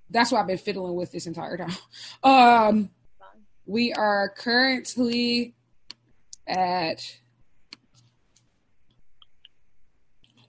[0.10, 1.76] That's what I've been fiddling with this entire time.
[2.24, 2.90] Um,
[3.68, 5.54] we are currently
[6.48, 7.18] at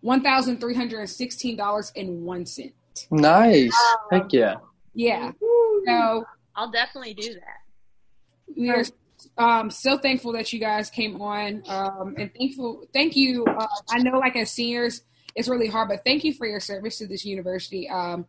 [0.01, 2.73] one thousand three hundred and sixteen dollars and one cent.
[3.11, 3.73] Nice.
[4.11, 4.57] Heck yeah.
[4.95, 5.33] Yeah.
[5.87, 6.25] So
[6.57, 8.57] I'll definitely do that.
[8.57, 8.85] we are
[9.37, 12.87] um, so thankful that you guys came on, um, and thankful.
[12.93, 13.45] Thank you.
[13.45, 15.03] Uh, I know, like as seniors,
[15.35, 17.89] it's really hard, but thank you for your service to this university.
[17.89, 18.27] Um,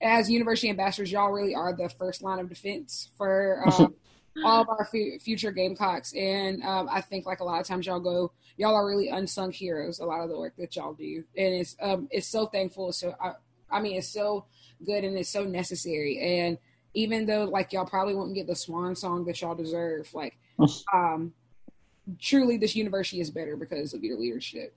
[0.00, 3.94] as university ambassadors, y'all really are the first line of defense for um,
[4.44, 7.86] all of our fu- future Gamecocks, and um, I think like a lot of times
[7.86, 9.98] y'all go, y'all are really unsung heroes.
[10.00, 12.92] A lot of the work that y'all do, and it's um, it's so thankful.
[12.92, 13.32] So I,
[13.70, 14.46] I mean, it's so
[14.84, 16.58] good and it's so necessary, and
[16.94, 20.36] even though like y'all probably won't get the swan song that y'all deserve, like
[20.92, 21.32] um
[22.20, 24.74] truly this university is better because of your leadership.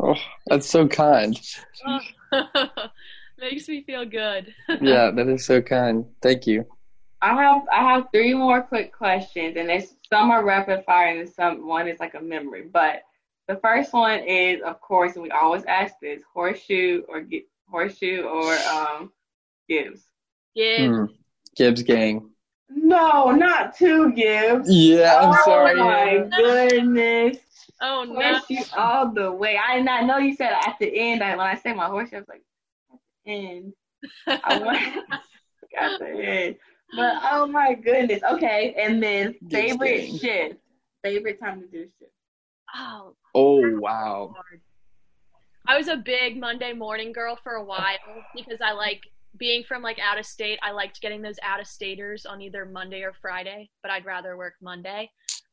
[0.00, 0.16] Oh,
[0.46, 1.38] that's so kind.
[3.38, 4.54] Makes me feel good.
[4.80, 6.06] Yeah, that is so kind.
[6.22, 6.66] Thank you.
[7.26, 11.28] I have I have three more quick questions, and it's some are rapid fire, and
[11.28, 12.68] some one is like a memory.
[12.72, 13.02] But
[13.48, 18.22] the first one is, of course, and we always ask this: horseshoe or Gi- horseshoe
[18.22, 19.12] or um
[19.68, 20.04] Gibbs.
[20.54, 20.86] Yeah.
[20.86, 21.04] Hmm.
[21.56, 22.30] Gibbs gang.
[22.68, 24.68] No, not two Gibbs.
[24.70, 25.74] Yeah, I'm oh sorry.
[25.74, 27.38] my goodness.
[27.80, 28.20] Oh no.
[28.20, 29.58] Horseshoe all the way.
[29.58, 31.24] I did not know you said at the end.
[31.24, 32.42] I, when I say my horseshoe, I was like,
[32.92, 33.72] at the end.
[34.28, 34.96] I went
[35.76, 36.56] at the end.
[36.94, 38.22] But oh my goodness.
[38.22, 40.18] Okay, and then favorite gang.
[40.18, 40.54] shift.
[41.02, 42.12] Favorite time to do shift.
[42.74, 44.34] Oh, Oh wow.
[44.34, 44.60] hard.
[45.66, 47.96] I was a big Monday morning girl for a while
[48.34, 49.00] because I like
[49.36, 50.58] being from like out of state.
[50.62, 54.36] I liked getting those out of staters on either Monday or Friday, but I'd rather
[54.36, 55.10] work Monday.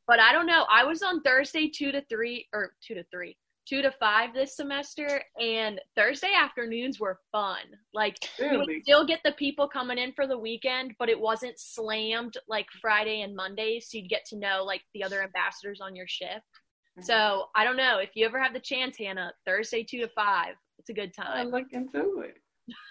[0.07, 0.65] But I don't know.
[0.69, 3.35] I was on Thursday two to three or two to three,
[3.67, 7.61] two to five this semester, and Thursday afternoons were fun.
[7.93, 11.59] Like you would still get the people coming in for the weekend, but it wasn't
[11.59, 13.87] slammed like Friday and Mondays.
[13.89, 16.31] So you'd get to know like the other ambassadors on your shift.
[16.31, 17.03] Mm-hmm.
[17.03, 19.31] So I don't know if you ever have the chance, Hannah.
[19.45, 21.27] Thursday two to five, it's a good time.
[21.31, 21.51] I time.
[21.51, 22.37] look into it.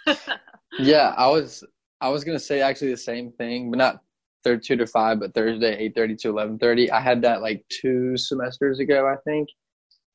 [0.79, 1.65] Yeah, I was
[2.01, 4.01] I was gonna say actually the same thing, but not
[4.43, 6.91] third two to five, but Thursday eight thirty to eleven thirty.
[6.91, 9.49] I had that like two semesters ago, I think,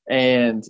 [0.10, 0.64] and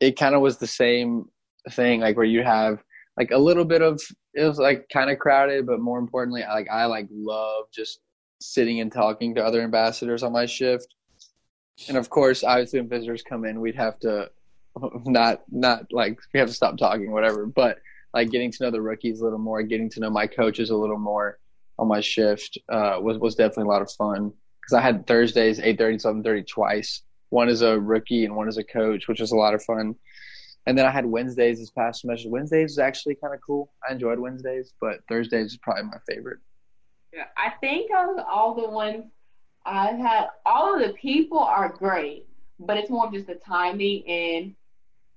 [0.00, 1.26] it kind of was the same
[1.70, 2.82] thing, like where you have
[3.16, 4.00] like a little bit of
[4.34, 8.00] it was like kind of crowded, but more importantly, I, like I like love just
[8.40, 10.94] sitting and talking to other ambassadors on my shift,
[11.88, 14.30] and of course, obviously, when visitors come in, we'd have to
[15.04, 17.78] not not like we have to stop talking, whatever, but
[18.14, 20.76] like getting to know the rookies a little more, getting to know my coaches a
[20.76, 21.38] little more
[21.78, 25.60] on my shift uh, was was definitely a lot of fun because I had Thursdays
[25.60, 27.02] eight thirty seven thirty twice.
[27.30, 29.94] One as a rookie and one as a coach, which was a lot of fun.
[30.66, 32.28] And then I had Wednesdays this past semester.
[32.28, 33.72] Wednesdays was actually kind of cool.
[33.88, 36.40] I enjoyed Wednesdays, but Thursdays is probably my favorite.
[37.12, 39.04] Yeah, I think of all the ones
[39.64, 42.26] I've had, all of the people are great,
[42.58, 44.54] but it's more of just the timing and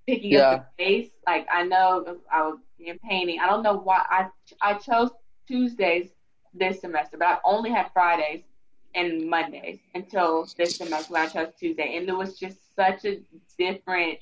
[0.08, 0.50] picking Yeah.
[0.50, 1.10] up the pace.
[1.28, 3.40] Like I know I was in painting.
[3.40, 4.30] I don't know why I
[4.62, 5.10] I chose
[5.48, 6.10] Tuesdays
[6.54, 8.44] this semester, but I only had Fridays
[8.96, 13.20] and Mondays until this semester when I chose Tuesday, and it was just such a
[13.58, 14.20] different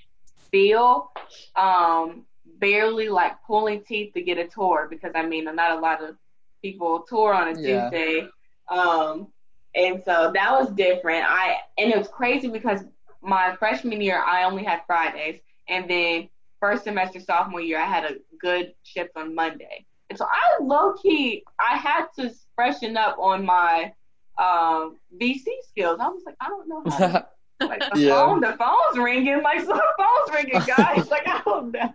[0.51, 1.11] feel.
[1.55, 2.25] Um,
[2.59, 6.15] barely like pulling teeth to get a tour because I mean not a lot of
[6.61, 7.89] people tour on a Yeah.
[7.89, 8.27] Tuesday.
[8.69, 9.27] Um,
[9.75, 11.25] and so that was different.
[11.27, 12.81] I and it was crazy because
[13.21, 16.29] my freshman year I only had Fridays, and then
[16.59, 19.85] first semester sophomore year I had a good shift on Monday.
[20.09, 23.93] And so I low key I had to freshen up on my
[24.39, 25.99] um VC skills.
[25.99, 27.27] I was like, I don't know how to
[27.67, 28.09] like the Yeah.
[28.15, 31.09] phone the phone's ringing, like the phone's ringing, guys.
[31.09, 31.93] like I don't know.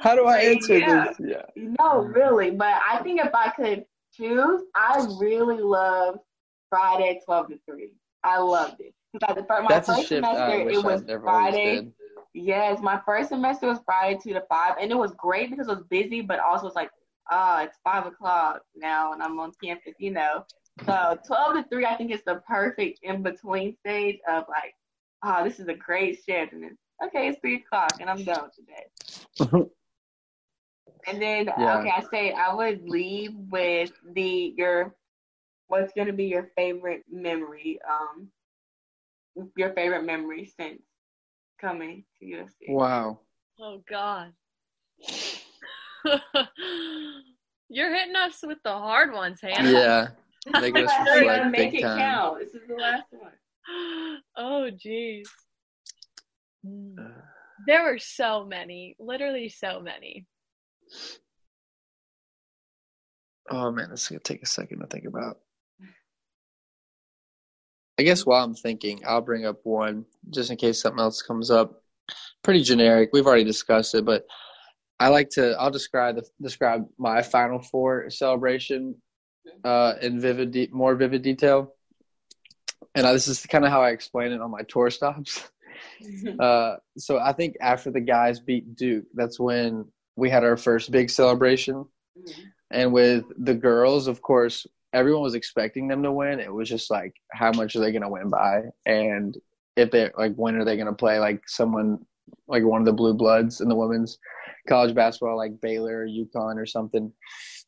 [0.00, 1.06] How do I answer Yeah.
[1.08, 1.16] this?
[1.56, 1.74] Yeah.
[1.78, 2.50] No, really.
[2.52, 3.84] But I think if I could
[4.14, 6.18] choose, I really love
[6.70, 7.90] Friday twelve to three.
[8.24, 8.94] I loved it.
[9.12, 11.28] Because the first, my That's a first shift I semester wish it was I never
[11.28, 11.74] always Friday.
[11.76, 11.92] did.
[12.34, 15.74] Yes, my first semester was Friday two to five, and it was great because it
[15.76, 16.90] was busy, but also it's like,
[17.30, 20.44] ah, it's five o'clock now, and I'm on campus, you know.
[20.86, 24.74] So twelve to three, I think is the perfect in between stage of like,
[25.24, 28.44] oh, this is a great shift, and then okay, it's three o'clock, and I'm done
[28.44, 29.64] with today.
[31.06, 31.78] And then Yeah.
[31.78, 34.94] okay, I say I would leave with the your
[35.68, 38.30] what's gonna be your favorite memory, um
[39.56, 40.82] your favorite memory since
[41.60, 42.68] coming to USC.
[42.68, 43.20] Wow.
[43.60, 44.32] Oh God.
[47.70, 49.70] You're hitting us with the hard ones, Hannah.
[49.70, 50.08] Yeah.
[50.52, 51.98] Making us reflect make big it time.
[51.98, 52.38] count.
[52.40, 53.32] This is the last one.
[54.36, 55.26] oh jeez.
[56.66, 57.02] Uh,
[57.66, 60.26] There were so many, literally so many.
[63.50, 65.38] Oh man, this is gonna take a second to think about.
[67.98, 71.50] I guess while I'm thinking, I'll bring up one just in case something else comes
[71.50, 71.82] up.
[72.44, 73.10] Pretty generic.
[73.12, 74.24] We've already discussed it, but
[75.00, 75.56] I like to.
[75.58, 78.94] I'll describe the, describe my Final Four celebration
[79.64, 81.74] uh, in vivid, de- more vivid detail.
[82.94, 85.48] And uh, this is kind of how I explain it on my tour stops.
[86.38, 90.90] Uh, so I think after the guys beat Duke, that's when we had our first
[90.90, 91.86] big celebration.
[92.70, 96.40] And with the girls, of course, everyone was expecting them to win.
[96.40, 98.64] It was just like, how much are they going to win by?
[98.84, 99.36] And
[99.76, 102.04] if they like, when are they going to play like someone
[102.46, 104.18] like one of the blue bloods in the women's
[104.68, 107.12] college basketball, like Baylor or UConn or something?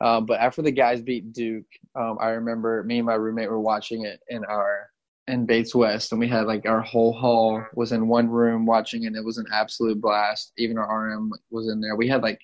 [0.01, 3.61] Um, but after the guys beat Duke, um, I remember me and my roommate were
[3.61, 4.91] watching it in our
[5.29, 9.07] in Bates West, and we had like our whole hall was in one room watching,
[9.07, 10.53] and it was an absolute blast.
[10.59, 11.97] Even our RM was in there.
[11.97, 12.41] We had like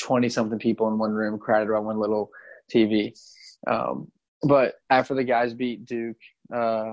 [0.00, 2.30] twenty something people in one room, crowded around one little
[2.72, 3.12] TV.
[3.66, 4.10] Um,
[4.42, 6.16] but after the guys beat Duke,
[6.54, 6.92] uh,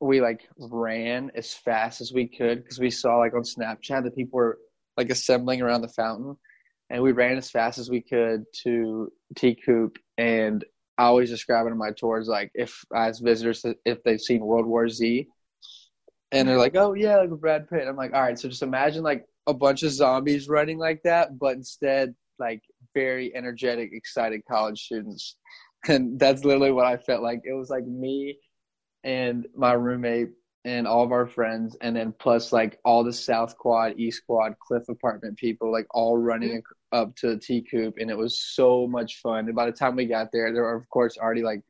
[0.00, 4.16] we like ran as fast as we could because we saw like on Snapchat that
[4.16, 4.58] people were
[4.96, 6.36] like assembling around the fountain,
[6.90, 10.64] and we ran as fast as we could to T Coop and
[10.98, 14.44] I always describe it in my tours like if I ask visitors if they've seen
[14.44, 15.28] World War Z,
[16.32, 19.02] and they're like, "Oh yeah, like Brad Pitt." I'm like, "All right, so just imagine
[19.02, 22.62] like a bunch of zombies running like that, but instead like
[22.94, 25.36] very energetic, excited college students."
[25.88, 27.42] And that's literally what I felt like.
[27.44, 28.38] It was like me
[29.04, 30.30] and my roommate
[30.66, 34.58] and all of our friends, and then plus like all the South Quad, East Quad,
[34.58, 36.98] Cliff Apartment people, like all running mm-hmm.
[36.98, 39.46] up to the T Coop, and it was so much fun.
[39.46, 41.62] And by the time we got there, there were of course already like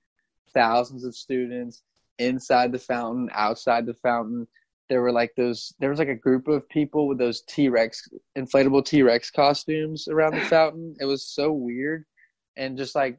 [0.54, 1.82] thousands of students
[2.18, 4.48] inside the fountain, outside the fountain.
[4.88, 5.74] There were like those.
[5.78, 8.08] There was like a group of people with those T Rex
[8.38, 10.96] inflatable T Rex costumes around the fountain.
[10.98, 12.06] It was so weird,
[12.56, 13.18] and just like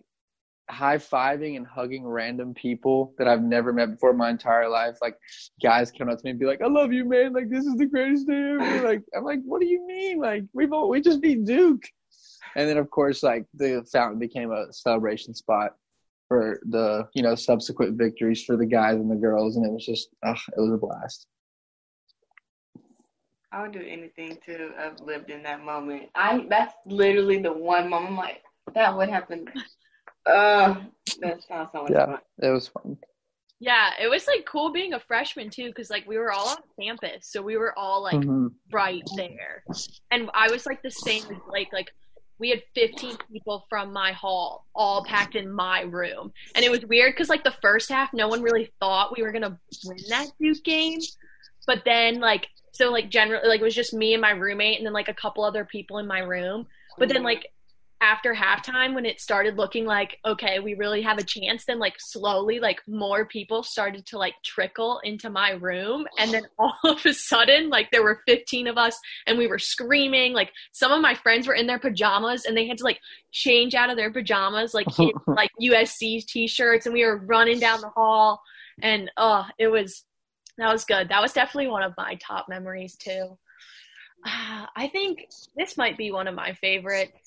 [0.70, 4.98] high fiving and hugging random people that I've never met before in my entire life.
[5.02, 5.18] Like
[5.62, 7.34] guys come up to me and be like, "I love you, man!
[7.34, 10.20] Like this is the greatest day ever!" Like I'm like, "What do you mean?
[10.20, 11.84] Like we've we just beat Duke."
[12.56, 15.76] And then of course, like the fountain became a celebration spot
[16.28, 19.86] for the you know subsequent victories for the guys and the girls, and it was
[19.86, 21.28] just ugh, it was a blast.
[23.52, 26.10] I would do anything to have lived in that moment.
[26.14, 29.48] I that's literally the one moment I'm like that would happen.
[30.28, 30.76] Uh,
[31.22, 32.06] that sounds so much Yeah.
[32.06, 32.20] fun.
[32.40, 32.98] It was fun.
[33.60, 36.58] Yeah, it was like cool being a freshman too, because like we were all on
[36.80, 38.54] campus, so we were all like Mhm.
[38.72, 39.64] right there.
[40.12, 41.74] And I was like the same as Blake.
[41.74, 41.92] Like
[42.40, 46.86] we had 15 people from my hall all packed in my room, and it was
[46.86, 50.28] weird because like the first half, no one really thought we were gonna win that
[50.40, 51.00] Duke game,
[51.66, 54.86] but then like so like generally like it was just me and my roommate, and
[54.86, 56.68] then like a couple other people in my room.
[57.00, 57.52] But then like
[58.02, 61.96] after halftime when it started looking like okay we really have a chance then like
[61.98, 66.06] slowly like more people started to like trickle into my room.
[66.18, 69.60] And then all of a sudden like there were 15 of us and we were
[69.60, 70.34] screaming.
[70.34, 73.00] Like some of my friends were in their pajamas and they had to like
[73.32, 76.86] change out of their pajamas like in, like USC t-shirts.
[76.86, 78.42] And we were running down the hall.
[78.82, 80.04] And oh it was
[80.58, 81.10] that was good.
[81.10, 83.38] That was definitely one of my top memories too.
[84.26, 87.27] Uh, I think this might be one of my favorites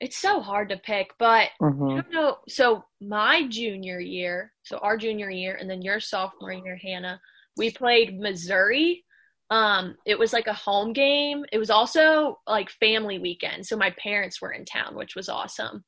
[0.00, 1.84] it's so hard to pick, but Mm-hmm.
[1.84, 2.38] I don't know.
[2.48, 7.20] So my junior year, so our junior year, and then your sophomore year, Hannah,
[7.56, 9.04] we played Missouri.
[9.50, 11.44] Um, it was like a home game.
[11.52, 15.84] It was also like family weekend, so my parents were in town, which was awesome.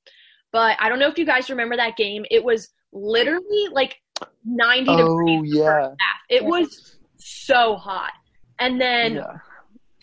[0.52, 2.26] But I don't know if you guys remember that game.
[2.30, 3.97] It was literally like
[4.44, 5.94] 90 Oh degrees yeah.
[6.28, 8.12] It was so hot.
[8.59, 9.39] And then yeah.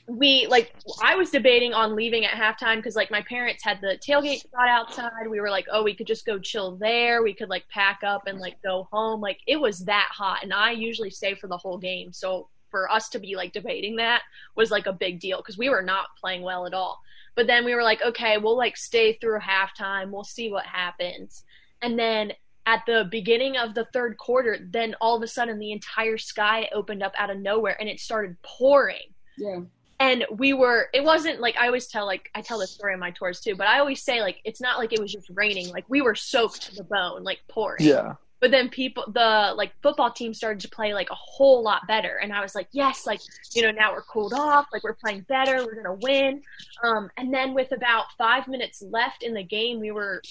[0.09, 0.73] We like
[1.03, 4.67] I was debating on leaving at halftime because like my parents had the tailgate spot
[4.67, 5.27] outside.
[5.29, 7.21] We were like, oh, we could just go chill there.
[7.21, 9.21] We could like pack up and like go home.
[9.21, 12.11] Like it was that hot, and I usually stay for the whole game.
[12.11, 14.21] So for us to be like debating that
[14.55, 16.99] was like a big deal because we were not playing well at all.
[17.35, 20.11] But then we were like, okay, we'll like stay through halftime.
[20.11, 21.43] We'll see what happens.
[21.81, 22.33] And then
[22.65, 26.69] at the beginning of the third quarter, then all of a sudden the entire sky
[26.73, 29.61] opened up out of nowhere and it started pouring Yeah.
[29.99, 32.99] And we were it wasn't like i always tell like i tell this story on
[32.99, 35.69] my tours too but i always say like it's not like it was just raining.
[35.69, 37.85] Like we were soaked to the bone like pouring.
[37.85, 38.15] Yeah.
[38.39, 42.19] but then people the like football team started to play like a whole lot better.
[42.21, 43.19] And i was like yes like
[43.53, 46.41] you know now we're cooled off like we're playing better we're gonna win.
[46.83, 50.21] Um, and then with about five minutes left in the game we were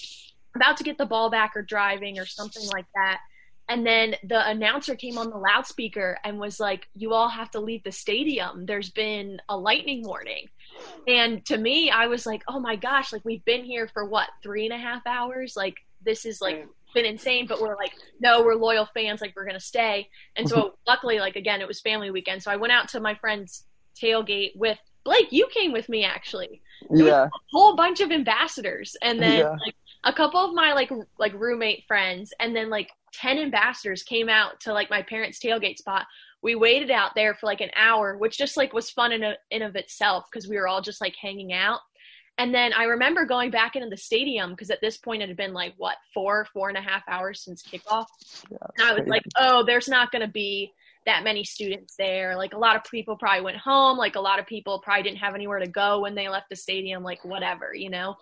[0.55, 3.19] about to get the ball back or driving or something like that
[3.69, 7.59] and then the announcer came on the loudspeaker and was like you all have to
[7.59, 8.65] leave the stadium.
[8.65, 10.47] There's been a lightning warning.
[11.07, 14.27] And to me i was like oh my gosh like we've been here for what
[14.43, 15.53] three and a half hours?
[15.55, 17.45] Like this is like been insane.
[17.47, 19.21] But we're like no we're loyal fans.
[19.21, 20.09] Like we're gonna stay.
[20.35, 22.41] And so luckily like again it was family weekend.
[22.43, 23.65] So i went out to my friend's
[24.01, 25.27] tailgate with blake.
[25.31, 26.61] You came with me actually.
[26.89, 27.25] Was Yeah.
[27.25, 29.49] a whole bunch of ambassadors and then Yeah.
[29.49, 29.75] like
[30.05, 34.29] a couple of my like r- like roommate friends and then like 10 ambassadors came
[34.29, 36.05] out to like my parents tailgate spot.
[36.41, 39.35] We waited out there for like an hour which just like was fun in, a,
[39.51, 41.79] in of itself because we were all just like hanging out.
[42.37, 45.37] And then i remember going back into the stadium because at this point it had
[45.37, 48.05] been like what four four and a half hours since kickoff?
[48.49, 49.09] Yeah, and i was crazy.
[49.09, 50.71] like oh there's not going to be
[51.05, 52.35] that many students there.
[52.37, 53.97] Like a lot of people probably went home.
[53.97, 56.55] Like a lot of people probably didn't have anywhere to go when they left the
[56.55, 58.15] stadium like whatever you know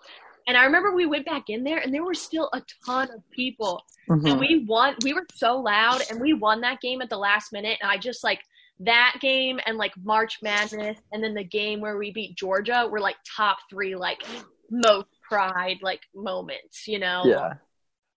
[0.48, 3.22] and i remember we went back in there and there were still a ton of
[3.30, 4.40] people and Mhm.
[4.40, 7.78] we won we were so loud and we won that game at the last minute
[7.82, 8.40] and i just like
[8.80, 13.00] that game and like march madness and then the game where we beat georgia were
[13.00, 14.22] like top three like
[14.70, 17.52] most pride like moments you know Yeah.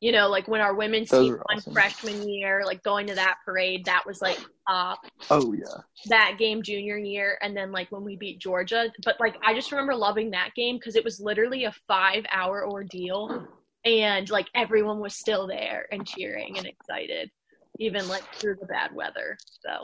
[0.01, 1.73] You know like when our women's Those team won awesome.
[1.73, 4.99] freshman year like going to that parade that was like top
[5.29, 5.63] Oh yeah.
[6.07, 8.91] that game junior year and then like when we beat Georgia.
[9.03, 12.67] But like I just remember loving that game because it was literally a five hour
[12.67, 13.47] ordeal
[13.85, 17.29] and like everyone was still there and cheering and excited,
[17.79, 19.37] even like through the bad weather.
[19.61, 19.81] So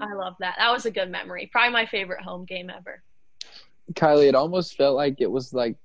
[0.00, 0.56] I love that.
[0.58, 1.48] That was a good memory.
[1.50, 3.02] Probably my favorite home game ever.
[3.94, 5.76] Kylie, it almost felt like it was like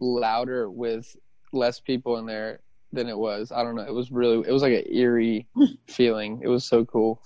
[0.00, 1.16] louder with
[1.52, 2.60] less people in there
[2.94, 3.52] than it was.
[3.52, 3.82] I don't know.
[3.82, 5.46] It was really, it was like an eerie
[5.88, 6.40] feeling.
[6.42, 7.20] It was so cool.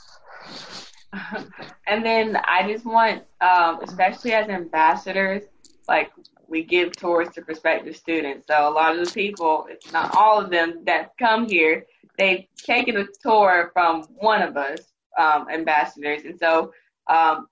[1.87, 5.45] and then I just want, um, especially as ambassadors,
[5.89, 6.11] like
[6.49, 8.47] we give tours to prospective students.
[8.47, 11.87] So a lot of the people, it's not all of them that come here,
[12.17, 14.81] they've taken a tour from one of us,
[15.19, 16.25] um, ambassadors.
[16.25, 16.73] And so
[17.09, 17.47] um,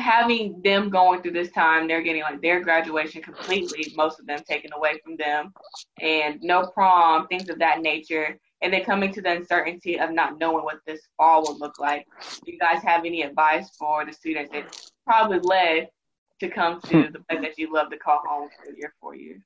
[0.00, 4.40] having them going through this time, they're getting like their graduation completely, most of them
[4.48, 5.52] taken away from them,
[6.00, 8.38] and no prom, things of that nature.
[8.62, 12.06] And then coming to the uncertainty of not knowing what this fall would look like.
[12.44, 15.88] Do you guys have any advice for the students that probably led
[16.40, 17.12] to come to hmm.
[17.12, 19.40] the place that you love to call home for your four years?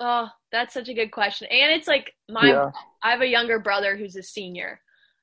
[0.00, 1.48] Oh, that's such a good question.
[1.50, 2.70] And it's like my yeah.
[3.02, 4.80] I have a younger brother who's a senior,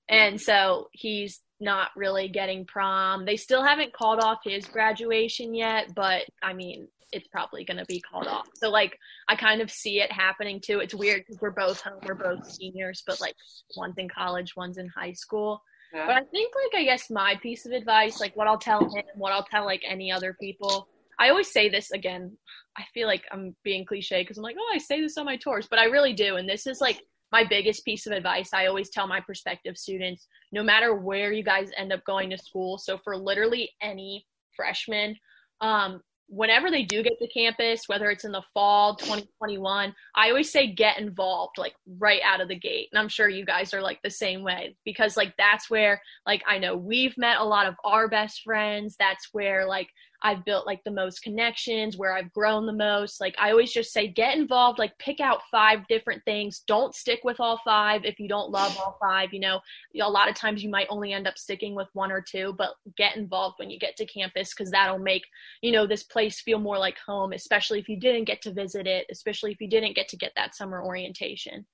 [0.08, 3.26] and so he's not really getting prom.
[3.26, 7.86] They still haven't called off his graduation yet, but I mean, it's probably going to
[7.86, 8.48] be called off.
[8.56, 10.80] So like, I kind of see it happening too.
[10.80, 13.36] It's weird because we're both home, we're both seniors, but like
[13.76, 15.62] one's in college, one's in high school.
[15.92, 19.04] But I think like I guess my piece of advice, like what I'll tell him,
[19.16, 20.88] what I'll tell like any other people.
[21.18, 22.38] I always say this again.
[22.78, 25.36] I feel like I'm being cliche because I'm like, oh, I say this on my
[25.36, 26.36] tours, but I really do.
[26.36, 28.50] And this is like my biggest piece of advice.
[28.54, 32.38] I always tell my prospective students, no matter where you guys end up going to
[32.38, 32.78] school.
[32.78, 34.26] So for literally any
[34.56, 35.16] freshman,
[35.62, 40.52] um, whenever they do get to campus, whether it's in the fall 2021, I always
[40.52, 42.90] say get involved like right out of the gate.
[42.92, 46.44] And I'm sure you guys are like the same way because like that's where like
[46.48, 48.96] I know we've met a lot of our best friends.
[49.00, 49.90] That's where like
[50.22, 53.22] I've built like the most connections, where I've grown the most.
[53.22, 56.64] Like I always just say get involved, like pick out five different things.
[56.68, 59.60] Don't stick with all five if you don't love all five, you know.
[60.02, 62.72] A lot of times you might only end up sticking with one or two, but
[62.98, 65.24] get involved when you get to campus cuz that'll make,
[65.62, 68.88] you know, this place feel more like home, especially if you didn't get to visit
[68.88, 71.66] it, especially if you didn't get to get that summer orientation.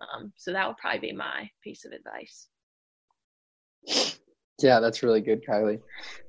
[0.00, 2.48] Um, so that would probably be my piece of advice.
[4.62, 5.80] Yeah, that's really good, Kylie.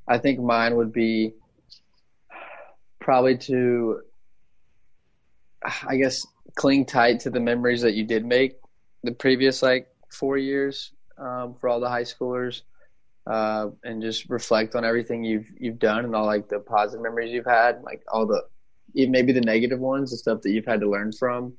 [0.08, 1.34] I think mine would be
[3.02, 4.02] probably to
[5.88, 6.26] i guess
[6.56, 8.54] cling tight to the memories that you did make
[9.04, 12.62] the previous like four years um, for all the high schoolers
[13.28, 17.32] uh, and just reflect on everything you've you've done and all like the positive memories
[17.32, 18.42] you've had like all the
[18.96, 21.54] maybe the negative ones the stuff that you've had to learn from.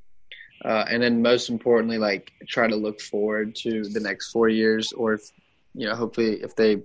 [0.65, 4.93] Uh, and then most importantly like try to look forward to the next four years
[4.93, 5.31] or if
[5.73, 6.81] you know hopefully if they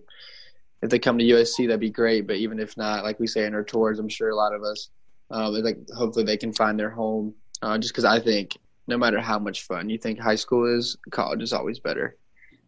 [0.82, 2.26] if they come to USC, that'd be great.
[2.26, 4.62] But even if not, like we say in our tours, I'm sure a lot of
[4.62, 4.90] us,
[5.30, 7.34] um, like hopefully they can find their home.
[7.60, 8.56] Uh, just because I think
[8.86, 12.16] no matter how much fun you think high school is, college is always better.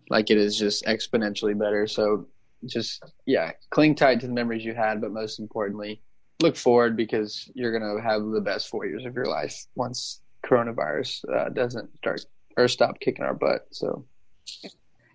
[0.09, 1.87] Like it is just exponentially better.
[1.87, 2.27] So
[2.67, 6.03] just yeah, cling tight to the memories you had, but most importantly,
[6.43, 11.25] look forward because you're gonna have the best four years of your life once coronavirus
[11.33, 12.25] uh, doesn't start
[12.57, 13.67] or stop kicking our butt.
[13.71, 14.05] So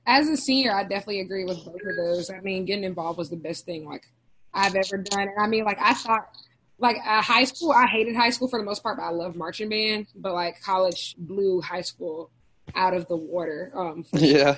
[0.05, 2.29] as a senior, I definitely agree with both of those.
[2.29, 4.03] I mean, getting involved was the best thing like
[4.53, 5.27] I've ever done.
[5.27, 6.29] And I mean, like I thought,
[6.77, 9.35] like uh, high school, I hated high school for the most part, but I love
[9.35, 10.07] marching band.
[10.15, 12.29] But like college blew high school
[12.75, 13.71] out of the water.
[13.75, 14.57] Um, yeah.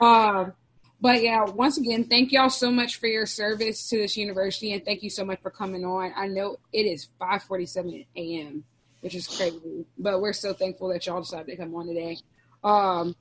[0.00, 0.52] Um,
[1.00, 4.84] but yeah, once again, thank y'all so much for your service to this university, and
[4.84, 6.12] thank you so much for coming on.
[6.16, 8.64] I know it is 5:47 a.m.,
[9.00, 12.18] which is crazy, but we're so thankful that y'all decided to come on today.
[12.64, 13.14] Um,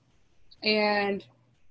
[0.64, 1.24] and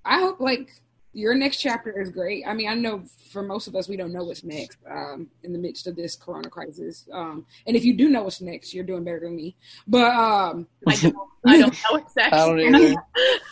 [0.06, 0.70] I hope like
[1.12, 2.44] your next chapter is great.
[2.46, 5.52] I mean, I know for most of us, we don't know what's next um, in
[5.52, 7.08] the midst of this Corona crisis.
[7.10, 9.56] Um, and if you do know what's next, you're doing better than me.
[9.86, 11.16] But um, I, don't,
[11.46, 12.34] I don't know what's next.
[12.34, 12.94] I don't either.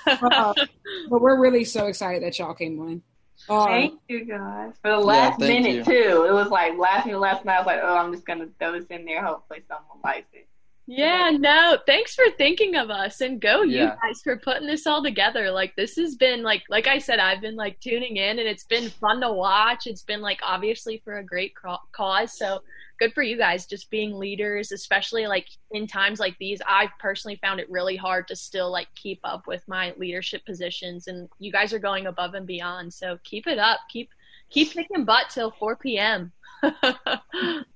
[0.06, 0.54] uh,
[1.08, 3.02] but we're really so excited that y'all came on.
[3.48, 5.84] Um, Thank you guys for the last yeah, minute you.
[5.84, 6.26] too.
[6.28, 7.56] It was like last minute, last night.
[7.56, 9.24] I was like, oh, I'm just gonna throw this in there.
[9.24, 10.48] Hopefully, someone likes it.
[10.86, 13.82] Yeah, no, thanks for thinking of us and go yeah.
[13.82, 15.50] you guys for putting this all together.
[15.50, 18.64] Like this has been like like I said I've been like tuning in and it's
[18.64, 19.86] been fun to watch.
[19.86, 21.54] It's been like obviously for a great
[21.92, 22.36] cause.
[22.36, 22.60] So
[22.98, 26.60] good for you guys just being leaders, especially like in times like these.
[26.68, 31.06] I've personally found it really hard to still like keep up with my leadership positions
[31.06, 32.92] and you guys are going above and beyond.
[32.92, 33.80] So keep it up.
[33.88, 34.10] Keep
[34.50, 36.32] keep kicking butt till 4 p.m.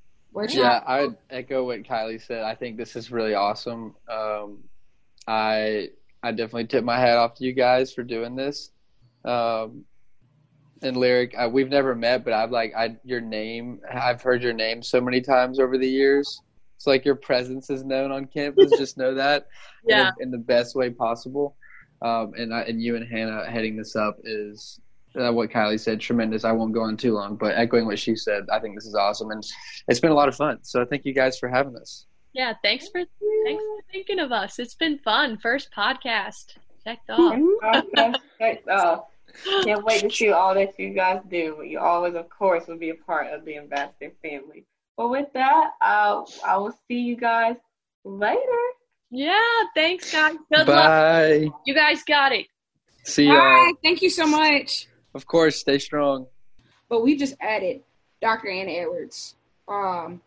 [0.51, 2.44] Yeah, I would echo what Kylie said.
[2.44, 3.94] I think this is really awesome.
[4.09, 4.65] Um,
[5.27, 5.90] I
[6.23, 8.70] I definitely tip my hat off to you guys for doing this.
[9.24, 9.85] Um,
[10.82, 13.81] and lyric, I, we've never met, but I've like I your name.
[13.93, 16.40] I've heard your name so many times over the years.
[16.77, 18.70] It's like your presence is known on campus.
[18.78, 19.48] just know that,
[19.85, 21.56] yeah, in, in the best way possible.
[22.02, 24.81] Um, and I, and you and Hannah heading this up is
[25.18, 26.44] uh, what Kylie said, tremendous.
[26.44, 28.94] I won't go on too long, but echoing what she said, I think this is
[28.94, 29.44] awesome, and
[29.88, 30.58] it's been a lot of fun.
[30.62, 32.06] So thank you guys for having us.
[32.32, 33.00] Yeah, thanks for
[33.44, 34.58] thanks for thinking of us.
[34.58, 35.38] It's been fun.
[35.38, 36.54] First podcast
[36.84, 37.34] checked off.
[38.38, 39.04] checked off.
[39.64, 41.62] Can't wait to see all that you guys do.
[41.64, 44.64] You always, of course, will be a part of the Ambassador family.
[44.96, 47.56] But with that, uh, I will see you guys
[48.04, 48.40] later.
[49.10, 49.38] Yeah,
[49.74, 50.36] thanks, guys.
[50.52, 51.38] Good Bye.
[51.44, 51.60] luck.
[51.66, 52.46] You guys got it.
[53.04, 53.32] See you.
[53.32, 53.72] Bye.
[53.82, 54.88] Thank you so much.
[55.14, 56.26] Of course, stay strong.
[56.89, 57.82] But we just added
[58.20, 58.48] Dr.
[58.48, 59.35] Anna Edwards.
[59.66, 60.20] Um,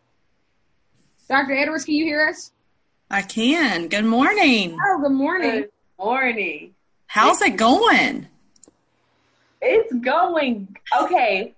[1.28, 1.52] Dr.
[1.52, 2.52] Edwards, can you hear us?
[3.10, 3.88] I can.
[3.88, 4.78] Good morning.
[4.84, 5.50] Oh, good morning.
[5.50, 6.74] Good morning.
[7.06, 8.26] How's it going?
[9.60, 11.54] It's going okay.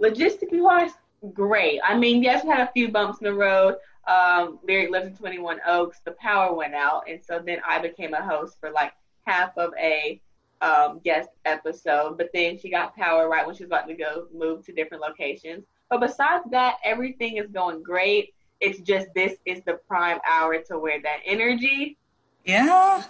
[0.00, 0.90] Logistically wise,
[1.32, 1.80] great.
[1.84, 3.76] I mean, yes, we had a few bumps in the road.
[4.06, 6.00] Um, Lyric lives in 21 Oaks.
[6.04, 8.92] The power went out, and so then I became a host for like
[9.26, 10.20] half of a
[10.60, 14.26] um, guest episode, but then she got power right when she was about to go
[14.32, 15.64] move to different locations.
[15.90, 18.34] But besides that, everything is going great.
[18.60, 21.96] It's just this is the prime hour to wear that energy.
[22.44, 23.04] Yeah.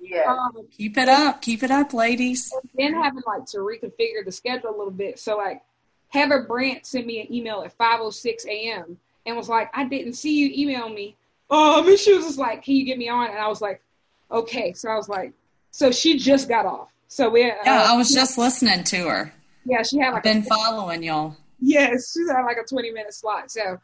[0.00, 0.24] Yeah.
[0.28, 1.40] Um, keep it up.
[1.40, 2.52] Keep it up, ladies.
[2.74, 5.18] Then having like to reconfigure the schedule a little bit.
[5.18, 5.62] So like
[6.08, 8.98] Heather Brandt sent me an email at 5:06 a.m.
[9.24, 11.16] and was like, "I didn't see you email me."
[11.50, 13.82] Um, and she was just like, "Can you get me on?" And I was like,
[14.30, 15.32] "Okay." So I was like,
[15.76, 16.88] so she just got off.
[17.06, 17.42] So we.
[17.42, 19.32] Yeah, uh, I was just listening to her.
[19.66, 20.16] Yeah, she had like.
[20.18, 21.36] I've been a, following y'all.
[21.60, 23.50] Yes, she's had like a twenty minute slot.
[23.50, 23.78] So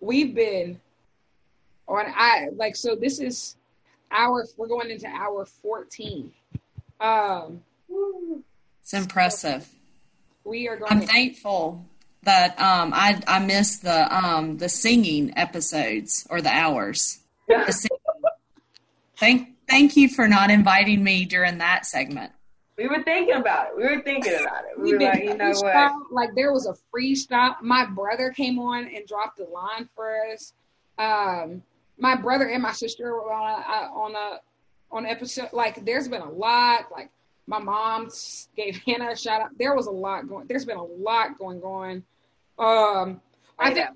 [0.00, 0.80] we've been
[1.88, 3.56] on I like so this is
[4.12, 6.30] our we're going into hour 14.
[7.00, 7.62] Um
[8.80, 9.68] It's impressive.
[10.44, 11.84] we are going I'm to, thankful
[12.22, 17.18] that um, I I missed the um, the singing episodes or the hours.
[17.48, 17.98] The singing.
[19.16, 22.32] Thank thank you for not inviting me during that segment.
[22.76, 23.76] We were thinking about it.
[23.76, 24.78] We were thinking about it.
[24.78, 25.74] We we've were been like, you know what?
[25.74, 26.00] freestyle.
[26.12, 27.58] Like there was a free stop.
[27.60, 30.52] My brother came on and dropped the line for us.
[30.96, 31.62] Um,
[31.98, 34.40] my brother and my sister were on a, on a
[34.90, 35.48] on episode.
[35.52, 36.86] Like there's been a lot.
[36.92, 37.10] Like
[37.48, 38.10] my mom
[38.56, 39.58] gave Hannah a shout out.
[39.58, 40.46] There was a lot going.
[40.46, 42.04] There's been a lot going on.
[42.58, 43.20] Um,
[43.58, 43.88] I I think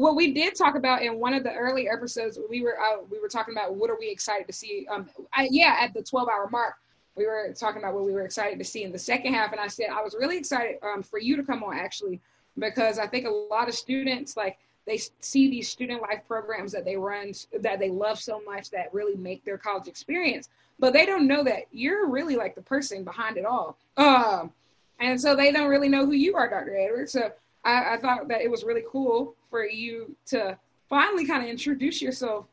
[0.00, 3.20] what we did talk about in one of the early episodes, we were uh, we
[3.20, 4.86] were talking about what are we excited to see.
[4.90, 6.76] Um, I, yeah, at the 12 hour mark,
[7.16, 9.60] we were talking about what we were excited to see in the second half, and
[9.60, 12.18] I said I was really excited um, for you to come on actually
[12.58, 14.56] because I think a lot of students like
[14.86, 18.94] they see these student life programs that they run that they love so much that
[18.94, 20.48] really make their college experience,
[20.78, 23.76] but they don't know that you're really like the person behind it all.
[23.98, 24.50] Um,
[24.98, 26.74] and so they don't really know who you are, Dr.
[26.74, 27.12] Edwards.
[27.12, 27.32] So
[27.64, 30.58] I, I thought that it was really cool for you to
[30.88, 32.46] finally kind of introduce yourself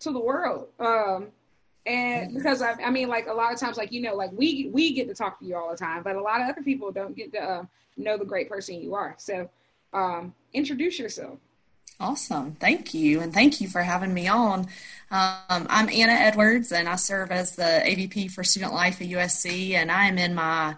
[0.00, 0.68] to the world.
[0.78, 1.28] Um,
[1.86, 4.70] and because I, I mean, like a lot of times, like you know, like we
[4.72, 6.90] we get to talk to you all the time, but a lot of other people
[6.90, 7.64] don't get to uh,
[7.96, 9.14] know the great person you are.
[9.18, 9.50] So
[9.92, 11.38] um, introduce yourself.
[12.00, 12.52] Awesome.
[12.58, 13.20] Thank you.
[13.20, 14.60] And thank you for having me on.
[15.10, 19.74] Um, I'm Anna Edwards, and I serve as the AVP for Student Life at USC,
[19.74, 20.74] and I am in my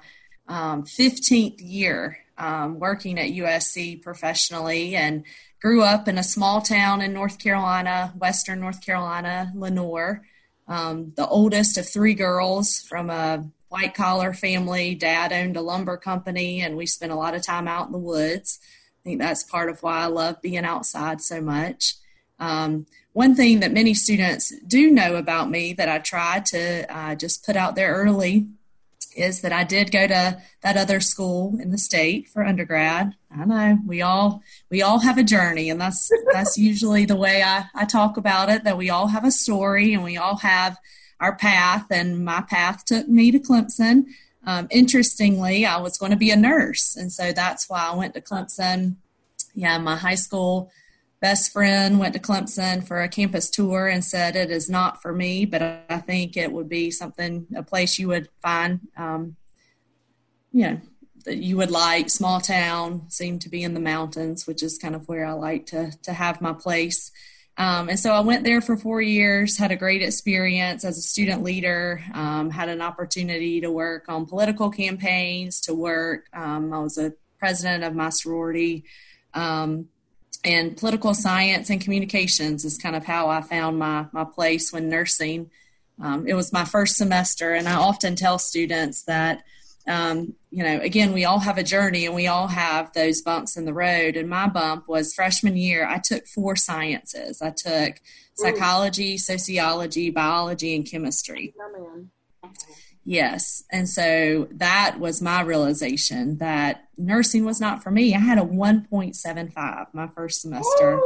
[0.48, 5.24] um, 15th year um, working at USC professionally and
[5.60, 10.22] grew up in a small town in North Carolina, Western North Carolina, Lenoir.
[10.68, 14.94] Um, the oldest of three girls from a white collar family.
[14.94, 17.98] Dad owned a lumber company, and we spent a lot of time out in the
[17.98, 18.58] woods.
[18.62, 21.94] I think that's part of why I love being outside so much.
[22.38, 27.14] Um, one thing that many students do know about me that I try to uh,
[27.14, 28.46] just put out there early
[29.16, 33.14] is that I did go to that other school in the state for undergrad.
[33.30, 37.42] I know we all we all have a journey, and that's that's usually the way
[37.42, 38.64] I, I talk about it.
[38.64, 40.78] That we all have a story, and we all have
[41.20, 41.86] our path.
[41.90, 44.06] And my path took me to Clemson.
[44.44, 48.14] Um, interestingly, I was going to be a nurse, and so that's why I went
[48.14, 48.96] to Clemson.
[49.54, 50.70] Yeah, my high school
[51.26, 55.12] best friend went to Clemson for a campus tour and said it is not for
[55.12, 59.34] me, but I think it would be something, a place you would find, um,
[60.52, 60.80] you know,
[61.24, 62.10] that you would like.
[62.10, 65.66] Small town, seemed to be in the mountains, which is kind of where I like
[65.66, 67.10] to to have my place.
[67.58, 71.02] Um, and so I went there for four years, had a great experience as a
[71.02, 76.78] student leader, um, had an opportunity to work on political campaigns, to work, um, I
[76.78, 78.84] was a president of my sorority.
[79.34, 79.88] Um,
[80.46, 84.88] and political science and communications is kind of how I found my, my place when
[84.88, 85.50] nursing.
[86.00, 89.42] Um, it was my first semester, and I often tell students that
[89.88, 93.56] um, you know, again, we all have a journey and we all have those bumps
[93.56, 94.16] in the road.
[94.16, 97.40] And my bump was freshman year, I took four sciences.
[97.40, 98.00] I took
[98.34, 101.54] psychology, sociology, biology, and chemistry.
[103.08, 103.62] Yes.
[103.70, 108.16] And so that was my realization that nursing was not for me.
[108.16, 111.00] I had a 1.75 my first semester.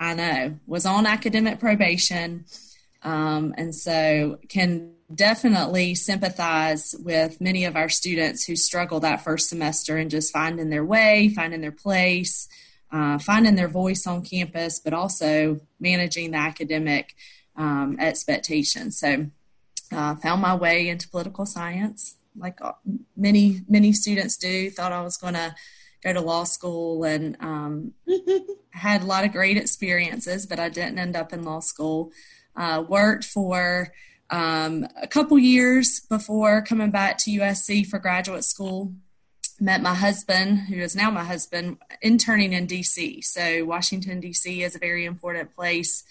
[0.00, 2.44] I know, was on academic probation.
[3.04, 9.48] Um, and so can definitely sympathize with many of our students who struggle that first
[9.48, 12.48] semester and just finding their way, finding their place,
[12.90, 17.14] uh, finding their voice on campus, but also managing the academic
[17.54, 18.98] um, expectations.
[18.98, 19.26] So,
[19.92, 22.58] uh, found my way into political science, like
[23.16, 24.70] many many students do.
[24.70, 25.54] Thought I was going to
[26.02, 27.92] go to law school and um,
[28.70, 32.12] had a lot of great experiences, but I didn't end up in law school.
[32.54, 33.92] Uh, worked for
[34.30, 38.92] um, a couple years before coming back to USC for graduate school.
[39.58, 43.24] Met my husband, who is now my husband, interning in DC.
[43.24, 46.04] So Washington DC is a very important place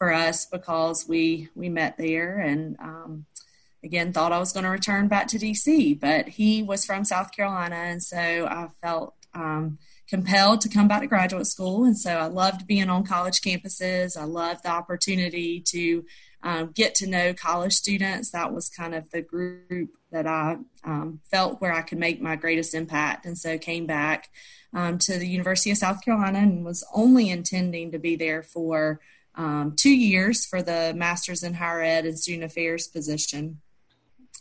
[0.00, 3.26] for us because we we met there and um,
[3.84, 7.36] again thought I was going to return back to DC, but he was from South
[7.36, 9.78] Carolina, and so I felt um,
[10.08, 11.84] compelled to come back to graduate school.
[11.84, 14.16] And so I loved being on college campuses.
[14.16, 16.04] I loved the opportunity to
[16.42, 18.30] um, get to know college students.
[18.30, 22.36] That was kind of the group that I um, felt where I could make my
[22.36, 23.26] greatest impact.
[23.26, 24.30] And so came back
[24.72, 29.00] um, to the University of South Carolina and was only intending to be there for
[29.40, 33.60] um, two years for the Master's in Higher Ed and Student Affairs position.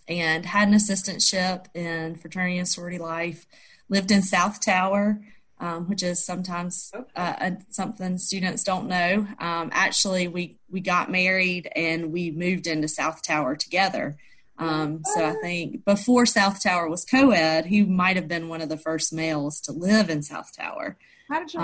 [0.07, 3.45] And had an assistantship in fraternity and sorority life.
[3.89, 5.19] Lived in South Tower
[5.59, 9.27] um, which is sometimes uh, something students don't know.
[9.39, 14.17] Um, actually, we we got married and we moved into South Tower together.
[14.57, 18.67] Um, so I think before South Tower was co-ed, he might have been one of
[18.67, 20.97] the first males to live in South Tower.
[21.29, 21.59] How did you?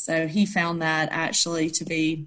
[0.00, 2.26] So he found that actually to be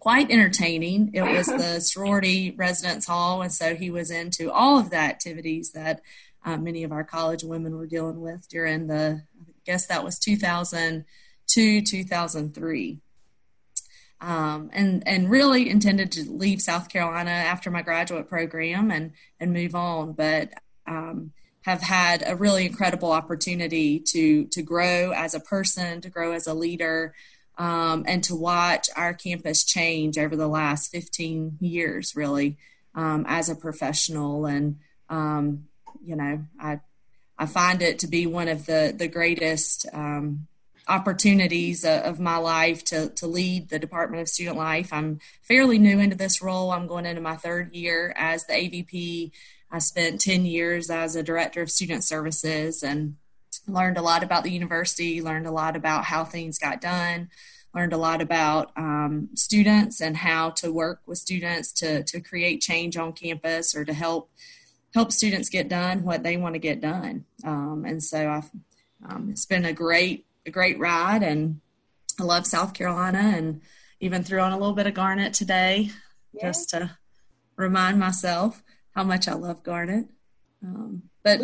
[0.00, 1.12] quite entertaining.
[1.14, 5.70] It was the sorority residence hall, and so he was into all of the activities
[5.72, 6.02] that
[6.44, 10.18] uh, many of our college women were dealing with during the, I guess that was
[10.18, 13.00] 2002, 2003.
[14.18, 19.52] Um, and and really intended to leave South Carolina after my graduate program and and
[19.52, 20.54] move on, but
[20.86, 21.32] um,
[21.66, 26.46] have had a really incredible opportunity to to grow as a person, to grow as
[26.46, 27.12] a leader,
[27.58, 32.56] um, and to watch our campus change over the last 15 years, really,
[32.94, 34.46] um, as a professional.
[34.46, 34.76] And
[35.10, 35.64] um,
[36.04, 36.78] you know, I
[37.36, 40.46] I find it to be one of the the greatest um,
[40.86, 44.92] opportunities of my life to to lead the Department of Student Life.
[44.92, 46.70] I'm fairly new into this role.
[46.70, 49.32] I'm going into my third year as the AVP
[49.70, 53.16] I spent 10 years as a director of student services and
[53.66, 57.30] learned a lot about the university, learned a lot about how things got done,
[57.74, 62.60] learned a lot about um, students and how to work with students to, to create
[62.60, 64.30] change on campus or to help
[64.94, 67.26] help students get done what they want to get done.
[67.44, 68.50] Um, and so I've,
[69.06, 71.60] um, it's been a great a great ride, and
[72.18, 73.60] I love South Carolina, and
[74.00, 75.90] even threw on a little bit of Garnet today
[76.40, 76.96] just to
[77.56, 78.62] remind myself
[78.96, 80.06] how much I love Garnet.
[80.64, 81.42] Um, but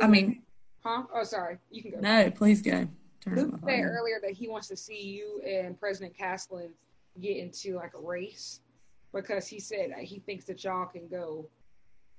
[0.00, 0.42] I mean,
[0.82, 1.02] huh?
[1.14, 1.58] Oh, sorry.
[1.70, 2.00] You can go.
[2.00, 2.88] No, please go.
[3.20, 6.70] Turn Luke said earlier that he wants to see you and President Caslen
[7.20, 8.60] get into like a race
[9.12, 11.46] because he said he thinks that y'all can go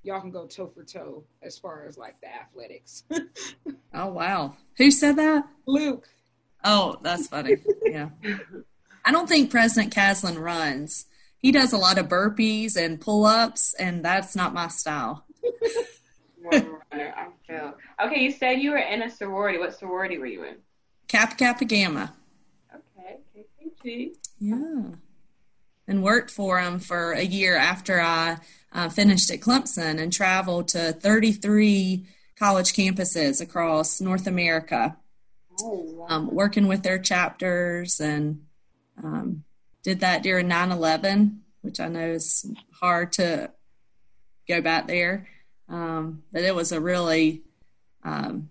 [0.03, 3.03] y'all can go toe for toe as far as like the athletics.
[3.95, 4.55] oh wow.
[4.77, 5.47] Who said that?
[5.65, 6.07] Luke.
[6.63, 7.57] Oh, that's funny.
[7.83, 8.09] yeah.
[9.03, 11.07] I don't think President Caslen runs
[11.41, 15.25] he does a lot of burpees and pull ups, and that's not my style.
[16.53, 19.57] okay, you said you were in a sorority.
[19.57, 20.55] What sorority were you in?
[21.07, 22.13] Kappa Kappa Gamma.
[22.73, 24.15] Okay, KKG.
[24.39, 24.95] Yeah.
[25.87, 28.37] And worked for him for a year after I
[28.71, 32.05] uh, finished at Clemson and traveled to 33
[32.37, 34.97] college campuses across North America,
[35.59, 36.05] oh, wow.
[36.09, 38.43] um, working with their chapters and
[39.03, 39.43] um,
[39.83, 42.45] did that during 9-11 which i know is
[42.79, 43.51] hard to
[44.47, 45.27] go back there.
[45.69, 47.43] Um, but it was a really
[48.03, 48.49] um,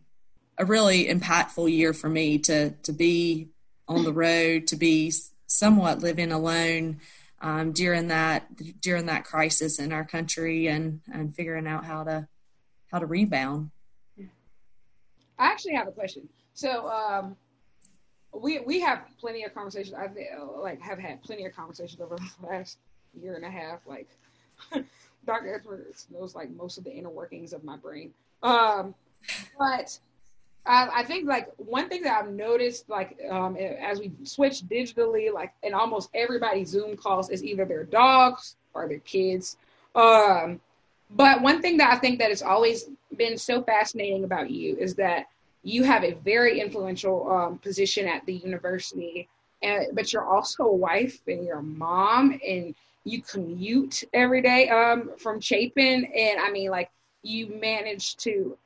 [0.57, 3.49] a really impactful year for me to to be
[3.89, 5.13] on the road to be
[5.47, 7.01] somewhat living alone
[7.43, 8.47] um, during that
[8.81, 12.29] during that crisis in our country and and figuring out how to
[12.91, 13.71] how to rebound.
[15.39, 16.29] I actually have a question.
[16.55, 17.37] So um,
[18.33, 19.95] we we have plenty of conversations.
[19.95, 20.09] I
[20.61, 22.79] like have had plenty of conversations over the last
[23.21, 23.81] year and a half.
[23.87, 24.09] Like
[25.27, 25.55] Dr.
[25.55, 28.13] Edwards knows like most of the inner workings of my brain.
[28.43, 28.95] Um,
[29.59, 29.99] but
[30.65, 35.33] I, I, think like one thing that I've noticed like um, as we switch digitally,
[35.33, 39.57] like in almost everybody's Zoom calls is either their dogs or their kids.
[39.95, 40.61] Um,
[41.11, 44.95] but one thing that I think that has always been so fascinating about you is
[44.95, 45.27] that
[45.63, 49.29] you have a very influential um, position at the university,
[49.63, 52.75] and, but you're also a wife and you're a mom, and
[53.05, 56.05] you commute every day um, from Chapin.
[56.17, 56.91] And I mean, like,
[57.23, 58.57] you manage to,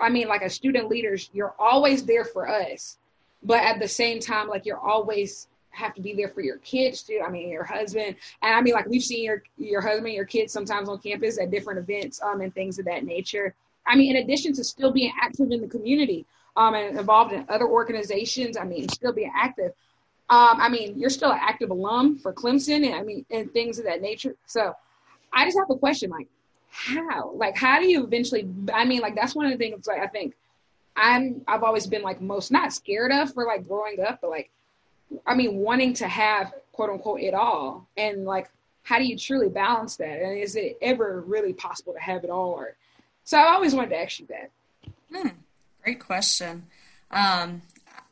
[0.00, 2.98] I mean, like, as student leaders, you're always there for us,
[3.42, 7.02] but at the same time, like, you're always have to be there for your kids
[7.02, 7.22] too.
[7.24, 10.52] I mean, your husband, and I mean, like we've seen your your husband, your kids
[10.52, 13.54] sometimes on campus at different events, um, and things of that nature.
[13.88, 17.46] I mean, in addition to still being active in the community um, and involved in
[17.48, 19.72] other organizations, I mean, still being active.
[20.30, 23.78] Um, I mean, you're still an active alum for Clemson, and I mean, and things
[23.78, 24.36] of that nature.
[24.44, 24.74] So,
[25.32, 26.28] I just have a question, like,
[26.70, 27.32] how?
[27.34, 28.46] Like, how do you eventually?
[28.72, 29.86] I mean, like, that's one of the things.
[29.86, 30.34] Like, I think
[30.96, 31.40] I'm.
[31.48, 34.50] I've always been like most not scared of for like growing up, but like,
[35.26, 38.50] I mean, wanting to have quote unquote it all, and like,
[38.82, 40.20] how do you truly balance that?
[40.20, 42.76] And is it ever really possible to have it all, or
[43.28, 44.50] so I always wanted to ask you that.
[45.14, 45.28] Hmm,
[45.84, 46.62] great question.
[47.10, 47.60] Um,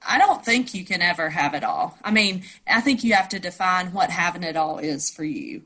[0.07, 1.97] I don't think you can ever have it all.
[2.05, 5.63] I mean, I think you have to define what having it all is for you.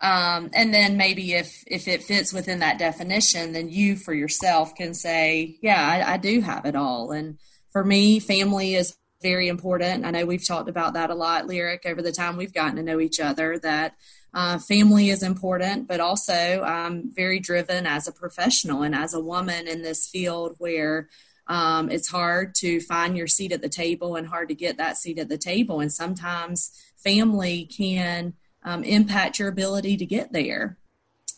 [0.00, 4.76] Um, and then maybe if if it fits within that definition, then you for yourself
[4.76, 7.10] can say, yeah, I, I do have it all.
[7.10, 7.38] And
[7.72, 10.06] for me, family is very important.
[10.06, 12.84] I know we've talked about that a lot, Lyric, over the time we've gotten to
[12.84, 13.58] know each other.
[13.58, 13.96] That
[14.34, 19.20] uh, family is important, but also I'm very driven as a professional and as a
[19.20, 21.08] woman in this field where
[21.48, 24.96] um, it's hard to find your seat at the table and hard to get that
[24.96, 25.80] seat at the table.
[25.80, 28.34] And sometimes family can
[28.64, 30.78] um, impact your ability to get there.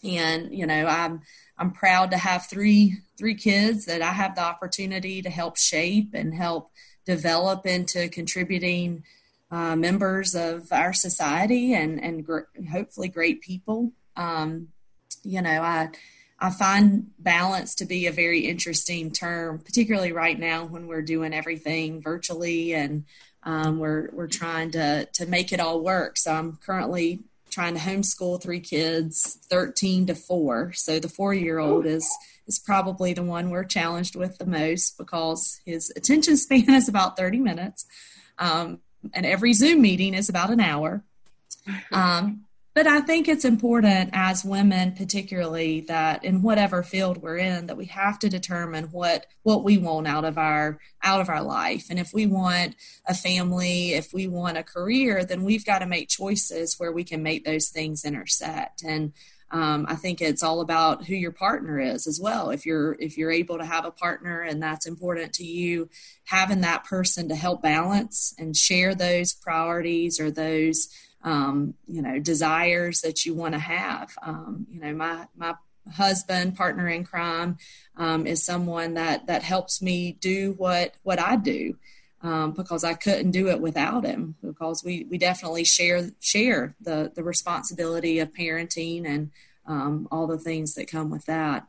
[0.04, 1.22] And you know, I'm
[1.58, 6.10] I'm proud to have three three kids that I have the opportunity to help shape
[6.12, 6.70] and help
[7.06, 9.04] develop into contributing
[9.54, 13.92] uh, members of our society and and gr- hopefully great people.
[14.16, 14.68] Um,
[15.22, 15.90] you know, I
[16.40, 21.32] I find balance to be a very interesting term, particularly right now when we're doing
[21.32, 23.04] everything virtually and
[23.44, 26.16] um, we're we're trying to to make it all work.
[26.16, 30.72] So I'm currently trying to homeschool three kids, 13 to four.
[30.72, 32.10] So the four year old is
[32.48, 37.16] is probably the one we're challenged with the most because his attention span is about
[37.16, 37.86] 30 minutes.
[38.36, 38.80] Um,
[39.12, 41.02] and every Zoom meeting is about an hour.
[41.92, 42.44] Um,
[42.74, 47.76] but I think it's important as women, particularly, that in whatever field we're in, that
[47.76, 51.86] we have to determine what what we want out of our out of our life.
[51.88, 52.74] And if we want
[53.06, 57.04] a family, if we want a career, then we've got to make choices where we
[57.04, 58.82] can make those things intersect.
[58.82, 59.12] And
[59.54, 62.50] um, I think it's all about who your partner is as well.
[62.50, 65.88] If you're if you're able to have a partner and that's important to you,
[66.24, 70.88] having that person to help balance and share those priorities or those
[71.22, 74.10] um, you know desires that you want to have.
[74.26, 75.54] Um, you know, my my
[75.92, 77.58] husband, partner in crime,
[77.96, 81.76] um, is someone that that helps me do what what I do.
[82.24, 84.34] Um, because I couldn't do it without him.
[84.42, 89.30] Because we, we definitely share share the the responsibility of parenting and
[89.66, 91.66] um, all the things that come with that.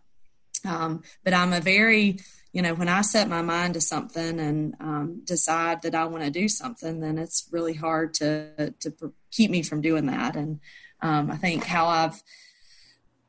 [0.64, 2.20] Um, but I'm a very
[2.56, 6.24] you know, when I set my mind to something and um, decide that I want
[6.24, 10.38] to do something, then it's really hard to to keep me from doing that.
[10.38, 10.62] And
[11.02, 12.24] um, I think how I've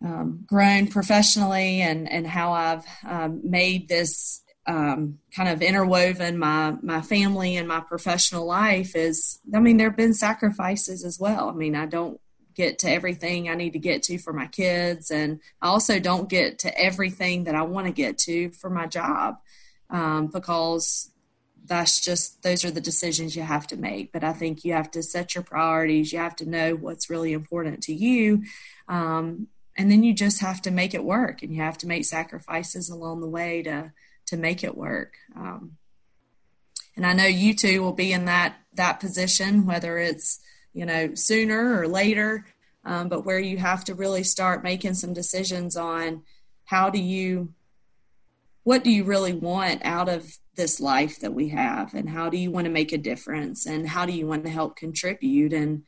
[0.00, 7.00] um, grown professionally and and how I've made this um, kind of interwoven my my
[7.00, 9.38] family and my professional life is.
[9.54, 11.48] I mean, there have been sacrifices as well.
[11.48, 12.20] I mean, I don't
[12.56, 15.10] get to everything I need to get to for my kids.
[15.10, 18.86] And I also don't get to everything that I want to get to for my
[18.86, 19.36] job
[19.90, 21.10] um, because
[21.66, 24.10] that's just, those are the decisions you have to make.
[24.10, 27.34] But I think you have to set your priorities, you have to know what's really
[27.34, 28.44] important to you.
[28.88, 32.06] Um, and then you just have to make it work and you have to make
[32.06, 33.92] sacrifices along the way to,
[34.26, 35.14] to make it work.
[35.34, 35.76] Um,
[36.96, 40.40] and I know you two will be in that, that position, whether it's,
[40.72, 42.46] you know, sooner or later,
[42.84, 46.22] um, but where you have to really start making some decisions on
[46.64, 47.52] how do you,
[48.64, 52.38] what do you really want out of this life that we have, and how do
[52.38, 55.82] you want to make a difference, and how do you want to help contribute, and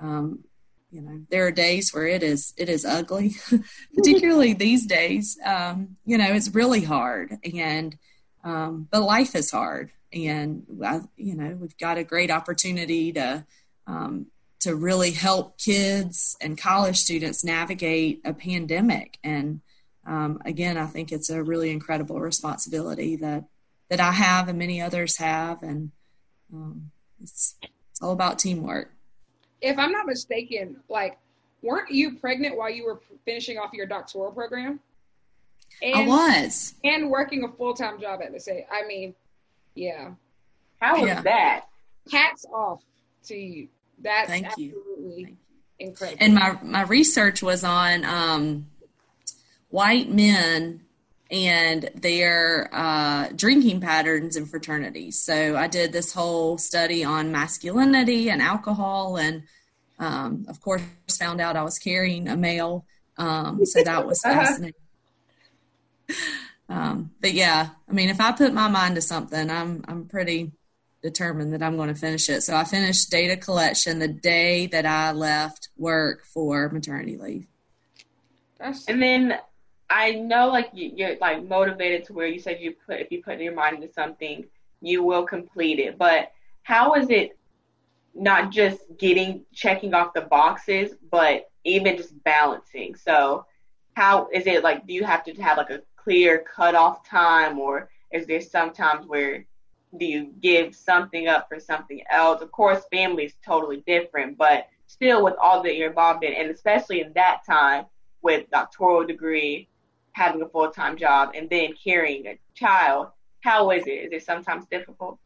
[0.00, 0.42] um,
[0.90, 3.34] you know there are days where it is it is ugly
[3.94, 7.96] particularly these days um, you know it's really hard and
[8.42, 13.44] um, but life is hard and I, you know we've got a great opportunity to
[13.86, 14.26] um,
[14.60, 19.18] to really help kids and college students navigate a pandemic.
[19.24, 19.62] And
[20.06, 23.44] um, again, I think it's a really incredible responsibility that
[23.88, 25.90] that I have and many others have, and
[26.52, 27.56] um, it's
[27.90, 28.92] it's all about teamwork.
[29.60, 31.18] If I'm not mistaken, like
[31.62, 34.80] weren't you pregnant while you were finishing off your doctoral program?
[35.82, 38.64] And, I was, and working a full time job at the same.
[38.70, 39.14] I mean,
[39.74, 40.10] yeah.
[40.80, 41.22] How was yeah.
[41.22, 41.66] that?
[42.10, 42.82] Hats off
[43.24, 43.68] to you.
[44.02, 45.36] That's Thank absolutely you.
[45.78, 46.18] incredible.
[46.20, 48.66] And my my research was on um,
[49.68, 50.82] white men
[51.30, 55.22] and their uh, drinking patterns in fraternities.
[55.22, 59.44] So I did this whole study on masculinity and alcohol, and
[59.98, 60.82] um, of course
[61.18, 62.84] found out I was carrying a male.
[63.16, 64.40] Um, so that was uh-huh.
[64.40, 64.80] fascinating.
[66.68, 70.52] um, but yeah, I mean, if I put my mind to something, I'm I'm pretty
[71.02, 72.42] determined that I'm going to finish it.
[72.42, 77.46] So I finished data collection the day that I left work for maternity leave.
[78.88, 79.38] And then
[79.90, 83.40] I know like you're like motivated to where you said you put if you put
[83.40, 84.44] your mind into something,
[84.80, 85.98] you will complete it.
[85.98, 87.36] But how is it
[88.14, 92.94] not just getting checking off the boxes, but even just balancing?
[92.94, 93.46] So
[93.94, 97.90] how is it like do you have to have like a clear cutoff time or
[98.12, 99.44] is there sometimes where
[99.98, 102.42] do you give something up for something else?
[102.42, 106.50] Of course, family is totally different, but still with all that you're involved in, and
[106.50, 107.86] especially in that time
[108.22, 109.68] with doctoral degree,
[110.12, 113.08] having a full time job, and then carrying a child,
[113.40, 113.90] how is it?
[113.90, 115.18] Is it sometimes difficult?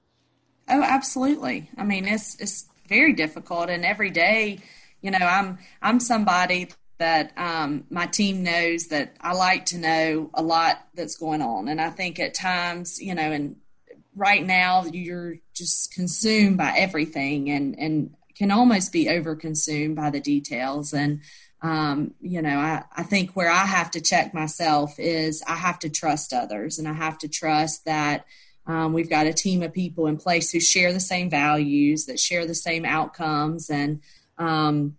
[0.68, 1.70] Oh, absolutely.
[1.76, 4.58] I mean, it's it's very difficult, and every day,
[5.00, 10.30] you know, I'm I'm somebody that um, my team knows that I like to know
[10.34, 11.68] a lot that's going on.
[11.68, 13.56] And I think at times, you know, and
[14.14, 20.20] right now you're just consumed by everything and, and can almost be overconsumed by the
[20.20, 20.92] details.
[20.92, 21.20] And,
[21.62, 25.78] um, you know, I, I think where I have to check myself is I have
[25.80, 28.26] to trust others and I have to trust that
[28.66, 32.18] um, we've got a team of people in place who share the same values, that
[32.18, 34.00] share the same outcomes, and
[34.38, 34.96] um,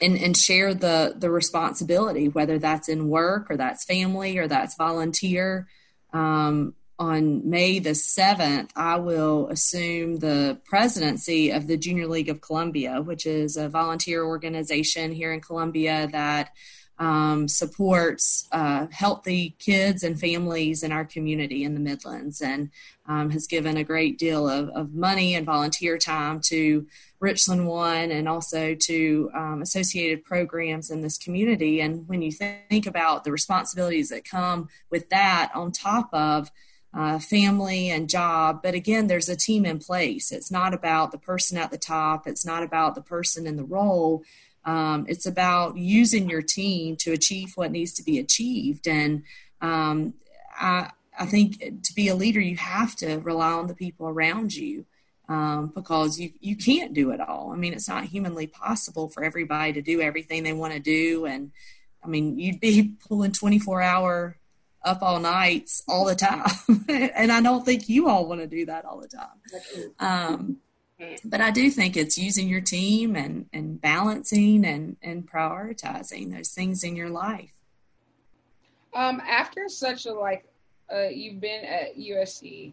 [0.00, 4.76] and and share the the responsibility, whether that's in work or that's family or that's
[4.76, 5.68] volunteer.
[6.12, 12.40] Um, on May the 7th, I will assume the presidency of the Junior League of
[12.40, 16.52] Columbia, which is a volunteer organization here in Columbia that
[16.98, 22.70] um, supports uh, healthy kids and families in our community in the Midlands and
[23.06, 26.86] um, has given a great deal of, of, money and volunteer time to
[27.18, 31.80] Richland One and also to um, associated programs in this community.
[31.80, 36.50] And when you think about the responsibilities that come with that, on top of
[36.96, 40.30] uh, family and job, but again, there's a team in place.
[40.30, 43.64] It's not about the person at the top, it's not about the person in the
[43.64, 44.24] role
[44.64, 48.88] um, it's about using your team to achieve what needs to be achieved.
[48.88, 49.24] And
[49.60, 50.14] um,
[50.56, 54.54] I, I think to be a leader, you have to rely on the people around
[54.54, 54.86] you
[55.28, 57.52] um, because you, you can't do it all.
[57.52, 61.26] I mean, it's not humanly possible for everybody to do everything they want to do.
[61.26, 61.52] And
[62.02, 64.36] I mean, you'd be pulling 24 hour
[64.84, 66.84] up all nights all the time.
[66.88, 69.92] and I don't think you all want to do that all the time.
[69.98, 70.58] Um,
[71.24, 76.50] but I do think it's using your team and, and balancing and, and prioritizing those
[76.50, 77.50] things in your life.
[78.94, 80.44] Um, after such a like,
[80.92, 82.72] uh, you've been at USC,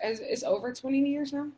[0.00, 1.48] as it's over twenty years now.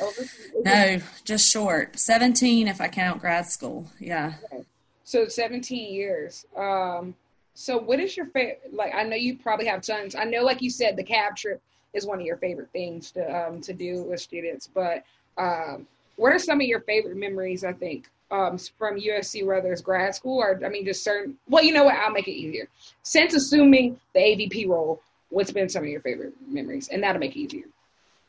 [0.00, 0.22] Over,
[0.62, 1.98] no, just short.
[1.98, 3.88] Seventeen if I count grad school.
[4.00, 4.34] Yeah.
[4.52, 4.64] Okay.
[5.04, 6.44] So seventeen years.
[6.56, 7.14] Um,
[7.56, 8.60] so what is your favorite?
[8.70, 10.14] Like, I know you probably have tons.
[10.14, 11.62] I know, like you said, the cab trip
[11.94, 14.68] is one of your favorite things to um, to do with students.
[14.72, 15.04] But
[15.38, 17.64] um, what are some of your favorite memories?
[17.64, 21.38] I think um, from USC, whether it's grad school or I mean, just certain.
[21.48, 21.94] Well, you know what?
[21.94, 22.68] I'll make it easier.
[23.02, 25.00] Since assuming the AVP role,
[25.30, 27.64] what's been some of your favorite memories, and that'll make it easier.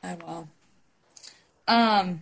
[0.03, 0.47] I will.
[1.67, 2.21] Um,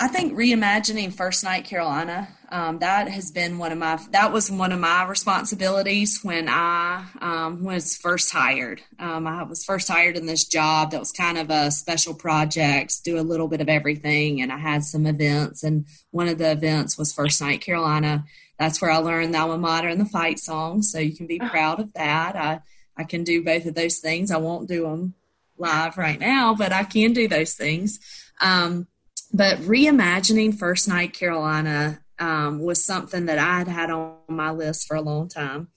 [0.00, 2.28] I think reimagining First Night Carolina.
[2.50, 7.04] Um, that has been one of my that was one of my responsibilities when I
[7.20, 8.80] um, was first hired.
[9.00, 13.04] Um, I was first hired in this job that was kind of a special project,
[13.04, 15.64] do a little bit of everything, and I had some events.
[15.64, 18.24] And one of the events was First Night Carolina.
[18.56, 20.82] That's where I learned the alma mater and the fight song.
[20.82, 22.36] So you can be proud of that.
[22.36, 22.60] I
[22.96, 24.30] I can do both of those things.
[24.30, 25.14] I won't do them
[25.56, 27.98] live right now, but I can do those things.
[28.40, 28.86] Um,
[29.32, 34.86] but reimagining First Night Carolina um, was something that I had had on my list
[34.86, 35.68] for a long time.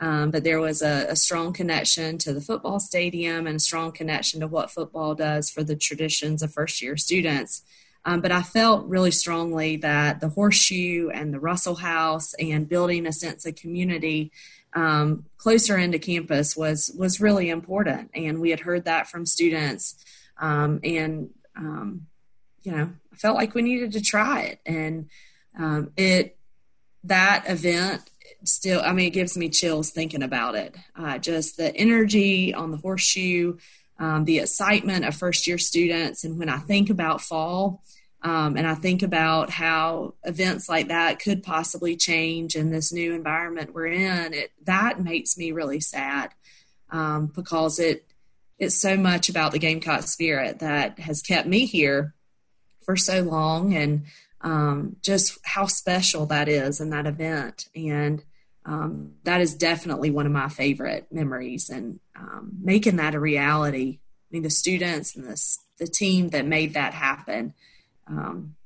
[0.00, 3.92] Um, but there was a, a, strong connection to the football stadium and a strong
[3.92, 7.62] connection to what football does for the traditions of first year students.
[8.04, 13.06] Um, but I felt really strongly that the horseshoe and the Russell House and building
[13.06, 14.32] a sense of community
[14.74, 18.10] um, closer into campus was was really important.
[18.12, 19.94] And we had heard that from students.
[20.36, 22.06] Um, and um,
[22.62, 24.60] you know, I felt like we needed to try it.
[24.64, 25.10] And
[25.58, 26.36] um, it,
[27.04, 28.02] that event
[28.44, 30.76] still, I mean, it gives me chills thinking about it.
[30.96, 33.58] Uh, just the energy on the horseshoe,
[33.98, 36.24] um, the excitement of first year students.
[36.24, 37.82] And when I think about fall,
[38.24, 43.14] um, and I think about how events like that could possibly change in this new
[43.14, 44.32] environment we're in.
[44.32, 46.30] It that makes me really sad
[46.90, 48.04] um, because it
[48.60, 52.14] it's so much about the Gamecock spirit that has kept me here
[52.84, 54.04] for so long and
[54.40, 57.68] um, just how special that is in that event.
[57.74, 58.22] And
[58.64, 63.98] um, that is definitely one of my favorite memories and um, making that a reality.
[64.00, 67.54] I mean, the students and the, the team that made that happen.
[68.06, 68.56] Um,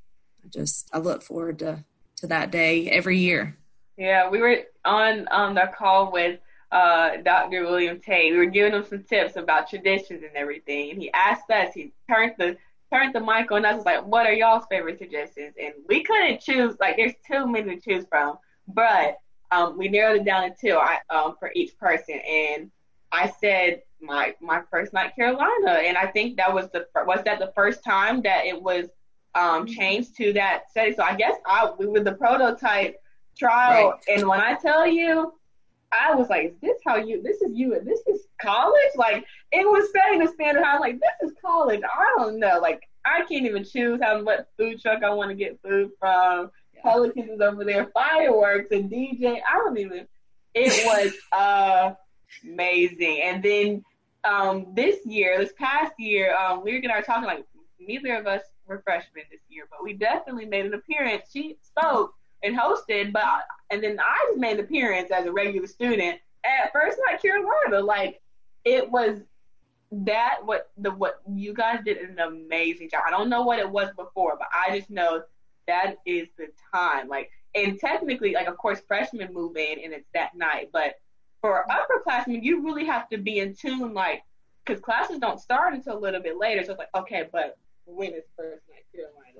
[0.44, 1.84] I just, I look forward to,
[2.16, 3.56] to that day every year.
[3.96, 6.40] Yeah, we were on um, the call with
[6.70, 7.62] uh, Dr.
[7.62, 8.32] William Tate.
[8.32, 10.90] We were giving him some tips about traditions and everything.
[10.90, 12.56] And he asked us, he turned the
[12.92, 15.54] turned the mic on us was like, what are y'all's favorite suggestions?
[15.60, 18.38] And we couldn't choose, like, there's too many to choose from.
[18.68, 19.18] But
[19.50, 22.20] um, we narrowed it down to two I, um, for each person.
[22.28, 22.70] And
[23.12, 27.38] I said my my first night Carolina, and I think that was the was that
[27.38, 28.86] the first time that it was
[29.34, 30.94] um, changed to that setting.
[30.94, 33.00] So I guess I we were the prototype
[33.38, 34.00] trial, right.
[34.08, 35.34] and when I tell you,
[35.92, 37.22] I was like, is this how you?
[37.22, 37.74] This is you?
[37.74, 38.74] and This is college?
[38.96, 40.62] Like it was setting the standard.
[40.62, 41.82] I was like, this is college.
[41.82, 42.58] I don't know.
[42.60, 46.50] Like I can't even choose how what food truck I want to get food from.
[46.82, 49.40] Pelicans is over there, fireworks and DJ.
[49.48, 50.06] I don't even.
[50.54, 50.86] It
[51.32, 51.96] was
[52.44, 53.20] amazing.
[53.22, 53.84] And then
[54.24, 57.44] um, this year, this past year, um, we were gonna talking like
[57.80, 61.24] neither of us were freshmen this year, but we definitely made an appearance.
[61.32, 63.24] She spoke and hosted, but
[63.70, 67.80] and then I just made an appearance as a regular student at First Night Carolina.
[67.80, 68.20] Like
[68.64, 69.20] it was
[69.92, 73.02] that what the what you guys did an amazing job.
[73.06, 75.22] I don't know what it was before, but I just know
[75.66, 77.08] that is the time.
[77.08, 81.00] Like and technically, like of course freshmen move in and it's that night, but
[81.40, 84.22] for upperclassmen, you really have to be in tune, like
[84.64, 86.64] because classes don't start until a little bit later.
[86.64, 87.56] So it's like okay, but
[87.86, 89.35] when is First Night Carolina?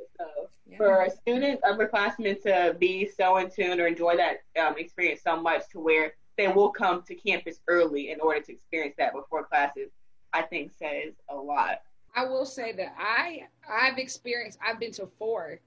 [0.69, 0.79] Yeah.
[0.79, 5.41] for a student, upperclassmen to be so in tune or enjoy that um, experience so
[5.41, 9.45] much to where they will come to campus early in order to experience that before
[9.45, 9.91] classes,
[10.33, 11.83] I think says a lot.
[12.15, 15.61] I will say that I I've experienced I've been to four,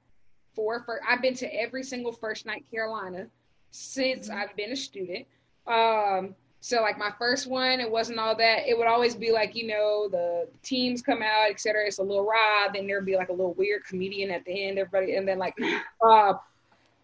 [0.54, 3.28] four for I've been to every single First Night Carolina
[3.72, 4.40] since mm-hmm.
[4.40, 5.28] I've been a student.
[5.68, 8.68] Um, so like my first one, it wasn't all that.
[8.68, 11.86] It would always be like, you know, the teams come out, etc.
[11.86, 12.70] It's a little raw.
[12.74, 15.56] Then there'd be like a little weird comedian at the end, everybody, and then like,
[16.06, 16.34] uh,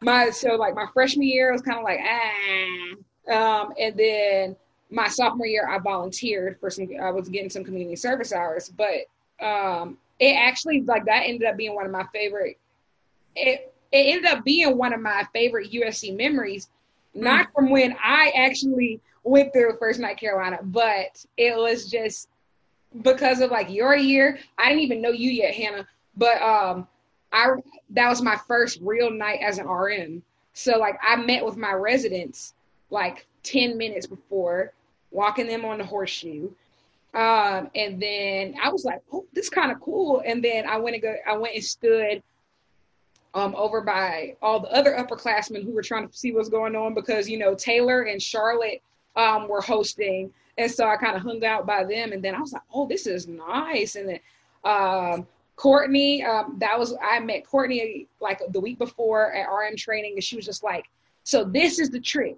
[0.01, 4.55] my so like my freshman year was kind of like ah, um, and then
[4.91, 6.89] my sophomore year I volunteered for some.
[7.01, 9.07] I was getting some community service hours, but
[9.45, 12.57] um, it actually like that ended up being one of my favorite.
[13.35, 16.67] It it ended up being one of my favorite USC memories,
[17.13, 17.53] not mm.
[17.53, 22.29] from when I actually went through first night Carolina, but it was just
[23.01, 24.39] because of like your year.
[24.57, 25.85] I didn't even know you yet, Hannah,
[26.15, 26.87] but um,
[27.33, 27.47] I
[27.89, 30.21] that was my first real night as an RN.
[30.53, 32.53] So like I met with my residents
[32.91, 34.71] like ten minutes before,
[35.11, 36.49] walking them on the horseshoe.
[37.13, 40.21] Um, and then I was like, oh, this is kind of cool.
[40.25, 42.21] And then I went and go, I went and stood
[43.33, 46.93] um, over by all the other upperclassmen who were trying to see what's going on
[46.93, 48.81] because you know Taylor and Charlotte
[49.15, 50.31] um, were hosting.
[50.57, 52.13] And so I kind of hung out by them.
[52.13, 53.95] And then I was like, oh, this is nice.
[53.95, 54.19] And then
[54.63, 60.13] um, Courtney, um, that was, I met Courtney like the week before at RM training.
[60.15, 60.85] And she was just like,
[61.23, 62.37] so this is the trick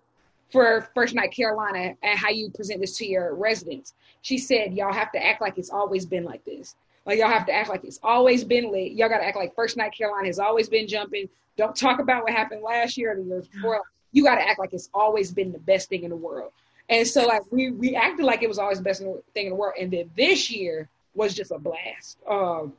[0.52, 3.94] for First Night Carolina and how you present this to your residents.
[4.22, 6.76] She said, y'all have to act like it's always been like this.
[7.06, 8.92] Like y'all have to act like it's always been lit.
[8.92, 11.30] Y'all got to act like First Night Carolina has always been jumping.
[11.56, 13.82] Don't talk about what happened last year or the year before.
[14.12, 16.52] You got to act like it's always been the best thing in the world.
[16.90, 19.02] And so like we we acted like it was always the best
[19.34, 19.76] thing in the world.
[19.80, 22.18] And then this year was just a blast.
[22.30, 22.74] Um,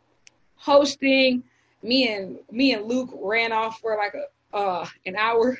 [0.57, 1.43] hosting,
[1.83, 5.59] me and me and Luke ran off for like a uh, an hour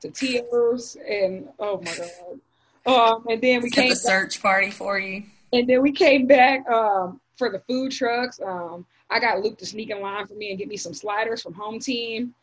[0.00, 2.40] to tears and oh my god.
[2.86, 5.24] Um, and then we came the search party for you.
[5.52, 8.40] And then we came back um, for the food trucks.
[8.40, 11.42] Um, I got Luke to sneak in line for me and get me some sliders
[11.42, 12.34] from home team.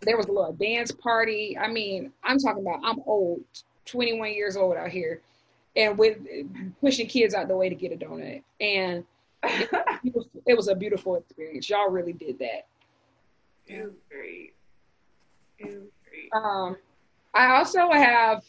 [0.00, 1.56] There was a little dance party.
[1.58, 3.42] I mean, I'm talking about I'm old
[3.90, 5.20] 21 years old out here
[5.76, 6.18] and with
[6.80, 8.42] pushing kids out the way to get a donut.
[8.60, 9.04] And
[9.42, 11.68] it, was, it was a beautiful experience.
[11.70, 12.66] Y'all really did that.
[13.66, 14.54] It was great.
[15.58, 16.30] It was great.
[16.34, 16.76] Um,
[17.34, 18.44] I also have,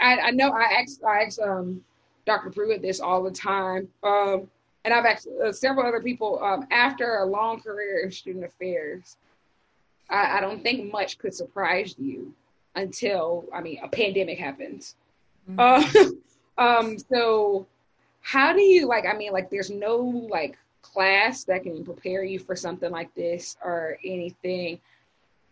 [0.00, 1.84] I, I know I ask, I ask um,
[2.26, 2.50] Dr.
[2.50, 3.88] Pruitt this all the time.
[4.02, 4.48] Um,
[4.84, 9.16] and I've asked uh, several other people um, after a long career in student affairs.
[10.10, 12.34] I, I don't think much could surprise you
[12.74, 14.96] until I mean a pandemic happens.
[15.50, 16.16] Mm-hmm.
[16.58, 17.66] Uh, um, so
[18.20, 19.04] how do you like?
[19.06, 23.56] I mean, like there's no like class that can prepare you for something like this
[23.64, 24.80] or anything.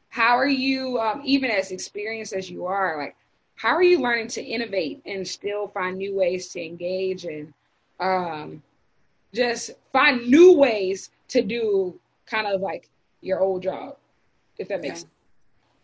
[0.09, 3.17] How are you, um, even as experienced as you are, like
[3.55, 7.53] how are you learning to innovate and still find new ways to engage and
[8.01, 8.63] um,
[9.35, 12.89] just find new ways to do kind of like
[13.21, 13.97] your old job,
[14.59, 15.05] if that makes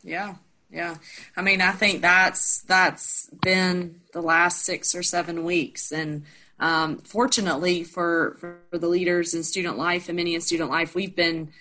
[0.03, 0.27] yeah.
[0.27, 0.35] sense.
[0.35, 0.35] Yeah.
[0.71, 0.97] Yeah.
[1.37, 5.93] I mean, I think that's that's been the last six or seven weeks.
[5.93, 6.25] And
[6.59, 11.15] um, fortunately for, for the leaders in student life and many in student life, we've
[11.15, 11.53] been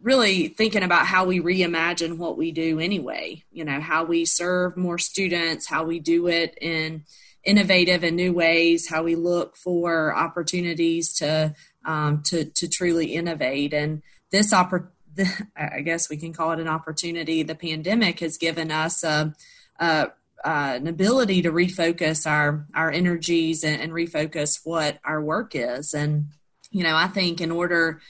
[0.00, 3.44] really thinking about how we reimagine what we do anyway.
[3.50, 7.04] You know, how we serve more students, how we do it in
[7.44, 13.74] innovative and new ways, how we look for opportunities to um, to to truly innovate.
[13.74, 17.42] And this opportunity the, I guess we can call it an opportunity.
[17.42, 19.34] The pandemic has given us a,
[19.78, 20.10] a,
[20.44, 25.94] an ability to refocus our our energies and, and, refocus what our work is.
[25.94, 26.26] And
[26.70, 28.00] you know, I think in order,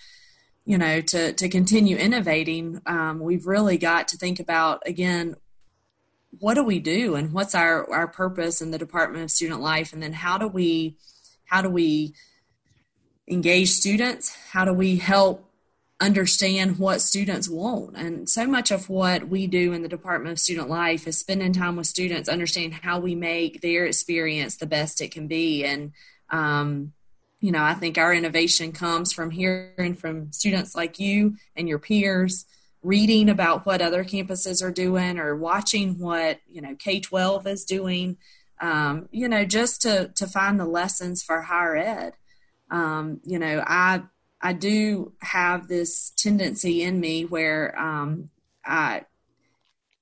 [0.65, 5.37] you know, to to continue innovating, um, we've really got to think about again.
[6.39, 9.93] What do we do, and what's our our purpose in the Department of Student Life,
[9.93, 10.97] and then how do we
[11.45, 12.15] how do we
[13.29, 14.35] engage students?
[14.51, 15.52] How do we help
[16.03, 17.97] understand what students want?
[17.97, 21.53] And so much of what we do in the Department of Student Life is spending
[21.53, 25.65] time with students, understanding how we make their experience the best it can be.
[25.65, 25.93] And,
[26.31, 26.93] um,
[27.41, 31.79] you know, I think our innovation comes from hearing from students like you and your
[31.79, 32.47] peers,
[32.83, 37.65] reading about what other campuses are doing or watching what, you know, K 12 is
[37.65, 38.17] doing,
[38.61, 42.15] um, you know, just to, to find the lessons for higher ed.
[42.73, 44.03] Um, you know, I
[44.43, 48.31] I do have this tendency in me where um,
[48.65, 49.05] I,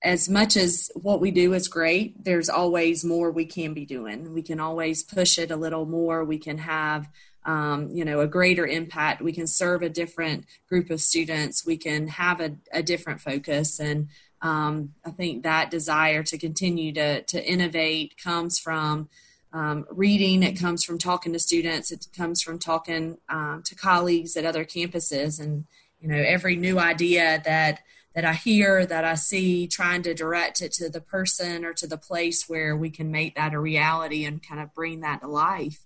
[0.03, 4.33] as much as what we do is great, there's always more we can be doing.
[4.33, 6.25] We can always push it a little more.
[6.25, 7.07] We can have,
[7.45, 9.21] um, you know, a greater impact.
[9.21, 11.67] We can serve a different group of students.
[11.67, 13.79] We can have a, a different focus.
[13.79, 14.09] And
[14.41, 19.11] um, I think that desire to continue to, to innovate comes from
[19.53, 24.37] um, reading, it comes from talking to students, it comes from talking um, to colleagues
[24.37, 25.65] at other campuses, and
[26.01, 27.81] you know every new idea that
[28.15, 31.87] that I hear, that I see, trying to direct it to the person or to
[31.87, 35.29] the place where we can make that a reality and kind of bring that to
[35.29, 35.79] life.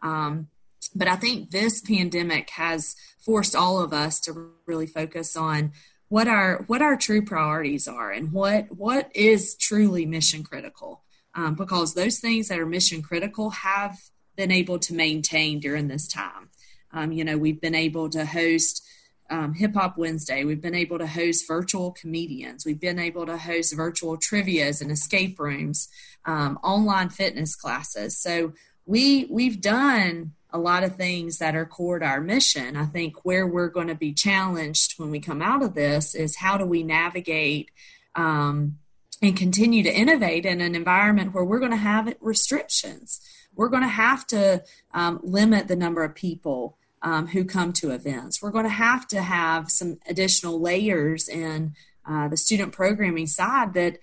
[0.00, 0.48] Um,
[0.94, 5.72] but I think this pandemic has forced all of us to really focus on
[6.08, 11.02] what our what our true priorities are and what what is truly mission critical
[11.34, 13.98] um, because those things that are mission critical have
[14.36, 16.50] been able to maintain during this time.
[16.92, 18.86] Um, you know, we've been able to host
[19.30, 20.44] um, Hip Hop Wednesday.
[20.44, 22.66] We've been able to host virtual comedians.
[22.66, 25.88] We've been able to host virtual trivias and escape rooms,
[26.26, 28.18] um, online fitness classes.
[28.18, 28.52] So
[28.84, 32.76] we we've done a lot of things that are core to our mission.
[32.76, 36.36] I think where we're going to be challenged when we come out of this is
[36.36, 37.70] how do we navigate
[38.14, 38.78] um,
[39.22, 43.20] and continue to innovate in an environment where we're going to have restrictions.
[43.54, 47.90] We're going to have to um, limit the number of people um, who come to
[47.90, 48.42] events.
[48.42, 51.74] We're going to have to have some additional layers in
[52.06, 53.98] uh, the student programming side that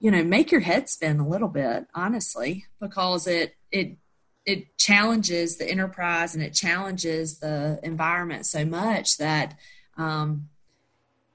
[0.00, 3.98] you know make your head spin a little bit, honestly, because it it
[4.46, 9.56] it challenges the enterprise and it challenges the environment so much that
[9.96, 10.48] um,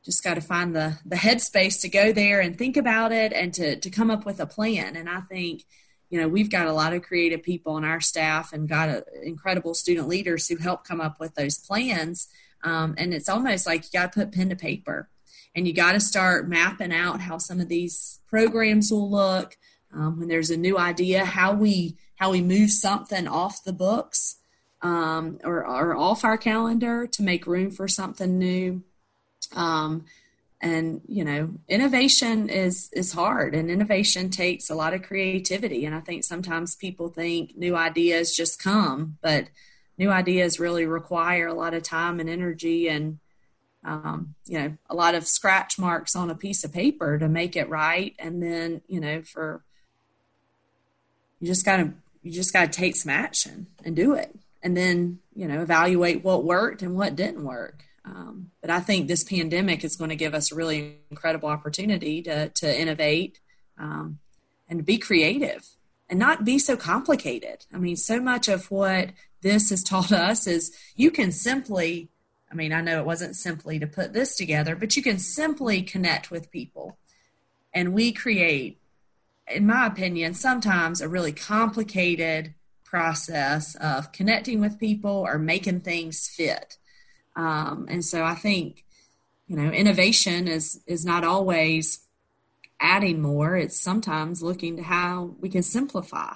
[0.04, 3.54] just got to find the the headspace to go there and think about it and
[3.54, 4.96] to to come up with a plan.
[4.96, 5.64] And i think
[6.10, 9.06] you know we've got a lot of creative people on our staff and got a,
[9.24, 12.28] incredible student leaders who help come up with those plans.
[12.64, 15.10] Um, and it's almost like you got to put pen to paper
[15.56, 19.58] and you got to start mapping out how some of these programs will look
[19.94, 24.38] um, when there's a new idea how we how we move something off the books
[24.82, 28.84] um, or, or off our calendar to make room for something new
[29.56, 30.06] um,
[30.62, 35.86] and you know, innovation is is hard, and innovation takes a lot of creativity.
[35.86, 39.48] And I think sometimes people think new ideas just come, but
[39.98, 43.20] new ideas really require a lot of time and energy and
[43.86, 47.56] um, you know a lot of scratch marks on a piece of paper to make
[47.56, 48.14] it right.
[48.20, 49.64] And then you know for
[51.40, 54.38] you just gotta you just gotta take some action and do it.
[54.62, 59.08] And then you know evaluate what worked and what didn't work um, but I think
[59.08, 63.40] this pandemic is going to give us a really incredible opportunity to to innovate
[63.78, 64.20] um,
[64.68, 65.68] and be creative
[66.10, 67.66] and not be so complicated.
[67.74, 69.10] I mean, so much of what
[69.42, 72.10] this has taught us is you can simply.
[72.52, 75.84] I mean, I know it wasn't simply to put this together, but you can simply
[75.84, 76.98] connect with people.
[77.76, 78.80] And we create,
[79.48, 86.28] in my opinion, sometimes a really complicated process of connecting with people or making things
[86.28, 86.79] fit.
[87.36, 88.84] Um, and so I think,
[89.48, 92.02] you know, innovation is is not always
[92.80, 93.58] adding more.
[93.58, 96.34] It's sometimes looking to how we can simplify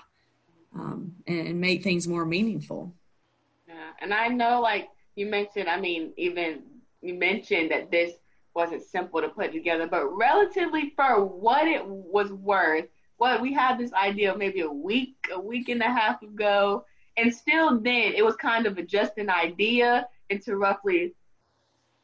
[0.75, 2.93] um, and, make things more meaningful.
[3.67, 6.63] Yeah, and I know, like you mentioned, I mean, even
[7.01, 8.13] you mentioned that this
[8.55, 12.85] wasn't simple to put together, but relatively for what it was worth,
[13.17, 16.85] what we had this idea maybe a week, a week and a half ago,
[17.17, 21.13] and still then it was kind of just an idea into roughly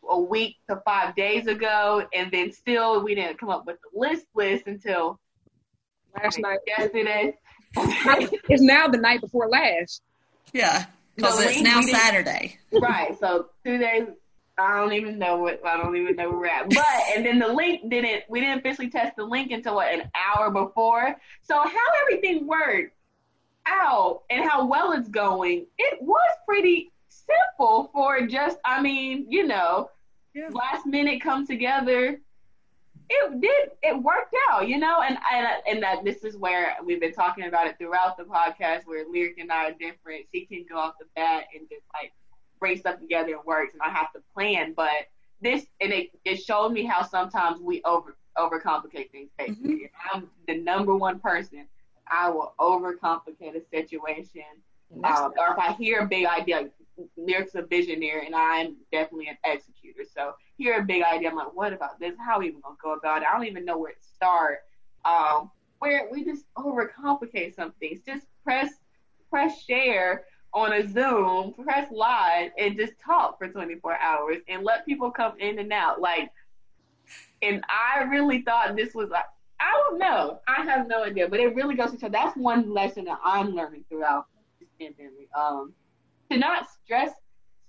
[0.10, 4.00] a week to five days ago, and then still we didn't come up with the
[4.00, 5.20] list list until
[6.16, 6.60] last night.
[6.68, 7.34] Yesterday.
[7.76, 10.02] it's now the night before last.
[10.54, 10.86] Yeah,
[11.16, 12.58] because so it's now Saturday.
[12.72, 13.18] Right.
[13.20, 14.08] So two days.
[14.58, 16.70] I don't even know what I don't even know where we're at.
[16.70, 16.86] But
[17.16, 20.52] and then the link didn't we didn't officially test the link until what an hour
[20.52, 21.16] before.
[21.44, 22.94] So how everything worked
[23.66, 26.92] out and how well it's going, it was pretty
[27.30, 29.90] simple for just, I mean, you know,
[30.34, 30.50] yeah.
[30.52, 32.20] last minute come together.
[33.12, 33.72] It did.
[33.82, 37.46] It worked out, you know, and and and that this is where we've been talking
[37.46, 40.26] about it throughout the podcast, where Lyric and I are different.
[40.32, 42.14] She can go off the bat and just like
[42.60, 44.74] bring stuff together and works, and I have to plan.
[44.76, 45.10] But
[45.42, 49.32] this and it it showed me how sometimes we over overcomplicate things.
[49.40, 50.18] Basically, mm-hmm.
[50.18, 51.66] I'm the number one person.
[52.12, 54.44] I will overcomplicate a situation.
[55.04, 56.70] Um, or if I hear a big idea,
[57.18, 60.04] Lyric's a visionary, and I'm definitely an executor.
[60.14, 62.14] So here a big idea, I'm like, what about this?
[62.18, 63.28] How are we even gonna go about it?
[63.28, 64.60] I don't even know where to start.
[65.06, 68.02] Um, where we just overcomplicate some things.
[68.06, 68.74] Just press
[69.30, 74.86] press share on a Zoom, press live, and just talk for 24 hours and let
[74.86, 76.02] people come in and out.
[76.02, 76.32] Like,
[77.42, 79.26] and I really thought this was like,
[79.60, 80.40] I don't know.
[80.48, 83.52] I have no idea, but it really goes to show that's one lesson that I'm
[83.56, 84.26] learning throughout
[84.60, 85.30] this pandemic.
[85.38, 85.74] Um,
[86.32, 87.12] to not stress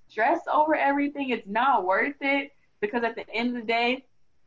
[0.08, 1.30] stress over everything.
[1.30, 4.04] It's not worth it because at the end of the day,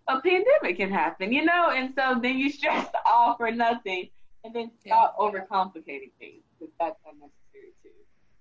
[0.08, 4.10] a pandemic can happen, you know, and so then you stress all for nothing,
[4.44, 5.26] and then stop yeah.
[5.26, 7.90] overcomplicating things because that's unnecessary too.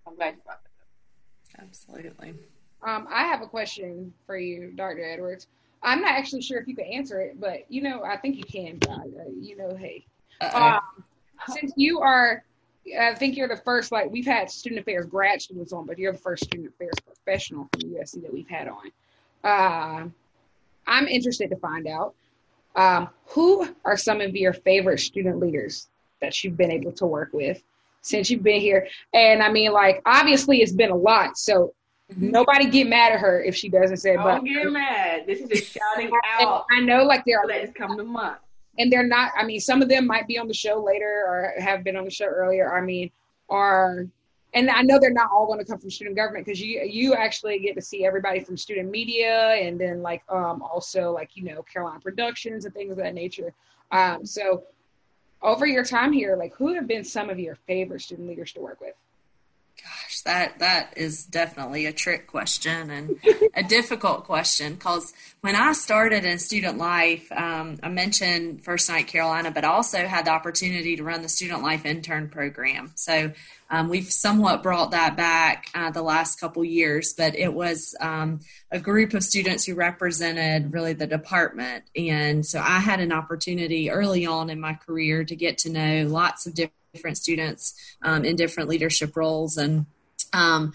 [0.06, 1.68] I'm glad you brought that up.
[1.68, 2.34] Absolutely.
[2.84, 5.04] Um, I have a question for you, Dr.
[5.04, 5.46] Edwards.
[5.84, 8.44] I'm not actually sure if you can answer it, but you know, I think you
[8.44, 8.78] can.
[8.88, 9.02] Uh,
[9.40, 10.04] you know, hey,
[10.52, 10.80] um,
[11.48, 12.44] since you are,
[12.98, 13.92] I think you're the first.
[13.92, 17.68] Like we've had student affairs grad students on, but you're the first student affairs professional
[17.72, 18.90] from USC that we've had on.
[19.44, 20.08] Uh,
[20.86, 22.14] I'm interested to find out
[22.76, 25.88] um, who are some of your favorite student leaders
[26.20, 27.62] that you've been able to work with
[28.00, 28.88] since you've been here.
[29.14, 31.38] And I mean, like, obviously, it's been a lot.
[31.38, 31.74] So
[32.12, 32.30] mm-hmm.
[32.30, 34.14] nobody get mad at her if she doesn't say.
[34.14, 35.26] Don't but, get mad.
[35.26, 36.64] This is just shouting out.
[36.70, 37.46] I know, like, there are.
[37.46, 38.38] Let's come to month.
[38.78, 39.32] And they're not.
[39.36, 42.04] I mean, some of them might be on the show later or have been on
[42.04, 42.74] the show earlier.
[42.74, 43.10] I mean,
[43.48, 44.06] are
[44.54, 47.14] and I know they're not all going to come from student government because you you
[47.14, 51.44] actually get to see everybody from student media and then like um also like you
[51.44, 53.52] know Carolina Productions and things of that nature.
[53.90, 54.64] Um, so
[55.42, 58.60] over your time here, like who have been some of your favorite student leaders to
[58.60, 58.94] work with?
[59.82, 63.18] Gosh, that that is definitely a trick question and
[63.54, 69.08] a difficult question because when I started in student life, um, I mentioned First Night
[69.08, 72.92] Carolina, but also had the opportunity to run the Student Life Intern Program.
[72.94, 73.32] So
[73.70, 78.40] um, we've somewhat brought that back uh, the last couple years, but it was um,
[78.70, 81.84] a group of students who represented really the department.
[81.96, 86.06] And so I had an opportunity early on in my career to get to know
[86.06, 86.81] lots of different
[87.14, 89.56] students um, in different leadership roles.
[89.56, 89.86] And
[90.32, 90.72] um,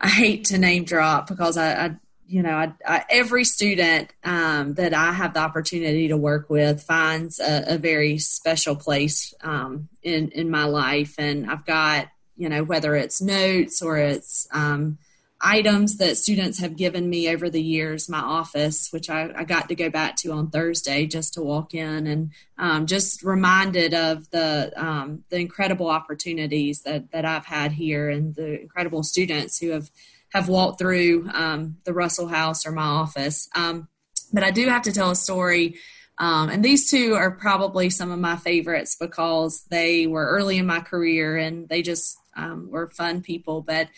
[0.00, 1.96] I hate to name drop because I, I
[2.26, 6.80] you know, I, I, every student um, that I have the opportunity to work with
[6.80, 12.48] finds a, a very special place um, in in my life, and I've got you
[12.48, 14.98] know whether it's notes or it's um,
[15.40, 18.08] items that students have given me over the years.
[18.08, 21.74] My office, which I, I got to go back to on Thursday, just to walk
[21.74, 27.72] in and um, just reminded of the um, the incredible opportunities that that I've had
[27.72, 29.90] here and the incredible students who have
[30.32, 33.48] have walked through um, the Russell House or my office.
[33.54, 33.88] Um,
[34.32, 35.76] but I do have to tell a story.
[36.18, 40.66] Um, and these two are probably some of my favorites because they were early in
[40.66, 43.62] my career and they just um, were fun people.
[43.62, 43.88] But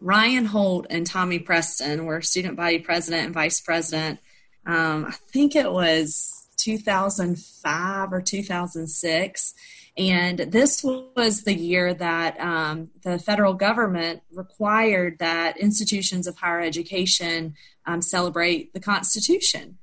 [0.00, 4.20] Ryan Holt and Tommy Preston were student body president and vice president.
[4.66, 9.54] Um, I think it was 2005 or 2006.
[9.98, 16.60] And this was the year that um, the federal government required that institutions of higher
[16.60, 17.54] education
[17.86, 19.78] um, celebrate the Constitution.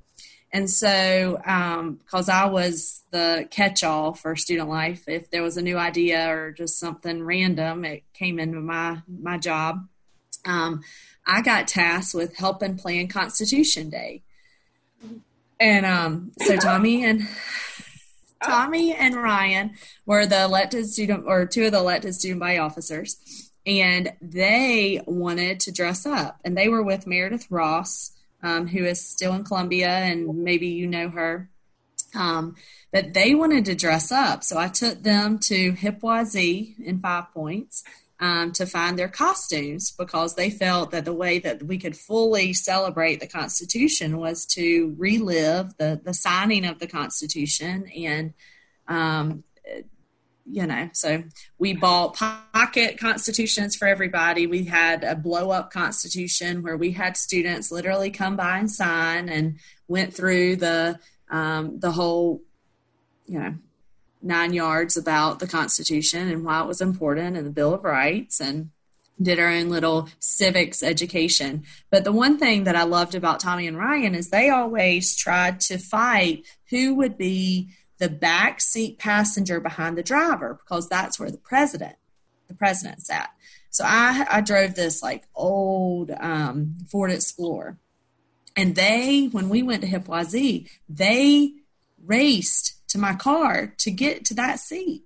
[0.51, 5.57] And so, because um, I was the catch all for student life, if there was
[5.57, 9.87] a new idea or just something random, it came into my, my job.
[10.45, 10.83] Um,
[11.25, 14.23] I got tasked with helping plan Constitution Day.
[15.59, 17.21] And um, so Tommy and
[18.43, 19.71] Tommy and Ryan
[20.05, 25.61] were the elected student or two of the elected student body officers, and they wanted
[25.61, 26.39] to dress up.
[26.43, 30.87] And they were with Meredith Ross, um, who is still in Columbia, and maybe you
[30.87, 31.49] know her.
[32.13, 32.55] Um,
[32.91, 37.83] but they wanted to dress up, so I took them to Hip-Wa-Zee in Five Points
[38.23, 42.53] um, to find their costumes because they felt that the way that we could fully
[42.53, 47.85] celebrate the Constitution was to relive the, the signing of the Constitution.
[47.93, 48.33] And,
[48.87, 49.43] um,
[50.45, 51.25] you know, so
[51.57, 54.47] we bought pocket constitutions for everybody.
[54.47, 59.27] We had a blow up constitution where we had students literally come by and sign
[59.27, 60.97] and went through the
[61.29, 62.41] um, the whole,
[63.25, 63.55] you know,
[64.23, 68.39] nine yards about the Constitution and why it was important and the Bill of Rights
[68.39, 68.71] and
[69.21, 71.63] did our own little civics education.
[71.89, 75.59] But the one thing that I loved about Tommy and Ryan is they always tried
[75.61, 77.69] to fight who would be
[77.99, 81.95] the back seat passenger behind the driver because that's where the president
[82.47, 83.29] the president sat.
[83.69, 87.77] So I I drove this like old um, Ford Explorer,
[88.55, 90.07] and they when we went to Hip
[90.89, 91.53] they
[92.05, 95.03] raced to my car to get to that seat.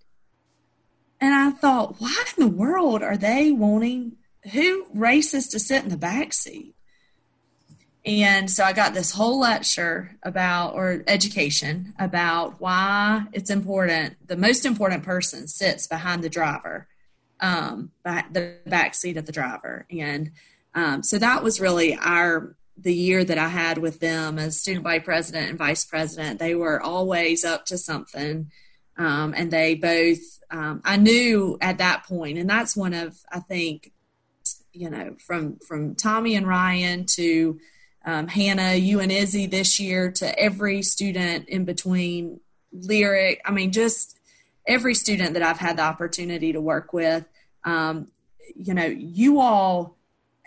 [1.19, 4.17] And I thought, why in the world are they wanting
[4.53, 6.75] who races to sit in the back seat?
[8.05, 14.15] And so I got this whole lecture about, or education about why it's important.
[14.25, 16.87] The most important person sits behind the driver,
[17.41, 19.85] um, by the back seat of the driver.
[19.91, 20.31] And
[20.73, 24.83] um, so that was really our, the year that I had with them as student
[24.83, 26.39] body president and vice president.
[26.39, 28.51] They were always up to something.
[28.97, 33.39] Um, and they both, um, I knew at that point, and that's one of, I
[33.39, 33.91] think,
[34.73, 37.59] you know, from, from Tommy and Ryan to,
[38.05, 42.39] um, Hannah, you and Izzy this year to every student in between
[42.71, 43.41] lyric.
[43.43, 44.17] I mean, just
[44.65, 47.25] every student that I've had the opportunity to work with.
[47.63, 48.07] Um,
[48.55, 49.96] you know, you all,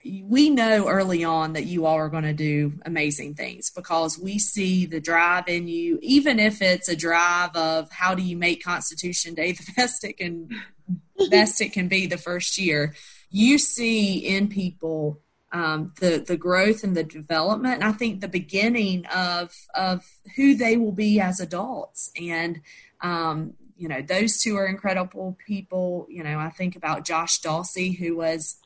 [0.05, 4.39] we know early on that you all are going to do amazing things because we
[4.39, 8.65] see the drive in you, even if it's a drive of how do you make
[8.65, 10.49] Constitution Day the best it can,
[11.31, 12.95] best it can be the first year.
[13.31, 15.21] You see in people
[15.53, 17.75] um, the the growth and the development.
[17.75, 20.05] And I think the beginning of of
[20.37, 22.11] who they will be as adults.
[22.21, 22.61] And
[23.01, 26.07] um, you know, those two are incredible people.
[26.09, 28.57] You know, I think about Josh Dawsey, who was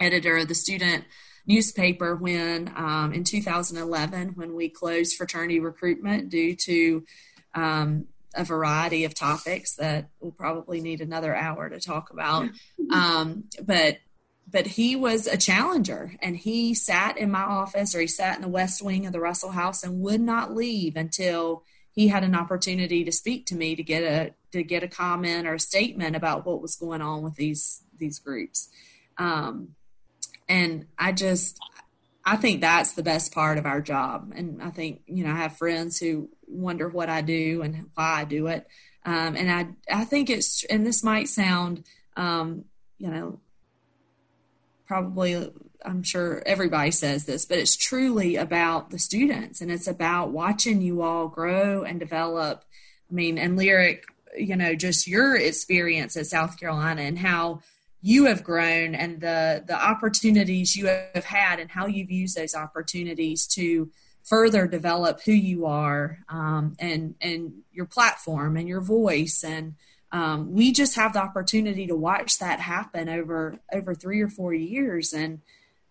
[0.00, 1.04] editor of the student
[1.46, 7.04] newspaper when um, in 2011 when we closed fraternity recruitment due to
[7.54, 12.48] um, a variety of topics that we'll probably need another hour to talk about.
[12.90, 13.98] Um, but
[14.50, 18.42] but he was a challenger and he sat in my office or he sat in
[18.42, 22.34] the west wing of the russell house and would not leave until he had an
[22.34, 26.14] opportunity to speak to me to get a to get a comment or a statement
[26.14, 28.68] about what was going on with these these groups
[29.16, 29.74] um,
[30.48, 31.58] and i just
[32.24, 35.36] i think that's the best part of our job and i think you know i
[35.36, 38.66] have friends who wonder what i do and why i do it
[39.06, 41.84] um, and i i think it's and this might sound
[42.16, 42.64] um,
[42.98, 43.40] you know
[44.86, 45.50] probably
[45.84, 50.80] I'm sure everybody says this, but it's truly about the students and it's about watching
[50.80, 52.64] you all grow and develop.
[53.10, 54.04] I mean, and lyric,
[54.36, 57.60] you know, just your experience at South Carolina and how
[58.06, 62.54] you have grown and the the opportunities you have had and how you've used those
[62.54, 63.90] opportunities to
[64.22, 69.74] further develop who you are um, and and your platform and your voice and
[70.14, 74.54] um, we just have the opportunity to watch that happen over over three or four
[74.54, 75.40] years, and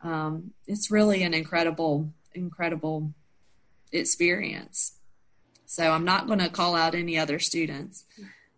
[0.02, 3.14] um, it's really an incredible, incredible
[3.92, 4.94] experience.
[5.66, 8.06] So I'm not going to call out any other students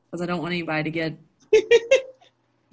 [0.05, 1.17] because I don't want anybody to get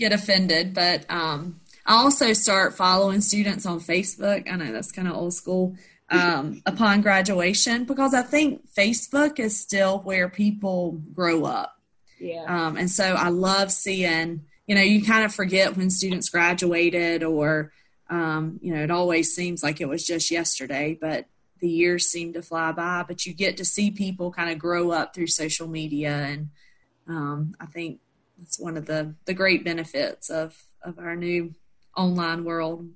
[0.02, 0.74] get offended.
[0.74, 4.50] But um, I also start following students on Facebook.
[4.50, 5.76] I know that's kind of old school.
[6.10, 11.74] Um, upon graduation, because I think Facebook is still where people grow up.
[12.20, 12.44] Yeah.
[12.46, 17.22] Um, and so I love seeing, you know, you kind of forget when students graduated
[17.22, 17.72] or,
[18.10, 21.24] um, you know, it always seems like it was just yesterday, but
[21.60, 23.04] the years seem to fly by.
[23.08, 26.14] But you get to see people kind of grow up through social media.
[26.14, 26.50] And
[27.08, 28.00] um, I think
[28.42, 31.54] that's one of the, the great benefits of, of our new
[31.96, 32.88] online world.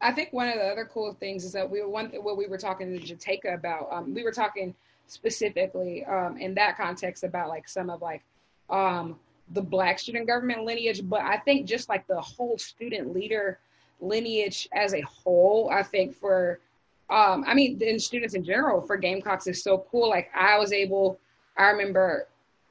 [0.00, 2.46] I think one of the other cool things is that we were one what we
[2.46, 3.88] were talking to Jateka about.
[3.90, 4.74] Um, we were talking
[5.08, 8.22] specifically um, in that context about like some of like
[8.70, 9.18] um,
[9.52, 13.58] the black student government lineage, but I think just like the whole student leader
[14.00, 16.60] lineage as a whole, I think for
[17.08, 20.08] um, I mean, in students in general for Gamecocks is so cool.
[20.08, 21.18] Like I was able,
[21.56, 22.28] I remember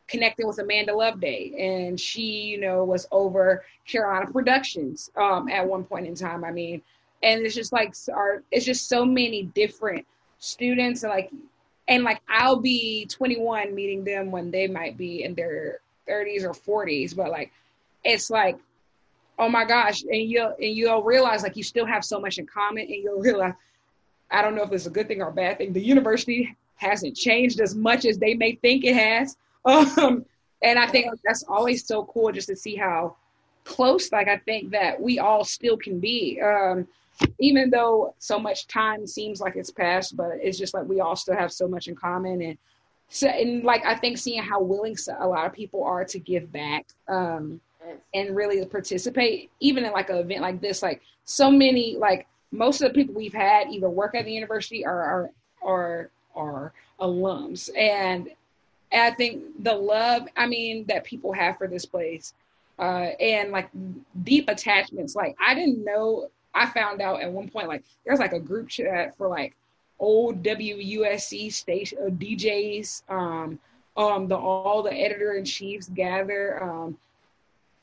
[0.08, 5.84] connecting with Amanda Loveday, and she, you know, was over Carolina Productions um, at one
[5.84, 6.44] point in time.
[6.44, 6.82] I mean,
[7.24, 10.06] and it's just like our, it's just so many different
[10.40, 11.32] students, and like
[11.88, 16.86] and like I'll be 21 meeting them when they might be in their 30s or
[16.86, 17.52] 40s, but like
[18.04, 18.58] it's like,
[19.40, 22.46] oh my gosh, and you'll and you'll realize like you still have so much in
[22.46, 23.54] common, and you'll realize
[24.32, 25.74] I don't know if it's a good thing or a bad thing.
[25.74, 30.26] The university hasn't changed as much as they may think it has, um,
[30.62, 33.16] and I think that's always so cool just to see how
[33.64, 36.40] close like I think that we all still can be.
[36.42, 36.88] Um,
[37.40, 41.16] even though so much time seems like it's passed, but it's just like we all
[41.16, 42.42] still have so much in common.
[42.42, 42.58] And
[43.10, 46.52] so, and like I think seeing how willing a lot of people are to give
[46.52, 47.62] back um,
[48.14, 52.82] and really participate, even in like an event like this, like so many, like most
[52.82, 55.30] of the people we've had either work at the university or are
[55.62, 58.30] are are alums, and,
[58.96, 62.34] and I think the love, I mean, that people have for this place
[62.80, 63.70] uh, and like
[64.24, 65.18] deep attachments.
[65.18, 66.30] Like I didn't know.
[66.54, 69.54] I found out at one point like there's like a group chat for like
[70.00, 73.04] old WUSC station uh, DJs.
[73.10, 73.60] Um,
[73.98, 76.64] um, the all the editor in chiefs gather.
[76.64, 76.98] Um,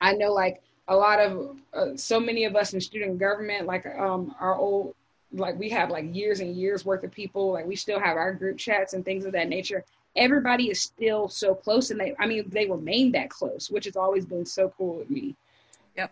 [0.00, 3.84] I know like a lot of uh, so many of us in student government, like
[3.84, 4.94] um, our old
[5.34, 8.34] like we have like years and years worth of people like we still have our
[8.34, 9.82] group chats and things of that nature
[10.16, 13.96] everybody is still so close and they i mean they remain that close which has
[13.96, 15.34] always been so cool with me.
[15.96, 16.10] Yep.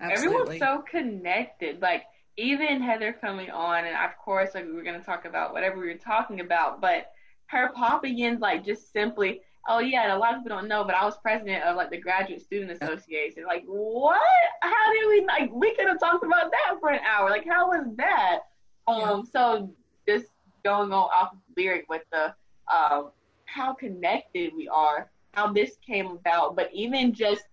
[0.00, 0.40] Absolutely.
[0.40, 1.82] everyone's so connected.
[1.82, 2.04] Like
[2.36, 5.78] even heather coming on and of course like we were going to talk about whatever
[5.78, 7.12] we were talking about but
[7.46, 10.82] her popping in like just simply oh yeah and a lot of people don't know
[10.82, 13.44] but i was president of like the graduate student association.
[13.46, 14.20] Like what?
[14.62, 17.30] How did we like we could have talked about that for an hour.
[17.30, 18.40] Like how was that?
[18.88, 19.22] Um yeah.
[19.32, 19.70] so
[20.08, 20.26] just
[20.64, 22.34] going on off of lyric with the
[22.74, 23.10] um
[23.54, 27.44] how connected we are, how this came about, but even just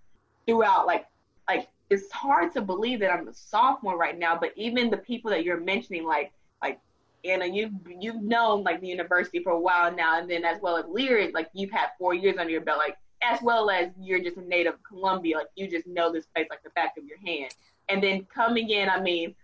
[0.47, 1.05] throughout, like,
[1.47, 5.29] like it's hard to believe that I'm a sophomore right now, but even the people
[5.29, 6.31] that you're mentioning, like,
[6.61, 6.79] like
[7.23, 10.75] Anna, you've you've known like the university for a while now, and then as well
[10.75, 14.23] as Lyric, like you've had four years under your belt, like as well as you're
[14.23, 17.03] just a native of Columbia, like you just know this place like the back of
[17.05, 17.53] your hand.
[17.89, 19.35] And then coming in, I mean,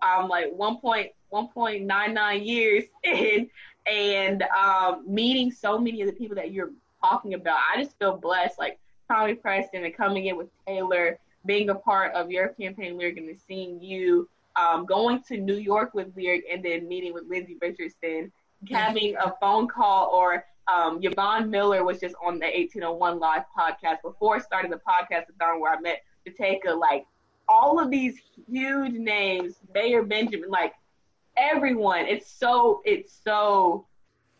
[0.00, 3.50] I'm like 1.1.99 years in,
[3.90, 7.58] and um, meeting so many of the people that you're talking about.
[7.74, 12.12] I just feel blessed, like Tommy Preston and coming in with Taylor, being a part
[12.14, 16.64] of your campaign lyric and seeing you um, going to New York with lyric and
[16.64, 18.32] then meeting with Lindsay Richardson,
[18.68, 24.02] having a phone call or um, Yvonne Miller was just on the 1801 live podcast
[24.02, 27.06] before starting the podcast with where I met to take a like
[27.48, 28.16] all of these
[28.50, 30.74] huge names, Mayor Benjamin, like
[31.36, 32.06] everyone.
[32.06, 33.86] It's so it's so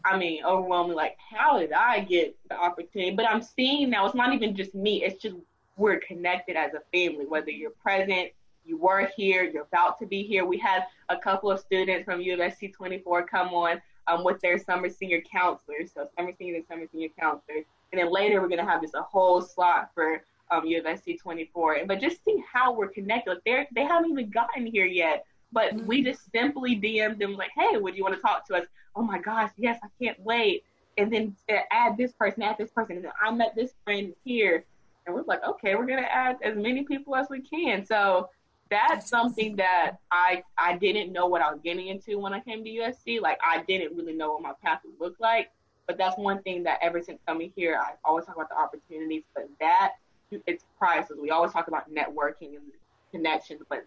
[0.05, 0.95] I mean, overwhelming.
[0.95, 3.11] Like, how did I get the opportunity?
[3.11, 5.03] But I'm seeing now it's not even just me.
[5.03, 5.35] It's just
[5.77, 7.27] we're connected as a family.
[7.27, 8.31] Whether you're present,
[8.65, 10.45] you were here, you're about to be here.
[10.45, 14.89] We had a couple of students from USC 24 come on um, with their summer
[14.89, 15.91] senior counselors.
[15.93, 17.65] So summer senior and summer senior counselors.
[17.93, 21.79] And then later we're gonna have just a whole slot for um, USC 24.
[21.87, 23.31] But just see how we're connected.
[23.31, 25.27] Like they they haven't even gotten here yet.
[25.53, 25.87] But mm-hmm.
[25.87, 28.67] we just simply DM'd them like, hey, would you want to talk to us?
[28.95, 30.65] Oh my gosh, yes, I can't wait.
[30.99, 31.37] And then
[31.71, 32.97] add this person, add this person.
[32.97, 34.65] And then I met this friend here.
[35.07, 37.85] And we're like, okay, we're going to add as many people as we can.
[37.85, 38.31] So
[38.71, 42.65] that's something that I I didn't know what I was getting into when I came
[42.65, 43.21] to USC.
[43.21, 45.51] Like I didn't really know what my path would look like.
[45.87, 49.23] But that's one thing that ever since coming here, I always talk about the opportunities.
[49.35, 49.93] But that
[50.31, 51.19] it's priceless.
[51.21, 52.73] We always talk about networking and
[53.13, 53.87] connections, but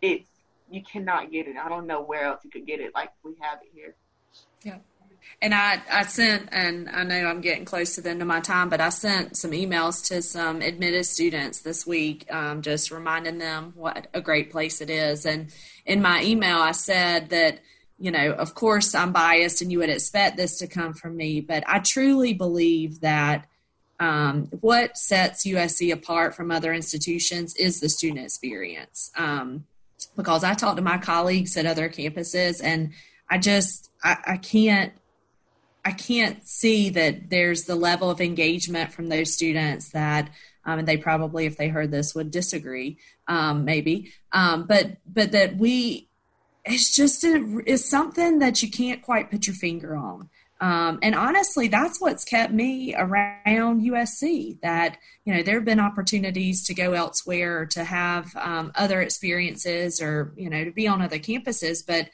[0.00, 0.28] it's
[0.74, 1.56] you cannot get it.
[1.56, 3.94] I don't know where else you could get it like we have it here.
[4.62, 4.78] Yeah.
[5.40, 8.40] And I, I sent, and I know I'm getting close to the end of my
[8.40, 13.38] time, but I sent some emails to some admitted students this week, um, just reminding
[13.38, 15.26] them what a great place it is.
[15.26, 15.52] And
[15.84, 17.60] in my email, I said that,
[17.98, 21.40] you know, of course I'm biased and you would expect this to come from me,
[21.40, 23.46] but I truly believe that
[24.00, 29.12] um, what sets USC apart from other institutions is the student experience.
[29.16, 29.64] Um,
[30.16, 32.92] because I talk to my colleagues at other campuses and
[33.28, 34.92] I just I, I can't
[35.84, 40.30] I can't see that there's the level of engagement from those students that
[40.64, 44.12] um, and they probably if they heard this would disagree um, maybe.
[44.32, 46.08] Um, but but that we
[46.64, 50.28] it's just a, it's something that you can't quite put your finger on
[50.62, 54.60] um, and honestly, that's what's kept me around USC.
[54.60, 60.00] That you know there have been opportunities to go elsewhere, to have um, other experiences,
[60.00, 61.84] or you know to be on other campuses.
[61.84, 62.10] But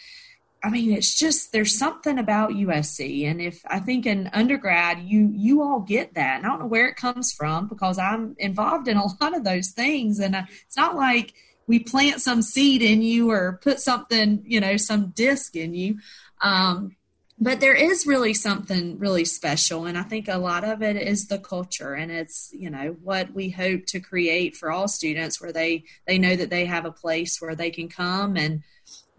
[0.64, 5.30] I mean, it's just there's something about USC, and if I think in undergrad you
[5.34, 6.38] you all get that.
[6.38, 9.44] And I don't know where it comes from because I'm involved in a lot of
[9.44, 11.34] those things, and uh, it's not like
[11.66, 15.98] we plant some seed in you or put something you know some disc in you.
[16.40, 16.96] Um,
[17.40, 21.28] but there is really something really special and i think a lot of it is
[21.28, 25.52] the culture and it's you know what we hope to create for all students where
[25.52, 28.62] they they know that they have a place where they can come and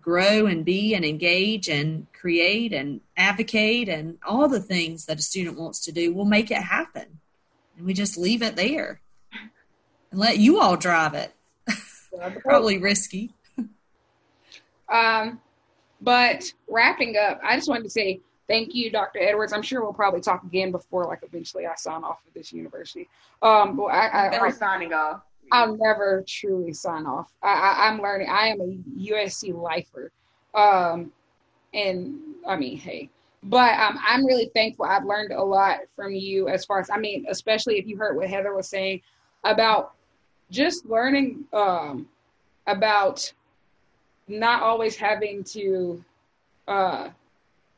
[0.01, 5.21] grow and be and engage and create and advocate and all the things that a
[5.21, 7.19] student wants to do we'll make it happen.
[7.77, 9.01] And we just leave it there
[10.11, 11.33] and let you all drive it.
[12.43, 13.33] Probably risky.
[14.91, 15.39] Um
[16.01, 19.19] but wrapping up, I just wanted to say thank you, Dr.
[19.19, 19.53] Edwards.
[19.53, 23.07] I'm sure we'll probably talk again before, like, eventually I sign off of this university.
[23.41, 25.21] Um, but I, I, never I, signing off.
[25.51, 27.31] I'll never truly sign off.
[27.41, 28.27] I, am learning.
[28.29, 30.11] I am a USC lifer,
[30.53, 31.11] um,
[31.73, 33.09] and I mean, hey.
[33.41, 34.85] But um, I'm really thankful.
[34.85, 38.15] I've learned a lot from you as far as I mean, especially if you heard
[38.17, 39.01] what Heather was saying
[39.43, 39.93] about
[40.51, 42.07] just learning um,
[42.67, 43.31] about
[44.29, 46.03] not always having to.
[46.67, 47.09] Uh,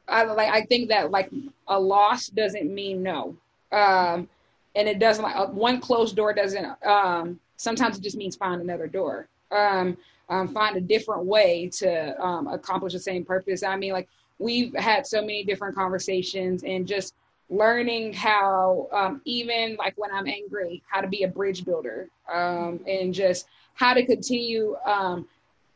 [0.07, 0.49] I like.
[0.49, 1.29] I think that like
[1.67, 3.35] a loss doesn't mean no,
[3.71, 4.27] um,
[4.75, 6.65] and it doesn't like one closed door doesn't.
[6.85, 9.27] Um, sometimes it just means find another door.
[9.51, 9.97] Um,
[10.29, 13.63] um, find a different way to um, accomplish the same purpose.
[13.63, 14.07] I mean, like
[14.39, 17.13] we've had so many different conversations and just
[17.49, 22.79] learning how um, even like when i'm angry how to be a bridge builder um,
[22.87, 25.27] and just how to continue um,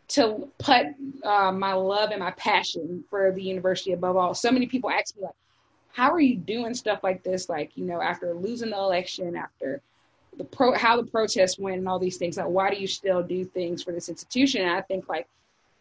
[0.08, 0.85] to put
[1.24, 4.34] uh, my love and my passion for the university above all.
[4.34, 5.35] So many people ask me like
[5.92, 7.48] how are you doing stuff like this?
[7.48, 9.82] Like you know after losing the election after
[10.38, 13.24] the pro how the protests went and all these things like why do you still
[13.24, 14.61] do things for this institution?
[14.61, 15.27] And i think like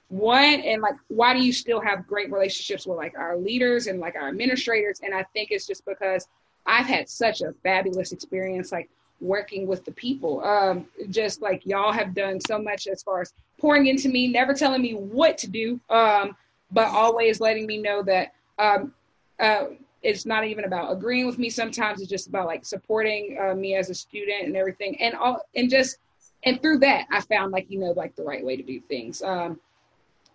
[0.09, 3.99] one and like why do you still have great relationships with like our leaders and
[3.99, 5.01] like our administrators?
[5.03, 6.29] And i think it's just because
[6.67, 8.89] i've had such a fabulous experience like
[9.21, 10.45] working with the people.
[10.45, 13.33] Um just like y'all have done so much as far as
[13.65, 16.37] pouring into me never telling me what to do um
[16.71, 18.93] but always letting me know that um
[19.41, 19.65] uh
[20.03, 21.49] it's not even about agreeing with me.
[21.49, 25.01] Sometimes it's just about like supporting uh, me as a student and everything.
[25.01, 25.97] And all and just
[26.45, 29.23] and through that i found like you know like the right way to do things.
[29.23, 29.59] Um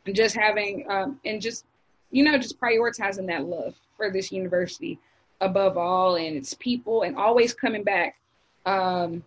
[0.07, 1.65] and just having um, and just
[2.09, 4.97] you know just prioritizing that love for this university
[5.39, 8.17] above all and its people and always coming back
[8.65, 9.23] um,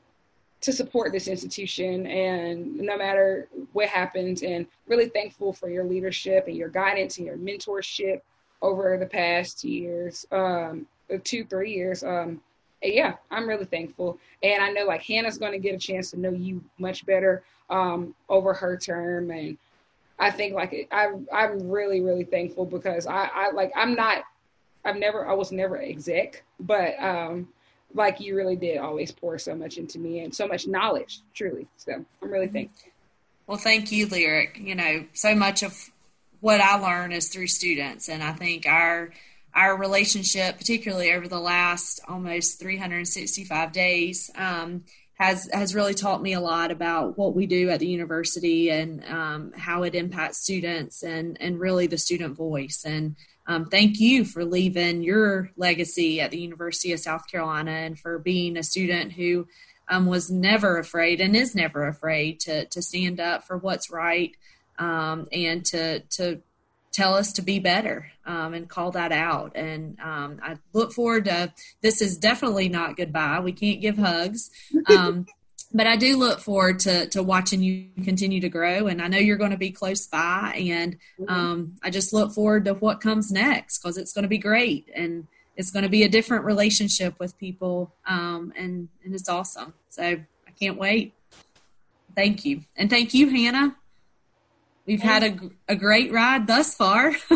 [0.62, 6.46] to support this institution and no matter what happens and really thankful for your leadership
[6.46, 8.20] and your guidance and your mentorship
[8.62, 10.86] over the past years um,
[11.24, 12.40] two three years um,
[12.82, 14.18] yeah i'm really thankful.
[14.42, 17.42] And i know like hannah's going to get a chance to know you much better
[17.72, 19.30] um, over her term.
[19.30, 19.56] And
[20.18, 24.24] I think like I I'm really really thankful because I I like I'm not
[24.84, 27.48] I've never I was never exec, but um
[27.94, 31.66] like you really did always pour so much into me and so much knowledge truly.
[31.76, 32.90] So I'm really thankful.
[33.46, 34.58] Well, thank you, Lyric.
[34.60, 35.90] You know, so much of
[36.40, 39.10] what I learn is through students, and I think our
[39.54, 46.32] our relationship, particularly over the last almost 365 days, um, has has really taught me
[46.32, 51.02] a lot about what we do at the university and um, how it impacts students
[51.02, 52.84] and and really the student voice.
[52.86, 57.98] And um, thank you for leaving your legacy at the University of South Carolina and
[57.98, 59.46] for being a student who
[59.88, 64.36] um, was never afraid and is never afraid to to stand up for what's right
[64.78, 66.40] um, and to to
[66.92, 69.52] tell us to be better um, and call that out.
[69.56, 73.40] And um, I look forward to this is definitely not goodbye.
[73.40, 74.50] We can't give hugs.
[74.88, 75.26] Um,
[75.74, 78.86] but I do look forward to, to watching you continue to grow.
[78.86, 80.54] And I know you're going to be close by.
[80.56, 81.28] And mm-hmm.
[81.28, 84.90] um, I just look forward to what comes next because it's going to be great.
[84.94, 85.26] And
[85.56, 87.94] it's going to be a different relationship with people.
[88.06, 89.74] Um, and, and it's awesome.
[89.88, 91.14] So I can't wait.
[92.14, 92.62] Thank you.
[92.76, 93.76] And thank you, Hannah.
[94.84, 97.12] We've had a, a great ride thus far.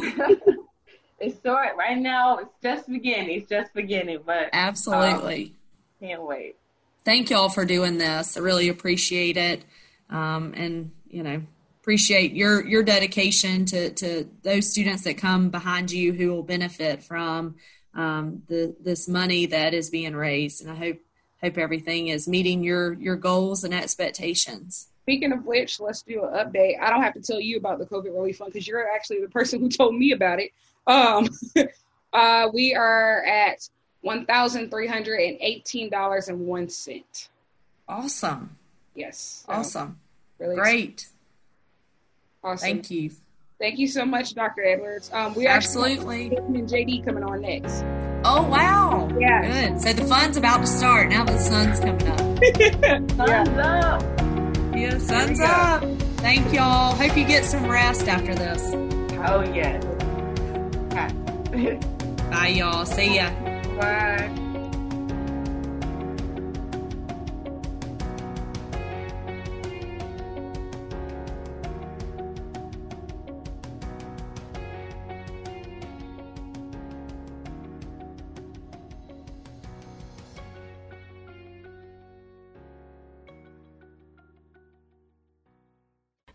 [1.20, 2.39] it's short right now.
[2.39, 3.39] It's just beginning.
[3.39, 5.55] It's just beginning, but absolutely
[6.02, 6.56] um, can't wait.
[7.06, 8.36] Thank y'all for doing this.
[8.36, 9.64] I really appreciate it,
[10.10, 11.40] um, and you know
[11.80, 17.04] appreciate your your dedication to to those students that come behind you who will benefit
[17.04, 17.54] from
[17.94, 20.62] um, the this money that is being raised.
[20.62, 20.96] And I hope
[21.40, 24.88] hope everything is meeting your your goals and expectations.
[25.02, 26.80] Speaking of which, let's do an update.
[26.80, 29.28] I don't have to tell you about the COVID relief fund because you're actually the
[29.28, 30.50] person who told me about it.
[30.88, 31.28] Um,
[32.12, 33.60] uh, we are at
[34.06, 37.28] one thousand three hundred and eighteen dollars and one cent.
[37.88, 38.56] Awesome.
[38.94, 39.44] Yes.
[39.46, 39.98] So awesome.
[40.38, 41.08] Really great.
[42.42, 42.66] Awesome.
[42.66, 43.10] Thank you.
[43.58, 44.64] Thank you so much, Dr.
[44.64, 45.10] Edwards.
[45.12, 47.84] Um, we absolutely and JD coming on next.
[48.24, 49.08] Oh wow!
[49.18, 49.70] Yeah.
[49.70, 49.80] Good.
[49.80, 52.20] So the fun's about to start now that the sun's coming up.
[53.16, 53.96] Sun's yeah.
[53.96, 54.16] up.
[54.76, 55.82] Yeah, sun's up.
[56.18, 56.94] Thank y'all.
[56.94, 58.62] Hope you get some rest after this.
[59.26, 59.82] Oh, yes.
[62.30, 62.84] Bye, y'all.
[62.84, 63.30] See ya.
[63.76, 64.45] Bye.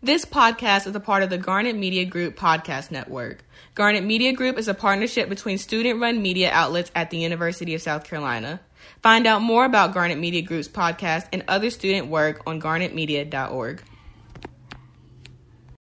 [0.04, 3.44] This podcast is a part of the Garnet Media Group podcast network.
[3.76, 7.82] Garnet Media Group is a partnership between student run media outlets at the University of
[7.82, 8.58] South Carolina.
[9.00, 13.84] Find out more about Garnet Media Group's podcast and other student work on garnetmedia.org.